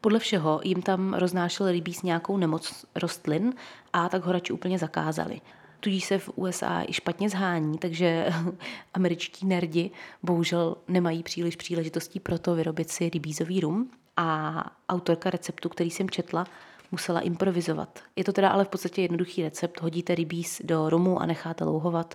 Podle 0.00 0.18
všeho 0.18 0.60
jim 0.64 0.82
tam 0.82 1.14
roznášel 1.14 1.70
rybíz 1.70 2.02
nějakou 2.02 2.36
nemoc 2.36 2.84
rostlin 2.94 3.54
a 3.92 4.08
tak 4.08 4.24
ho 4.24 4.32
radši 4.32 4.52
úplně 4.52 4.78
zakázali. 4.78 5.40
Tudíž 5.80 6.04
se 6.04 6.18
v 6.18 6.30
USA 6.34 6.82
i 6.88 6.92
špatně 6.92 7.30
zhání, 7.30 7.78
takže 7.78 8.26
američtí 8.94 9.46
nerdi 9.46 9.90
bohužel 10.22 10.76
nemají 10.88 11.22
příliš 11.22 11.56
příležitostí 11.56 12.20
pro 12.20 12.38
to 12.38 12.54
vyrobit 12.54 12.90
si 12.90 13.08
rybízový 13.08 13.60
rum 13.60 13.90
a 14.16 14.64
autorka 14.88 15.30
receptu, 15.30 15.68
který 15.68 15.90
jsem 15.90 16.10
četla, 16.10 16.46
musela 16.92 17.20
improvizovat. 17.20 18.00
Je 18.16 18.24
to 18.24 18.32
teda 18.32 18.48
ale 18.48 18.64
v 18.64 18.68
podstatě 18.68 19.02
jednoduchý 19.02 19.42
recept. 19.42 19.80
Hodíte 19.80 20.14
rybíz 20.14 20.60
do 20.64 20.90
rumu 20.90 21.18
a 21.18 21.26
necháte 21.26 21.64
louhovat 21.64 22.14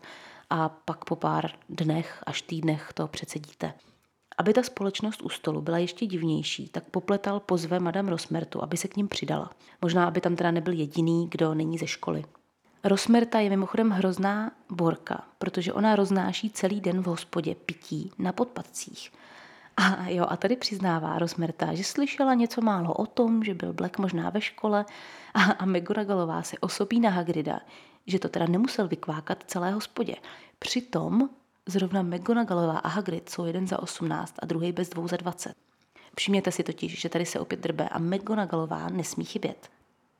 a 0.50 0.70
pak 0.70 1.06
po 1.06 1.16
pár 1.16 1.52
dnech 1.70 2.24
až 2.26 2.42
týdnech 2.42 2.92
to 2.94 3.08
přecedíte. 3.08 3.74
Aby 4.38 4.54
ta 4.54 4.64
společnost 4.64 5.22
u 5.22 5.30
stolu 5.30 5.62
byla 5.62 5.78
ještě 5.78 6.06
divnější, 6.06 6.70
tak 6.70 6.84
popletal 6.84 7.40
pozve 7.40 7.80
Madame 7.80 8.12
Rosmertu, 8.12 8.64
aby 8.64 8.78
se 8.78 8.88
k 8.88 8.98
ním 8.98 9.08
přidala. 9.08 9.50
Možná, 9.82 10.06
aby 10.08 10.22
tam 10.22 10.36
teda 10.36 10.52
nebyl 10.52 10.74
jediný, 10.74 11.28
kdo 11.32 11.54
není 11.54 11.78
ze 11.78 11.88
školy. 11.88 12.24
Rosmerta 12.86 13.40
je 13.40 13.50
mimochodem 13.50 13.90
hrozná 13.90 14.52
borka, 14.70 15.24
protože 15.38 15.74
ona 15.74 15.96
roznáší 15.96 16.50
celý 16.50 16.82
den 16.82 17.02
v 17.02 17.06
hospodě 17.06 17.56
pití 17.56 18.12
na 18.20 18.32
podpadcích. 18.32 19.12
A 19.78 20.10
jo, 20.10 20.26
a 20.30 20.38
tady 20.38 20.56
přiznává 20.56 21.20
Rosmerta, 21.20 21.74
že 21.74 21.84
slyšela 21.84 22.34
něco 22.34 22.62
málo 22.62 22.94
o 22.94 23.06
tom, 23.06 23.44
že 23.44 23.54
byl 23.54 23.74
Black 23.74 23.98
možná 23.98 24.30
ve 24.30 24.42
škole 24.42 24.86
a, 25.34 25.42
a 25.42 25.66
McGonagallová 25.66 26.44
se 26.44 26.58
osobí 26.60 27.00
na 27.00 27.10
Hagrida, 27.10 27.60
že 28.08 28.20
to 28.20 28.30
teda 28.30 28.46
nemusel 28.46 28.88
vykvákat 28.88 29.44
celé 29.48 29.72
hospodě. 29.72 30.16
Přitom 30.60 31.30
zrovna 31.66 32.02
McGonagallová 32.02 32.78
a 32.78 32.88
Hagrid 32.88 33.30
jsou 33.30 33.46
jeden 33.46 33.68
za 33.68 33.80
18 33.84 34.36
a 34.40 34.46
druhý 34.46 34.72
bez 34.72 34.90
dvou 34.90 35.08
za 35.08 35.18
20. 35.18 35.54
Všimněte 36.18 36.52
si 36.52 36.64
totiž, 36.64 37.02
že 37.02 37.10
tady 37.10 37.26
se 37.26 37.40
opět 37.40 37.60
drbe 37.60 37.90
a 37.90 38.00
McGonagallová 38.00 38.90
nesmí 38.90 39.26
chybět. 39.26 39.75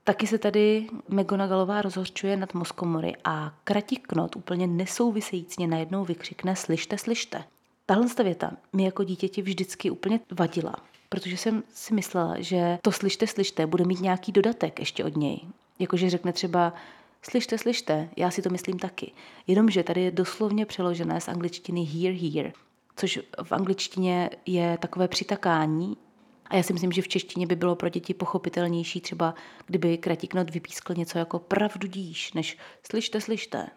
Taky 0.08 0.28
se 0.28 0.38
tady 0.38 0.88
McGonagallová 1.10 1.82
rozhořčuje 1.82 2.38
nad 2.38 2.54
Moskomory 2.54 3.14
a 3.24 3.54
Kratiknot 3.64 4.36
úplně 4.36 4.68
nesouvisejícně 4.68 5.68
najednou 5.68 6.06
vykřikne 6.06 6.56
slyšte, 6.56 6.98
slyšte. 6.98 7.44
Tahle 7.86 8.08
věta 8.24 8.52
mi 8.74 8.84
jako 8.84 9.04
dítěti 9.04 9.42
vždycky 9.42 9.90
úplně 9.90 10.20
vadila, 10.32 10.76
protože 11.10 11.38
jsem 11.38 11.64
si 11.74 11.94
myslela, 11.94 12.36
že 12.40 12.80
to 12.82 12.92
slyšte, 12.92 13.28
slyšte 13.28 13.68
bude 13.68 13.86
mít 13.86 14.02
nějaký 14.02 14.32
dodatek 14.32 14.80
ještě 14.80 15.06
od 15.06 15.18
něj. 15.18 15.40
Jakože 15.80 16.10
řekne 16.10 16.34
třeba 16.34 16.74
slyšte, 17.22 17.58
slyšte, 17.58 18.10
já 18.18 18.32
si 18.32 18.42
to 18.42 18.50
myslím 18.50 18.80
taky. 18.80 19.12
Jenomže 19.48 19.84
tady 19.84 20.02
je 20.02 20.12
doslovně 20.12 20.66
přeložené 20.66 21.22
z 21.22 21.28
angličtiny 21.28 21.84
hear, 21.84 22.16
hear, 22.16 22.52
což 22.96 23.20
v 23.44 23.52
angličtině 23.52 24.30
je 24.46 24.78
takové 24.82 25.08
přitakání 25.08 25.98
a 26.48 26.56
já 26.56 26.64
si 26.64 26.74
myslím, 26.74 26.92
že 26.92 27.02
v 27.02 27.08
češtině 27.08 27.48
by 27.48 27.56
bylo 27.56 27.76
pro 27.76 27.90
děti 27.90 28.14
pochopitelnější 28.14 29.02
třeba, 29.02 29.36
kdyby 29.66 29.98
Kratiknot 29.98 30.50
vypískl 30.50 30.94
něco 30.94 31.18
jako 31.18 31.40
pravdu 31.40 31.88
díš, 31.88 32.34
než 32.34 32.58
slyšte, 32.84 33.22
slyšte. 33.22 33.68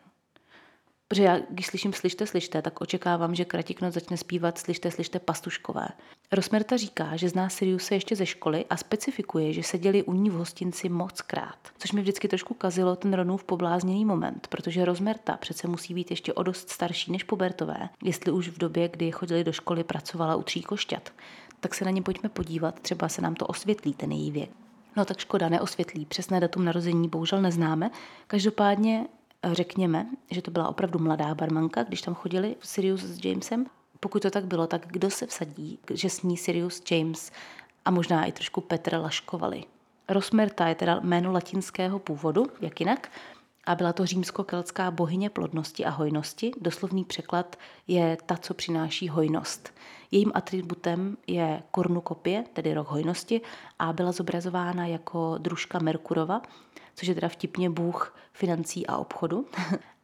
Protože 1.09 1.23
já, 1.23 1.39
když 1.51 1.67
slyším 1.67 1.93
slyšte, 1.93 2.27
slyšte, 2.27 2.63
tak 2.63 2.81
očekávám, 2.81 3.35
že 3.35 3.45
Kratiknot 3.45 3.95
začne 3.95 4.17
zpívat 4.17 4.59
slyšte, 4.59 4.91
slyšte 4.91 5.19
pastuškové. 5.19 5.89
Rosmerta 6.33 6.77
říká, 6.77 7.17
že 7.17 7.29
zná 7.29 7.49
Siriuse 7.49 7.95
ještě 7.95 8.17
ze 8.17 8.27
školy 8.27 8.65
a 8.71 8.77
specifikuje, 8.77 9.53
že 9.53 9.63
seděli 9.63 10.03
u 10.03 10.13
ní 10.13 10.31
v 10.31 10.33
hostinci 10.33 10.89
moc 10.89 11.23
krát. 11.23 11.59
Což 11.79 11.93
mi 11.93 12.01
vždycky 12.01 12.29
trošku 12.29 12.55
kazilo 12.55 12.97
ten 12.97 13.15
Ronův 13.15 13.45
poblázněný 13.45 14.05
moment, 14.05 14.47
protože 14.47 14.85
Rosmerta 14.85 15.37
přece 15.37 15.69
musí 15.69 15.95
být 15.95 16.11
ještě 16.11 16.33
o 16.33 16.43
dost 16.43 16.71
starší 16.71 17.13
než 17.13 17.25
Pobertové, 17.25 17.89
jestli 18.05 18.33
už 18.33 18.49
v 18.49 18.59
době, 18.59 18.89
kdy 18.89 19.13
chodili 19.13 19.45
do 19.45 19.53
školy, 19.53 19.85
pracovala 19.85 20.37
u 20.37 20.43
tří 20.43 20.63
košťat. 20.63 21.13
Tak 21.61 21.75
se 21.75 21.85
na 21.85 21.91
ně 21.91 22.03
pojďme 22.03 22.29
podívat, 22.29 22.81
třeba 22.81 23.09
se 23.09 23.23
nám 23.23 23.35
to 23.35 23.47
osvětlí, 23.47 23.95
ten 23.95 24.13
její 24.13 24.31
věk. 24.31 24.51
No 24.97 25.05
tak 25.05 25.19
škoda, 25.19 25.49
neosvětlí. 25.49 26.07
Přesné 26.07 26.41
datum 26.41 26.65
narození 26.65 27.09
bohužel 27.09 27.43
neznáme. 27.43 27.91
Každopádně 28.27 29.07
řekněme, 29.53 30.07
že 30.31 30.43
to 30.43 30.51
byla 30.51 30.69
opravdu 30.69 30.99
mladá 30.99 31.35
barmanka, 31.35 31.83
když 31.83 32.03
tam 32.03 32.15
chodili 32.15 32.57
Sirius 32.61 33.01
s 33.01 33.25
Jamesem. 33.25 33.67
Pokud 34.01 34.23
to 34.23 34.31
tak 34.31 34.45
bylo, 34.45 34.67
tak 34.67 34.87
kdo 34.87 35.11
se 35.11 35.27
vsadí, 35.27 35.79
že 35.91 36.11
s 36.11 36.23
ní 36.23 36.37
Sirius 36.37 36.83
James 36.91 37.33
a 37.85 37.91
možná 37.91 38.25
i 38.25 38.33
trošku 38.33 38.61
Petr 38.61 38.95
laškovali. 38.95 39.65
Rosmerta 40.09 40.69
je 40.69 40.75
teda 40.75 41.01
jméno 41.03 41.33
latinského 41.33 41.99
původu, 41.99 42.47
jak 42.61 42.81
jinak, 42.81 43.11
a 43.69 43.75
byla 43.75 43.93
to 43.93 44.07
římsko-keltská 44.07 44.91
bohyně 44.91 45.31
plodnosti 45.31 45.85
a 45.85 45.91
hojnosti. 45.91 46.51
Doslovný 46.61 47.05
překlad 47.05 47.57
je 47.89 48.19
ta, 48.27 48.37
co 48.37 48.55
přináší 48.55 49.09
hojnost. 49.09 49.75
Jejím 50.11 50.33
atributem 50.35 51.17
je 51.27 51.63
kornukopie, 51.71 52.45
tedy 52.53 52.75
rok 52.75 52.89
hojnosti, 52.89 53.41
a 53.79 53.93
byla 53.93 54.13
zobrazována 54.13 54.87
jako 54.87 55.35
družka 55.39 55.79
Merkurova, 55.79 56.43
což 56.95 57.09
je 57.09 57.15
teda 57.15 57.29
vtipně 57.29 57.71
bůh 57.71 58.17
financí 58.33 58.87
a 58.87 58.97
obchodu. 58.97 59.47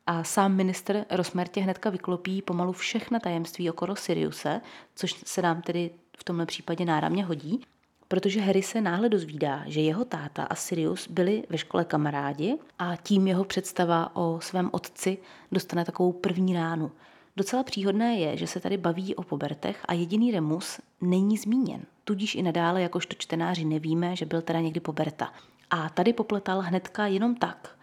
A 0.06 0.24
sám 0.24 0.54
minister 0.54 1.04
Rosmertě 1.10 1.60
hnedka 1.60 1.90
vyklopí 1.90 2.42
pomalu 2.42 2.72
všechna 2.72 3.20
tajemství 3.20 3.70
okolo 3.70 3.96
Siriuse, 3.96 4.60
což 4.94 5.22
se 5.26 5.42
nám 5.42 5.62
tedy 5.62 5.90
v 6.18 6.24
tomhle 6.24 6.46
případě 6.46 6.84
náramně 6.84 7.24
hodí, 7.24 7.60
protože 8.08 8.40
Harry 8.40 8.62
se 8.62 8.80
náhle 8.80 9.08
dozvídá, 9.08 9.62
že 9.66 9.80
jeho 9.80 10.04
táta 10.04 10.44
a 10.44 10.54
Sirius 10.54 11.08
byli 11.08 11.44
ve 11.48 11.58
škole 11.58 11.84
kamarádi 11.84 12.58
a 12.78 12.96
tím 12.96 13.26
jeho 13.26 13.44
představa 13.44 14.16
o 14.16 14.40
svém 14.42 14.70
otci 14.72 15.18
dostane 15.52 15.84
takovou 15.84 16.12
první 16.12 16.54
ránu. 16.54 16.90
Docela 17.36 17.62
příhodné 17.62 18.18
je, 18.18 18.36
že 18.36 18.46
se 18.46 18.60
tady 18.60 18.76
baví 18.76 19.14
o 19.14 19.22
pobertech 19.22 19.84
a 19.88 19.94
jediný 19.94 20.32
Remus 20.32 20.80
není 21.00 21.36
zmíněn. 21.36 21.80
Tudíž 22.04 22.34
i 22.34 22.42
nadále 22.42 22.82
jakožto 22.82 23.14
čtenáři 23.18 23.64
nevíme, 23.64 24.16
že 24.16 24.26
byl 24.26 24.42
teda 24.42 24.60
někdy 24.60 24.80
poberta. 24.80 25.32
A 25.70 25.88
tady 25.88 26.12
popletal 26.12 26.60
hnedka 26.60 27.06
jenom 27.06 27.34
tak. 27.34 27.76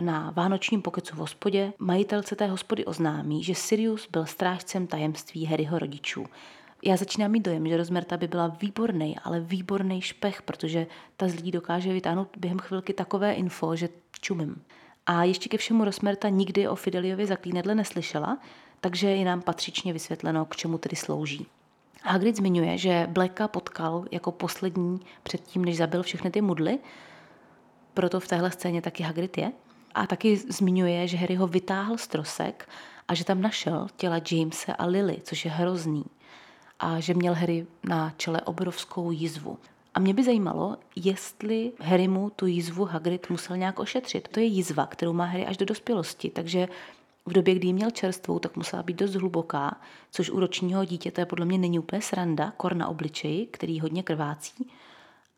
Na 0.00 0.32
vánočním 0.36 0.82
pokecu 0.82 1.16
v 1.16 1.18
hospodě 1.18 1.72
majitelce 1.78 2.36
té 2.36 2.46
hospody 2.46 2.84
oznámí, 2.84 3.44
že 3.44 3.54
Sirius 3.54 4.08
byl 4.10 4.26
strážcem 4.26 4.86
tajemství 4.86 5.46
Harryho 5.46 5.78
rodičů. 5.78 6.26
Já 6.82 6.96
začínám 6.96 7.30
mít 7.30 7.44
dojem, 7.44 7.68
že 7.68 7.76
Rozmerta 7.76 8.16
by 8.16 8.28
byla 8.28 8.46
výborný, 8.46 9.16
ale 9.24 9.40
výborný 9.40 10.00
špech, 10.00 10.42
protože 10.42 10.86
ta 11.16 11.28
z 11.28 11.34
lidí 11.34 11.50
dokáže 11.50 11.92
vytáhnout 11.92 12.28
během 12.36 12.58
chvilky 12.58 12.92
takové 12.92 13.32
info, 13.32 13.76
že 13.76 13.88
čumím. 14.20 14.62
A 15.06 15.24
ještě 15.24 15.48
ke 15.48 15.58
všemu 15.58 15.84
Rosmerta 15.84 16.28
nikdy 16.28 16.68
o 16.68 16.74
Fideliovi 16.74 17.26
zaklínedle 17.26 17.74
neslyšela, 17.74 18.38
takže 18.80 19.08
je 19.08 19.24
nám 19.24 19.42
patřičně 19.42 19.92
vysvětleno, 19.92 20.44
k 20.44 20.56
čemu 20.56 20.78
tedy 20.78 20.96
slouží. 20.96 21.46
Hagrid 22.02 22.36
zmiňuje, 22.36 22.78
že 22.78 23.06
Blacka 23.10 23.48
potkal 23.48 24.04
jako 24.10 24.32
poslední 24.32 25.00
předtím, 25.22 25.64
než 25.64 25.76
zabil 25.76 26.02
všechny 26.02 26.30
ty 26.30 26.40
mudly, 26.40 26.78
proto 27.94 28.20
v 28.20 28.28
téhle 28.28 28.50
scéně 28.50 28.82
taky 28.82 29.02
Hagrid 29.02 29.38
je. 29.38 29.52
A 29.94 30.06
taky 30.06 30.36
zmiňuje, 30.36 31.08
že 31.08 31.16
Harry 31.16 31.34
ho 31.34 31.46
vytáhl 31.46 31.98
z 31.98 32.06
trosek 32.06 32.68
a 33.08 33.14
že 33.14 33.24
tam 33.24 33.40
našel 33.40 33.86
těla 33.96 34.20
Jamese 34.30 34.74
a 34.74 34.86
Lily, 34.86 35.18
což 35.22 35.44
je 35.44 35.50
hrozný. 35.50 36.04
A 36.80 37.00
že 37.00 37.14
měl 37.14 37.34
Harry 37.34 37.66
na 37.84 38.12
čele 38.16 38.40
obrovskou 38.40 39.10
jizvu. 39.10 39.58
A 39.94 40.00
mě 40.00 40.14
by 40.14 40.24
zajímalo, 40.24 40.76
jestli 40.96 41.72
Harry 41.80 42.08
mu 42.08 42.30
tu 42.30 42.46
jizvu 42.46 42.84
Hagrid 42.84 43.30
musel 43.30 43.56
nějak 43.56 43.78
ošetřit. 43.78 44.28
To 44.28 44.40
je 44.40 44.46
jizva, 44.46 44.86
kterou 44.86 45.12
má 45.12 45.24
Harry 45.24 45.46
až 45.46 45.56
do 45.56 45.66
dospělosti, 45.66 46.30
takže 46.30 46.68
v 47.26 47.32
době, 47.32 47.54
kdy 47.54 47.66
ji 47.66 47.72
měl 47.72 47.90
čerstvou, 47.90 48.38
tak 48.38 48.56
musela 48.56 48.82
být 48.82 48.96
dost 48.96 49.14
hluboká, 49.14 49.80
což 50.10 50.30
u 50.30 50.40
ročního 50.40 50.84
dítěte 50.84 51.26
podle 51.26 51.46
mě 51.46 51.58
není 51.58 51.78
úplně 51.78 52.02
sranda, 52.02 52.52
kor 52.56 52.76
na 52.76 52.88
obličeji, 52.88 53.46
který 53.46 53.80
hodně 53.80 54.02
krvácí. 54.02 54.70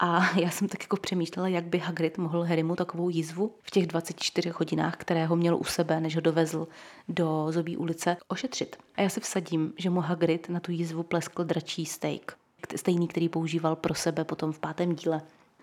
A 0.04 0.38
já 0.40 0.50
jsem 0.50 0.68
tak 0.68 0.82
jako 0.82 0.96
přemýšlela, 0.96 1.48
jak 1.48 1.64
by 1.64 1.78
Hagrid 1.78 2.18
mohl 2.18 2.42
Harrymu 2.42 2.76
takovou 2.76 3.08
jizvu 3.08 3.54
v 3.62 3.70
těch 3.70 3.86
24 3.86 4.50
hodinách, 4.50 4.96
které 4.96 5.26
ho 5.26 5.36
měl 5.36 5.56
u 5.56 5.64
sebe, 5.64 6.00
než 6.00 6.14
ho 6.14 6.20
dovezl 6.20 6.68
do 7.08 7.46
Zobí 7.50 7.76
ulice, 7.76 8.16
ošetřit. 8.28 8.76
A 8.96 9.02
já 9.02 9.08
se 9.08 9.20
vsadím, 9.20 9.72
že 9.78 9.90
mu 9.90 10.00
Hagrid 10.00 10.48
na 10.48 10.60
tu 10.60 10.72
jizvu 10.72 11.02
pleskl 11.02 11.44
dračí 11.44 11.86
steak. 11.86 12.36
Stejný, 12.76 13.08
který 13.08 13.28
používal 13.28 13.76
pro 13.76 13.94
sebe 13.94 14.24
potom 14.24 14.52
v 14.52 14.58
pátém 14.58 14.94
díle. 14.94 15.22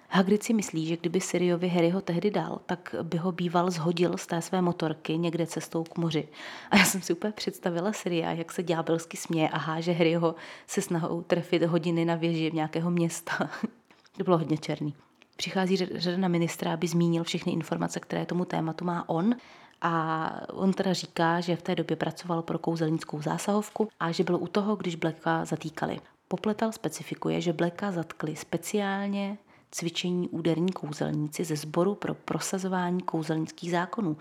Hagrid 0.09 0.43
si 0.43 0.53
myslí, 0.53 0.87
že 0.87 0.97
kdyby 0.97 1.21
Siriovi 1.21 1.69
Harryho 1.69 2.01
tehdy 2.01 2.31
dal, 2.31 2.59
tak 2.65 2.95
by 3.03 3.17
ho 3.17 3.31
býval 3.31 3.71
zhodil 3.71 4.17
z 4.17 4.27
té 4.27 4.41
své 4.41 4.61
motorky 4.61 5.17
někde 5.17 5.47
cestou 5.47 5.83
k 5.83 5.97
moři. 5.97 6.27
A 6.71 6.77
já 6.77 6.85
jsem 6.85 7.01
si 7.01 7.13
úplně 7.13 7.33
představila 7.33 7.93
Siria, 7.93 8.31
jak 8.31 8.51
se 8.51 8.63
ďábelsky 8.63 9.17
směje 9.17 9.49
a 9.49 9.57
háže 9.57 9.91
Harryho 9.91 10.35
se 10.67 10.81
snahou 10.81 11.21
trefit 11.21 11.63
hodiny 11.63 12.05
na 12.05 12.15
věži 12.15 12.51
nějakého 12.53 12.91
města. 12.91 13.49
To 14.19 14.23
bylo 14.23 14.37
hodně 14.37 14.57
černý. 14.57 14.95
Přichází 15.35 15.75
řada 15.77 16.17
na 16.17 16.27
ministra, 16.27 16.73
aby 16.73 16.87
zmínil 16.87 17.23
všechny 17.23 17.51
informace, 17.51 17.99
které 17.99 18.25
tomu 18.25 18.45
tématu 18.45 18.85
má 18.85 19.09
on. 19.09 19.35
A 19.81 20.31
on 20.53 20.73
teda 20.73 20.93
říká, 20.93 21.39
že 21.39 21.55
v 21.55 21.61
té 21.61 21.75
době 21.75 21.95
pracoval 21.95 22.41
pro 22.41 22.59
kouzelnickou 22.59 23.21
zásahovku 23.21 23.89
a 23.99 24.11
že 24.11 24.23
byl 24.23 24.35
u 24.35 24.47
toho, 24.47 24.75
když 24.75 24.95
Blacka 24.95 25.45
zatýkali. 25.45 25.99
Popletal 26.27 26.71
specifikuje, 26.71 27.41
že 27.41 27.53
Blacka 27.53 27.91
zatkli 27.91 28.35
speciálně 28.35 29.37
cvičení 29.71 30.29
úderní 30.29 30.71
kouzelníci 30.71 31.43
ze 31.43 31.55
sboru 31.55 31.95
pro 31.95 32.13
prosazování 32.13 33.01
kouzelnických 33.01 33.71
zákonů. 33.71 34.17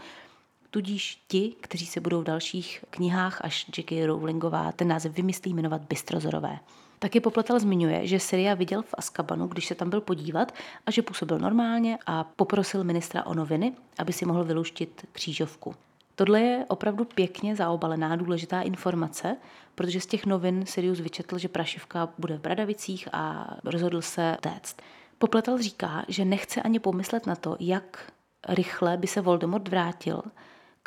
Tudíž 0.70 1.24
ti, 1.28 1.54
kteří 1.60 1.86
se 1.86 2.00
budou 2.00 2.20
v 2.20 2.24
dalších 2.24 2.84
knihách, 2.90 3.40
až 3.44 3.66
J.K. 3.76 4.06
Rowlingová 4.06 4.72
ten 4.72 4.88
název 4.88 5.12
vymyslí 5.12 5.54
jmenovat 5.54 5.82
Bystrozorové. 5.82 6.58
Taky 6.98 7.20
Popletal 7.20 7.58
zmiňuje, 7.58 8.06
že 8.06 8.20
Syria 8.20 8.54
viděl 8.54 8.82
v 8.82 8.94
Askabanu, 8.98 9.46
když 9.46 9.66
se 9.66 9.74
tam 9.74 9.90
byl 9.90 10.00
podívat 10.00 10.52
a 10.86 10.90
že 10.90 11.02
působil 11.02 11.38
normálně 11.38 11.98
a 12.06 12.24
poprosil 12.24 12.84
ministra 12.84 13.26
o 13.26 13.34
noviny, 13.34 13.72
aby 13.98 14.12
si 14.12 14.26
mohl 14.26 14.44
vyluštit 14.44 15.06
křížovku. 15.12 15.74
Tohle 16.14 16.40
je 16.40 16.64
opravdu 16.68 17.04
pěkně 17.04 17.56
zaobalená 17.56 18.16
důležitá 18.16 18.62
informace, 18.62 19.36
protože 19.74 20.00
z 20.00 20.06
těch 20.06 20.26
novin 20.26 20.66
Sirius 20.66 21.00
vyčetl, 21.00 21.38
že 21.38 21.48
prašivka 21.48 22.08
bude 22.18 22.38
v 22.38 22.40
Bradavicích 22.40 23.08
a 23.12 23.54
rozhodl 23.64 24.02
se 24.02 24.36
téct. 24.40 24.76
Popletal 25.18 25.58
říká, 25.58 26.04
že 26.08 26.24
nechce 26.24 26.62
ani 26.62 26.78
pomyslet 26.78 27.26
na 27.26 27.36
to, 27.36 27.56
jak 27.60 28.12
rychle 28.48 28.96
by 28.96 29.06
se 29.06 29.20
Voldemort 29.20 29.68
vrátil 29.68 30.22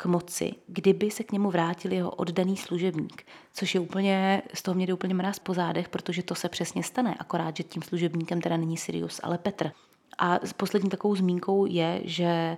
k 0.02 0.06
moci, 0.06 0.54
kdyby 0.66 1.10
se 1.10 1.24
k 1.24 1.32
němu 1.32 1.50
vrátil 1.50 1.92
jeho 1.92 2.10
oddaný 2.10 2.56
služebník, 2.56 3.26
což 3.52 3.74
je 3.74 3.80
úplně, 3.80 4.42
z 4.54 4.62
toho 4.62 4.74
mě 4.74 4.86
jde 4.86 4.94
úplně 4.94 5.14
mráz 5.14 5.38
po 5.38 5.54
zádech, 5.54 5.88
protože 5.88 6.22
to 6.22 6.34
se 6.34 6.48
přesně 6.48 6.82
stane, 6.82 7.14
akorát, 7.18 7.56
že 7.56 7.62
tím 7.62 7.82
služebníkem 7.82 8.40
teda 8.40 8.56
není 8.56 8.76
Sirius, 8.76 9.20
ale 9.22 9.38
Petr. 9.38 9.72
A 10.18 10.38
poslední 10.56 10.90
takovou 10.90 11.16
zmínkou 11.16 11.66
je, 11.66 12.00
že 12.04 12.56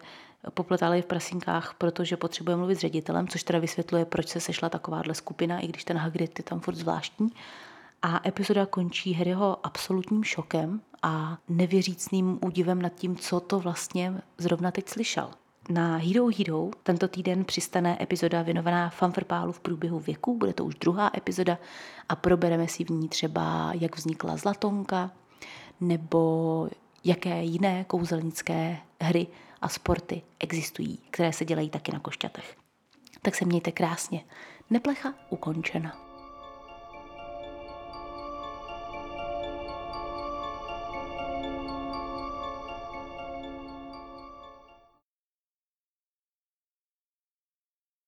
popletali 0.55 1.03
v 1.03 1.07
prasinkách, 1.07 1.74
protože 1.78 2.16
potřebuje 2.16 2.57
mluvit 2.57 2.74
s 2.74 2.80
ředitelem, 2.80 3.28
což 3.28 3.42
teda 3.42 3.59
vysvětluje, 3.59 4.05
proč 4.05 4.28
se 4.28 4.40
sešla 4.40 4.68
takováhle 4.68 5.14
skupina, 5.14 5.61
i 5.61 5.66
když 5.66 5.84
ten 5.84 5.97
Hagrid 5.97 6.38
je 6.38 6.45
tam 6.45 6.61
furt 6.61 6.74
zvláštní. 6.74 7.32
A 8.03 8.28
epizoda 8.28 8.66
končí 8.66 9.12
Harryho 9.12 9.66
absolutním 9.66 10.24
šokem 10.24 10.80
a 11.03 11.38
nevěřícným 11.49 12.38
údivem 12.45 12.82
nad 12.82 12.95
tím, 12.95 13.16
co 13.16 13.40
to 13.40 13.61
vlastně 13.61 14.22
zrovna 14.38 14.70
teď 14.70 14.88
slyšel. 14.88 15.30
Na 15.68 15.96
Hero 15.96 16.26
Hero 16.38 16.70
tento 16.82 17.08
týden 17.08 17.44
přistane 17.44 17.98
epizoda 18.00 18.42
věnovaná 18.42 18.90
fanfrpálu 18.90 19.52
v 19.52 19.60
průběhu 19.60 19.98
věku, 19.98 20.38
bude 20.38 20.52
to 20.52 20.64
už 20.64 20.74
druhá 20.74 21.10
epizoda 21.16 21.58
a 22.08 22.16
probereme 22.16 22.68
si 22.68 22.84
v 22.84 22.90
ní 22.90 23.08
třeba, 23.08 23.72
jak 23.80 23.96
vznikla 23.96 24.36
Zlatonka, 24.36 25.10
nebo 25.80 26.68
jaké 27.04 27.42
jiné 27.42 27.84
kouzelnické 27.84 28.78
hry 29.00 29.26
a 29.62 29.68
sporty 29.68 30.22
existují, 30.38 30.98
které 31.10 31.32
se 31.32 31.44
dělají 31.44 31.70
taky 31.70 31.92
na 31.92 31.98
košťatech. 31.98 32.56
Tak 33.22 33.34
se 33.34 33.44
mějte 33.44 33.72
krásně. 33.72 34.24
Neplecha 34.70 35.14
ukončena. 35.30 36.03